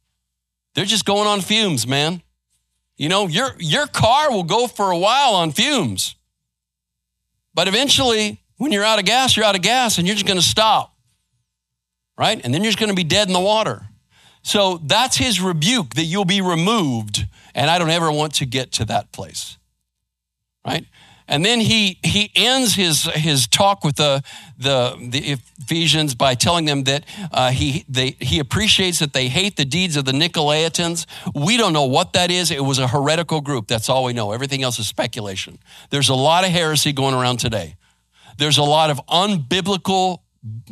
They're 0.75 0.85
just 0.85 1.05
going 1.05 1.27
on 1.27 1.41
fumes, 1.41 1.87
man. 1.87 2.23
You 2.97 3.09
know, 3.09 3.27
your, 3.29 3.51
your 3.59 3.87
car 3.87 4.31
will 4.31 4.45
go 4.45 4.67
for 4.67 4.91
a 4.91 4.99
while 4.99 5.35
on 5.35 5.53
fumes. 5.53 6.15
But 7.55 7.69
eventually, 7.69 8.41
when 8.57 8.73
you're 8.73 8.85
out 8.85 8.99
of 8.99 9.05
gas, 9.05 9.37
you're 9.37 9.45
out 9.45 9.57
of 9.57 9.63
gas 9.63 9.99
and 9.99 10.07
you're 10.07 10.15
just 10.15 10.27
going 10.27 10.39
to 10.39 10.45
stop. 10.45 10.95
Right? 12.17 12.41
And 12.43 12.53
then 12.53 12.63
you're 12.63 12.71
just 12.71 12.79
going 12.79 12.91
to 12.91 12.97
be 12.97 13.05
dead 13.05 13.29
in 13.29 13.35
the 13.35 13.41
water. 13.41 13.87
So 14.43 14.81
that's 14.83 15.17
his 15.17 15.41
rebuke 15.41 15.95
that 15.95 16.05
you'll 16.05 16.25
be 16.25 16.41
removed. 16.41 17.27
And 17.55 17.71
I 17.71 17.79
don't 17.79 17.91
ever 17.91 18.11
want 18.11 18.35
to 18.35 18.47
get 18.47 18.73
to 18.73 18.85
that 18.87 19.13
place. 19.13 19.59
Right? 20.67 20.87
And 21.29 21.45
then 21.45 21.61
he, 21.61 21.99
he 22.03 22.31
ends 22.35 22.75
his, 22.75 23.05
his 23.05 23.47
talk 23.47 23.85
with 23.85 23.97
the, 23.97 24.23
the, 24.59 24.97
the 25.11 25.39
Ephesians 25.59 26.15
by 26.15 26.35
telling 26.35 26.65
them 26.65 26.85
that 26.85 27.05
uh, 27.31 27.51
he, 27.51 27.85
they, 27.89 28.17
he 28.19 28.39
appreciates 28.39 28.99
that 29.01 29.13
they 29.13 29.29
hate 29.29 29.57
the 29.57 29.67
deeds 29.67 29.97
of 29.97 30.07
the 30.07 30.13
Nicolaitans. 30.13 31.05
We 31.35 31.59
don't 31.59 31.75
know 31.75 31.85
what 31.85 32.15
that 32.15 32.31
is. 32.31 32.51
It 32.51 32.65
was 32.65 32.79
a 32.79 32.89
heretical 32.89 33.43
group. 33.43 33.69
That's 33.69 33.91
all 33.91 34.05
we 34.05 34.15
know. 34.15 34.33
Everything 34.33 34.63
else 34.63 34.79
is 34.79 34.87
speculation. 34.87 35.59
There's 35.91 36.09
a 36.09 36.15
lot 36.15 36.45
of 36.45 36.51
heresy 36.51 36.93
going 36.93 37.15
around 37.15 37.37
today. 37.39 37.77
There's 38.39 38.59
a 38.59 38.63
lot 38.63 38.89
of 38.89 39.01
unbiblical 39.07 40.21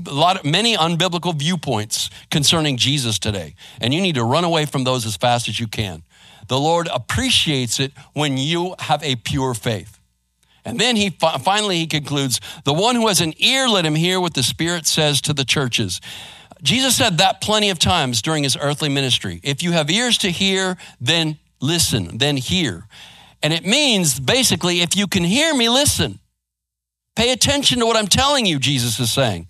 a 0.06 0.12
lot 0.14 0.36
of 0.38 0.44
many 0.44 0.76
unbiblical 0.76 1.36
viewpoints 1.36 2.08
concerning 2.30 2.76
Jesus 2.76 3.18
today. 3.18 3.56
And 3.80 3.92
you 3.92 4.00
need 4.00 4.14
to 4.14 4.24
run 4.24 4.44
away 4.44 4.64
from 4.64 4.84
those 4.84 5.04
as 5.04 5.16
fast 5.16 5.48
as 5.48 5.58
you 5.58 5.66
can. 5.66 6.04
The 6.46 6.58
Lord 6.58 6.88
appreciates 6.92 7.80
it 7.80 7.92
when 8.12 8.38
you 8.38 8.76
have 8.78 9.02
a 9.02 9.16
pure 9.16 9.54
faith. 9.54 9.95
And 10.66 10.78
then 10.78 10.96
he 10.96 11.10
finally 11.10 11.78
he 11.78 11.86
concludes, 11.86 12.40
"The 12.64 12.74
one 12.74 12.96
who 12.96 13.06
has 13.06 13.20
an 13.20 13.32
ear 13.38 13.68
let 13.68 13.86
him 13.86 13.94
hear 13.94 14.20
what 14.20 14.34
the 14.34 14.42
Spirit 14.42 14.86
says 14.86 15.20
to 15.22 15.32
the 15.32 15.44
churches." 15.44 16.00
Jesus 16.62 16.96
said 16.96 17.18
that 17.18 17.40
plenty 17.40 17.70
of 17.70 17.78
times 17.78 18.20
during 18.20 18.42
his 18.42 18.56
earthly 18.60 18.88
ministry. 18.88 19.40
If 19.42 19.62
you 19.62 19.72
have 19.72 19.88
ears 19.90 20.18
to 20.18 20.30
hear, 20.30 20.76
then 21.00 21.38
listen, 21.60 22.18
then 22.18 22.36
hear. 22.36 22.88
And 23.42 23.52
it 23.52 23.64
means 23.64 24.18
basically 24.18 24.80
if 24.80 24.96
you 24.96 25.06
can 25.06 25.22
hear 25.22 25.54
me, 25.54 25.68
listen. 25.68 26.18
Pay 27.14 27.30
attention 27.30 27.78
to 27.78 27.86
what 27.86 27.96
I'm 27.96 28.08
telling 28.08 28.44
you, 28.44 28.58
Jesus 28.58 28.98
is 28.98 29.12
saying. 29.12 29.48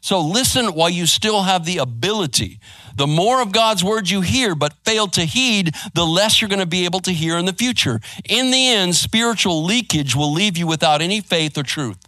So 0.00 0.20
listen 0.20 0.74
while 0.74 0.90
you 0.90 1.06
still 1.06 1.42
have 1.42 1.64
the 1.64 1.78
ability. 1.78 2.58
The 2.96 3.06
more 3.06 3.42
of 3.42 3.52
God's 3.52 3.84
word 3.84 4.08
you 4.08 4.22
hear 4.22 4.54
but 4.54 4.72
fail 4.84 5.06
to 5.08 5.24
heed, 5.24 5.74
the 5.94 6.06
less 6.06 6.40
you're 6.40 6.48
going 6.48 6.60
to 6.60 6.66
be 6.66 6.84
able 6.84 7.00
to 7.00 7.12
hear 7.12 7.36
in 7.36 7.44
the 7.44 7.52
future. 7.52 8.00
In 8.28 8.50
the 8.50 8.68
end, 8.68 8.96
spiritual 8.96 9.62
leakage 9.62 10.16
will 10.16 10.32
leave 10.32 10.56
you 10.56 10.66
without 10.66 11.02
any 11.02 11.20
faith 11.20 11.58
or 11.58 11.62
truth. 11.62 11.98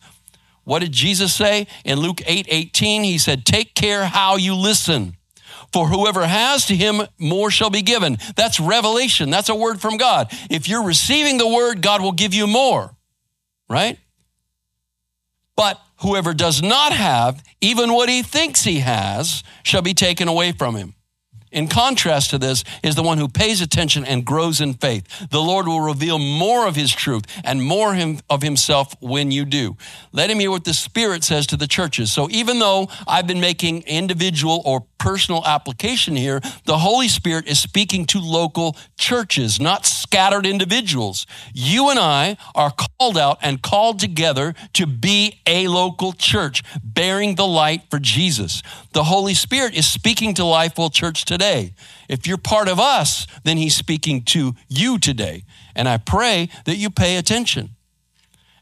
What 0.64 0.80
did 0.80 0.92
Jesus 0.92 1.34
say 1.34 1.66
in 1.84 1.98
Luke 1.98 2.20
8 2.26 2.46
18? 2.48 3.04
He 3.04 3.18
said, 3.18 3.44
Take 3.44 3.74
care 3.74 4.04
how 4.04 4.36
you 4.36 4.54
listen. 4.54 5.14
For 5.72 5.88
whoever 5.88 6.26
has 6.26 6.66
to 6.66 6.76
him, 6.76 7.02
more 7.18 7.50
shall 7.50 7.70
be 7.70 7.82
given. 7.82 8.16
That's 8.36 8.58
revelation. 8.58 9.28
That's 9.28 9.50
a 9.50 9.54
word 9.54 9.80
from 9.80 9.98
God. 9.98 10.28
If 10.50 10.68
you're 10.68 10.84
receiving 10.84 11.36
the 11.36 11.48
word, 11.48 11.82
God 11.82 12.00
will 12.00 12.12
give 12.12 12.32
you 12.32 12.46
more, 12.46 12.94
right? 13.68 13.98
But 15.56 15.78
whoever 16.00 16.34
does 16.34 16.62
not 16.62 16.92
have, 16.92 17.42
even 17.60 17.92
what 17.92 18.08
he 18.08 18.22
thinks 18.22 18.64
he 18.64 18.80
has, 18.80 19.42
shall 19.62 19.82
be 19.82 19.94
taken 19.94 20.28
away 20.28 20.52
from 20.52 20.74
him. 20.76 20.94
In 21.50 21.68
contrast 21.68 22.30
to 22.30 22.38
this, 22.38 22.64
is 22.82 22.94
the 22.94 23.02
one 23.02 23.18
who 23.18 23.28
pays 23.28 23.60
attention 23.60 24.04
and 24.04 24.24
grows 24.24 24.60
in 24.60 24.74
faith. 24.74 25.28
The 25.30 25.40
Lord 25.40 25.66
will 25.66 25.80
reveal 25.80 26.18
more 26.18 26.66
of 26.66 26.76
his 26.76 26.92
truth 26.92 27.24
and 27.44 27.62
more 27.62 27.96
of 28.28 28.42
himself 28.42 28.94
when 29.00 29.30
you 29.30 29.44
do. 29.44 29.76
Let 30.12 30.30
him 30.30 30.38
hear 30.38 30.50
what 30.50 30.64
the 30.64 30.74
Spirit 30.74 31.24
says 31.24 31.46
to 31.48 31.56
the 31.56 31.66
churches. 31.66 32.12
So 32.12 32.28
even 32.30 32.58
though 32.58 32.88
I've 33.06 33.26
been 33.26 33.40
making 33.40 33.82
individual 33.82 34.62
or 34.64 34.84
personal 34.98 35.44
application 35.46 36.16
here, 36.16 36.40
the 36.64 36.78
Holy 36.78 37.08
Spirit 37.08 37.46
is 37.46 37.58
speaking 37.58 38.04
to 38.06 38.18
local 38.18 38.76
churches, 38.98 39.60
not 39.60 39.86
scattered 39.86 40.44
individuals. 40.44 41.26
You 41.54 41.90
and 41.90 41.98
I 41.98 42.36
are 42.54 42.72
called 42.72 43.16
out 43.16 43.38
and 43.42 43.62
called 43.62 44.00
together 44.00 44.54
to 44.74 44.86
be 44.86 45.40
a 45.46 45.68
local 45.68 46.12
church, 46.12 46.62
bearing 46.82 47.36
the 47.36 47.46
light 47.46 47.82
for 47.90 47.98
Jesus. 47.98 48.62
The 48.92 49.04
Holy 49.04 49.34
Spirit 49.34 49.74
is 49.76 49.86
speaking 49.86 50.34
to 50.34 50.42
Lifewell 50.42 50.92
Church 50.92 51.24
today. 51.24 51.37
If 52.08 52.26
you're 52.26 52.38
part 52.38 52.68
of 52.68 52.78
us, 52.78 53.26
then 53.44 53.56
He's 53.56 53.76
speaking 53.76 54.22
to 54.26 54.54
you 54.68 54.98
today. 54.98 55.44
And 55.74 55.88
I 55.88 55.98
pray 55.98 56.48
that 56.64 56.76
you 56.76 56.90
pay 56.90 57.16
attention. 57.16 57.76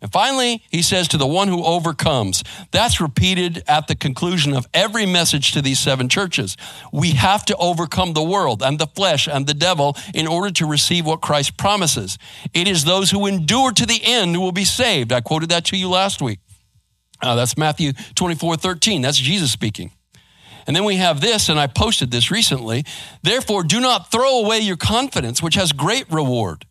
And 0.01 0.13
finally, 0.13 0.63
he 0.71 0.83
says 0.83 1.09
to 1.09 1.17
the 1.17 1.27
one 1.27 1.49
who 1.49 1.65
overcomes. 1.65 2.45
That's 2.71 3.01
repeated 3.01 3.65
at 3.67 3.87
the 3.87 3.95
conclusion 3.95 4.53
of 4.55 4.67
every 4.75 5.07
message 5.07 5.53
to 5.53 5.63
these 5.63 5.79
seven 5.79 6.09
churches. 6.09 6.57
We 6.93 7.13
have 7.13 7.45
to 7.47 7.57
overcome 7.57 8.13
the 8.13 8.23
world 8.23 8.63
and 8.63 8.79
the 8.79 8.87
flesh 8.87 9.27
and 9.27 9.47
the 9.47 9.55
devil 9.55 9.97
in 10.15 10.27
order 10.27 10.53
to 10.53 10.67
receive 10.67 11.07
what 11.07 11.23
Christ 11.23 11.57
promises. 11.57 12.19
It 12.53 12.69
is 12.69 12.85
those 12.85 13.11
who 13.11 13.27
endure 13.27 13.73
to 13.73 13.87
the 13.87 14.01
end 14.05 14.35
who 14.35 14.43
will 14.43 14.53
be 14.53 14.65
saved. 14.65 15.13
I 15.13 15.23
quoted 15.23 15.49
that 15.49 15.65
to 15.67 15.77
you 15.77 15.89
last 15.89 16.21
week. 16.21 16.41
Uh, 17.23 17.35
that's 17.35 17.57
Matthew 17.57 17.93
24 18.15 18.57
13. 18.57 19.01
That's 19.01 19.17
Jesus 19.17 19.51
speaking. 19.51 19.91
And 20.67 20.75
then 20.75 20.85
we 20.85 20.97
have 20.97 21.21
this, 21.21 21.49
and 21.49 21.59
I 21.59 21.67
posted 21.67 22.11
this 22.11 22.31
recently. 22.31 22.85
Therefore, 23.23 23.63
do 23.63 23.81
not 23.81 24.11
throw 24.11 24.41
away 24.41 24.61
your 24.61 24.77
confidence, 24.77 25.43
which 25.43 25.55
has 25.55 25.73
great 25.73 26.11
reward. 26.11 26.67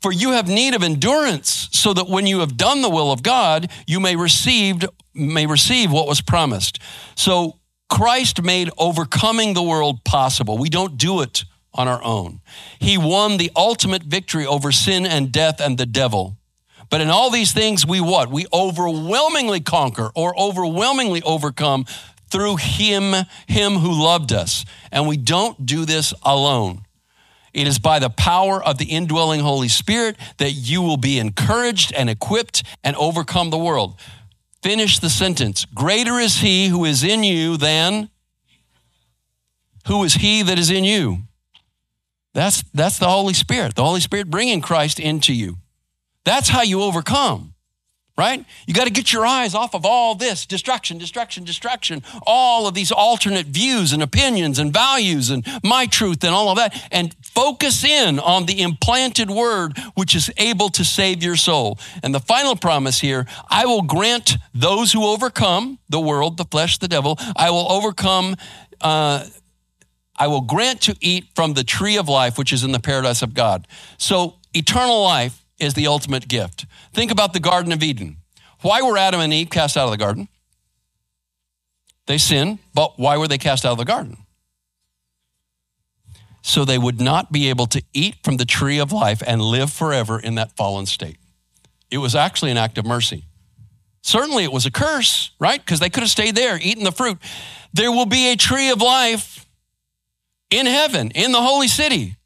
For 0.00 0.12
you 0.12 0.32
have 0.32 0.48
need 0.48 0.74
of 0.74 0.82
endurance, 0.82 1.68
so 1.72 1.92
that 1.94 2.08
when 2.08 2.26
you 2.26 2.40
have 2.40 2.56
done 2.56 2.82
the 2.82 2.90
will 2.90 3.12
of 3.12 3.22
God, 3.22 3.70
you 3.86 4.00
may 4.00 4.16
receive, 4.16 4.84
may 5.14 5.46
receive 5.46 5.92
what 5.92 6.08
was 6.08 6.20
promised. 6.20 6.78
So 7.14 7.58
Christ 7.90 8.42
made 8.42 8.70
overcoming 8.78 9.54
the 9.54 9.62
world 9.62 10.04
possible. 10.04 10.58
We 10.58 10.68
don't 10.68 10.96
do 10.98 11.20
it 11.20 11.44
on 11.72 11.88
our 11.88 12.02
own. 12.02 12.40
He 12.78 12.96
won 12.96 13.36
the 13.36 13.50
ultimate 13.56 14.02
victory 14.02 14.46
over 14.46 14.72
sin 14.72 15.06
and 15.06 15.32
death 15.32 15.60
and 15.60 15.76
the 15.76 15.86
devil. 15.86 16.36
But 16.90 17.00
in 17.00 17.10
all 17.10 17.30
these 17.30 17.52
things, 17.52 17.86
we 17.86 18.00
what? 18.00 18.30
We 18.30 18.46
overwhelmingly 18.52 19.60
conquer 19.60 20.10
or 20.14 20.38
overwhelmingly 20.38 21.22
overcome 21.22 21.86
through 22.34 22.56
him, 22.56 23.14
him 23.46 23.74
who 23.74 23.92
loved 23.92 24.32
us. 24.32 24.64
And 24.90 25.06
we 25.06 25.16
don't 25.16 25.64
do 25.64 25.84
this 25.84 26.12
alone. 26.24 26.80
It 27.52 27.68
is 27.68 27.78
by 27.78 28.00
the 28.00 28.10
power 28.10 28.60
of 28.60 28.78
the 28.78 28.86
indwelling 28.86 29.38
Holy 29.38 29.68
Spirit 29.68 30.16
that 30.38 30.50
you 30.50 30.82
will 30.82 30.96
be 30.96 31.20
encouraged 31.20 31.92
and 31.92 32.10
equipped 32.10 32.64
and 32.82 32.96
overcome 32.96 33.50
the 33.50 33.56
world. 33.56 34.00
Finish 34.64 34.98
the 34.98 35.10
sentence. 35.10 35.64
Greater 35.64 36.18
is 36.18 36.40
he 36.40 36.66
who 36.66 36.84
is 36.84 37.04
in 37.04 37.22
you 37.22 37.56
than 37.56 38.10
who 39.86 40.02
is 40.02 40.14
he 40.14 40.42
that 40.42 40.58
is 40.58 40.72
in 40.72 40.82
you. 40.82 41.18
That's, 42.32 42.64
that's 42.74 42.98
the 42.98 43.08
Holy 43.08 43.34
Spirit. 43.34 43.76
The 43.76 43.84
Holy 43.84 44.00
Spirit 44.00 44.28
bringing 44.28 44.60
Christ 44.60 44.98
into 44.98 45.32
you. 45.32 45.58
That's 46.24 46.48
how 46.48 46.62
you 46.62 46.82
overcome 46.82 47.53
right? 48.16 48.44
You 48.66 48.74
got 48.74 48.84
to 48.84 48.92
get 48.92 49.12
your 49.12 49.26
eyes 49.26 49.54
off 49.54 49.74
of 49.74 49.84
all 49.84 50.14
this 50.14 50.46
destruction, 50.46 50.98
destruction, 50.98 51.42
destruction, 51.42 52.02
all 52.24 52.68
of 52.68 52.74
these 52.74 52.92
alternate 52.92 53.46
views 53.46 53.92
and 53.92 54.02
opinions 54.02 54.58
and 54.60 54.72
values 54.72 55.30
and 55.30 55.44
my 55.64 55.86
truth 55.86 56.22
and 56.22 56.32
all 56.32 56.48
of 56.48 56.56
that, 56.56 56.88
and 56.92 57.14
focus 57.22 57.84
in 57.84 58.20
on 58.20 58.46
the 58.46 58.62
implanted 58.62 59.30
word 59.30 59.76
which 59.94 60.14
is 60.14 60.30
able 60.36 60.68
to 60.70 60.84
save 60.84 61.24
your 61.24 61.34
soul. 61.34 61.78
And 62.04 62.14
the 62.14 62.20
final 62.20 62.54
promise 62.54 63.00
here 63.00 63.26
I 63.48 63.66
will 63.66 63.82
grant 63.82 64.36
those 64.54 64.92
who 64.92 65.04
overcome 65.04 65.80
the 65.88 66.00
world, 66.00 66.36
the 66.36 66.44
flesh, 66.44 66.78
the 66.78 66.88
devil, 66.88 67.18
I 67.36 67.50
will 67.50 67.70
overcome. 67.70 68.36
Uh, 68.80 69.26
I 70.16 70.28
will 70.28 70.42
grant 70.42 70.82
to 70.82 70.96
eat 71.00 71.26
from 71.34 71.54
the 71.54 71.64
tree 71.64 71.96
of 71.96 72.08
life, 72.08 72.38
which 72.38 72.52
is 72.52 72.62
in 72.62 72.70
the 72.70 72.78
paradise 72.78 73.20
of 73.20 73.34
God. 73.34 73.66
So, 73.98 74.36
eternal 74.52 75.02
life 75.02 75.43
is 75.58 75.74
the 75.74 75.86
ultimate 75.86 76.28
gift. 76.28 76.66
Think 76.92 77.10
about 77.10 77.32
the 77.32 77.40
Garden 77.40 77.72
of 77.72 77.82
Eden. 77.82 78.18
Why 78.62 78.82
were 78.82 78.96
Adam 78.96 79.20
and 79.20 79.32
Eve 79.32 79.50
cast 79.50 79.76
out 79.76 79.84
of 79.84 79.90
the 79.90 79.98
garden? 79.98 80.28
They 82.06 82.18
sinned, 82.18 82.58
but 82.72 82.98
why 82.98 83.16
were 83.16 83.28
they 83.28 83.38
cast 83.38 83.64
out 83.64 83.72
of 83.72 83.78
the 83.78 83.84
garden? 83.84 84.18
So 86.42 86.64
they 86.64 86.78
would 86.78 87.00
not 87.00 87.32
be 87.32 87.48
able 87.48 87.66
to 87.68 87.82
eat 87.92 88.16
from 88.22 88.36
the 88.36 88.44
tree 88.44 88.78
of 88.78 88.92
life 88.92 89.22
and 89.26 89.40
live 89.40 89.72
forever 89.72 90.18
in 90.18 90.34
that 90.34 90.56
fallen 90.56 90.86
state. 90.86 91.18
It 91.90 91.98
was 91.98 92.14
actually 92.14 92.50
an 92.50 92.58
act 92.58 92.76
of 92.76 92.84
mercy. 92.84 93.24
Certainly 94.02 94.44
it 94.44 94.52
was 94.52 94.66
a 94.66 94.70
curse, 94.70 95.30
right? 95.38 95.58
Because 95.58 95.80
they 95.80 95.88
could 95.88 96.02
have 96.02 96.10
stayed 96.10 96.34
there 96.34 96.58
eating 96.60 96.84
the 96.84 96.92
fruit. 96.92 97.18
There 97.72 97.90
will 97.90 98.06
be 98.06 98.30
a 98.32 98.36
tree 98.36 98.70
of 98.70 98.82
life 98.82 99.46
in 100.50 100.66
heaven, 100.66 101.10
in 101.10 101.32
the 101.32 101.40
holy 101.40 101.68
city 101.68 102.16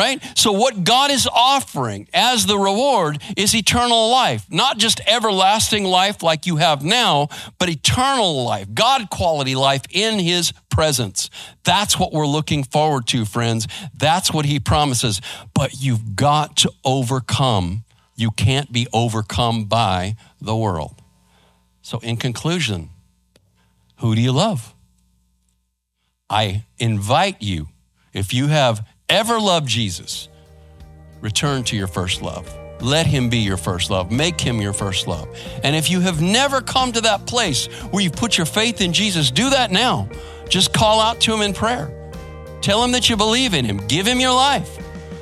right? 0.00 0.22
So, 0.34 0.52
what 0.52 0.82
God 0.82 1.10
is 1.10 1.28
offering 1.30 2.08
as 2.14 2.46
the 2.46 2.56
reward 2.56 3.22
is 3.36 3.54
eternal 3.54 4.10
life, 4.10 4.46
not 4.50 4.78
just 4.78 5.00
everlasting 5.06 5.84
life 5.84 6.22
like 6.22 6.46
you 6.46 6.56
have 6.56 6.82
now, 6.82 7.28
but 7.58 7.68
eternal 7.68 8.44
life, 8.44 8.72
God 8.72 9.10
quality 9.10 9.54
life 9.54 9.82
in 9.90 10.18
His 10.18 10.52
presence. 10.70 11.28
That's 11.64 11.98
what 11.98 12.14
we're 12.14 12.26
looking 12.26 12.64
forward 12.64 13.06
to, 13.08 13.26
friends. 13.26 13.68
That's 13.94 14.32
what 14.32 14.46
He 14.46 14.58
promises. 14.58 15.20
But 15.54 15.82
you've 15.82 16.16
got 16.16 16.56
to 16.58 16.72
overcome. 16.82 17.84
You 18.16 18.30
can't 18.30 18.72
be 18.72 18.86
overcome 18.94 19.66
by 19.66 20.16
the 20.40 20.56
world. 20.56 21.02
So, 21.82 21.98
in 21.98 22.16
conclusion, 22.16 22.88
who 23.98 24.14
do 24.14 24.22
you 24.22 24.32
love? 24.32 24.74
I 26.30 26.64
invite 26.78 27.42
you, 27.42 27.68
if 28.14 28.32
you 28.32 28.46
have 28.46 28.86
ever 29.10 29.38
loved 29.38 29.68
Jesus, 29.68 30.28
return 31.20 31.64
to 31.64 31.76
your 31.76 31.88
first 31.88 32.22
love. 32.22 32.56
Let 32.80 33.06
him 33.06 33.28
be 33.28 33.38
your 33.38 33.58
first 33.58 33.90
love. 33.90 34.10
Make 34.10 34.40
him 34.40 34.58
your 34.60 34.72
first 34.72 35.06
love. 35.06 35.28
And 35.62 35.76
if 35.76 35.90
you 35.90 36.00
have 36.00 36.22
never 36.22 36.62
come 36.62 36.92
to 36.92 37.02
that 37.02 37.26
place 37.26 37.66
where 37.90 38.02
you've 38.02 38.14
put 38.14 38.38
your 38.38 38.46
faith 38.46 38.80
in 38.80 38.94
Jesus, 38.94 39.30
do 39.30 39.50
that 39.50 39.70
now. 39.70 40.08
Just 40.48 40.72
call 40.72 41.00
out 41.00 41.20
to 41.22 41.34
him 41.34 41.42
in 41.42 41.52
prayer. 41.52 41.94
Tell 42.62 42.82
him 42.82 42.92
that 42.92 43.10
you 43.10 43.16
believe 43.16 43.52
in 43.52 43.66
him. 43.66 43.86
Give 43.86 44.06
him 44.06 44.18
your 44.18 44.32
life. 44.32 44.78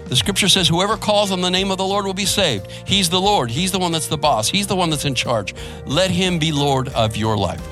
The 0.06 0.16
scripture 0.16 0.48
says, 0.48 0.68
whoever 0.68 0.96
calls 0.96 1.32
on 1.32 1.40
the 1.40 1.50
name 1.50 1.70
of 1.70 1.78
the 1.78 1.84
Lord 1.84 2.06
will 2.06 2.14
be 2.14 2.24
saved. 2.24 2.70
He's 2.86 3.10
the 3.10 3.20
Lord. 3.20 3.50
He's 3.50 3.72
the 3.72 3.78
one 3.78 3.92
that's 3.92 4.06
the 4.06 4.16
boss. 4.16 4.48
He's 4.48 4.66
the 4.66 4.76
one 4.76 4.90
that's 4.90 5.04
in 5.04 5.14
charge. 5.14 5.54
Let 5.84 6.10
him 6.10 6.38
be 6.38 6.52
Lord 6.52 6.88
of 6.88 7.16
your 7.16 7.36
life. 7.36 7.62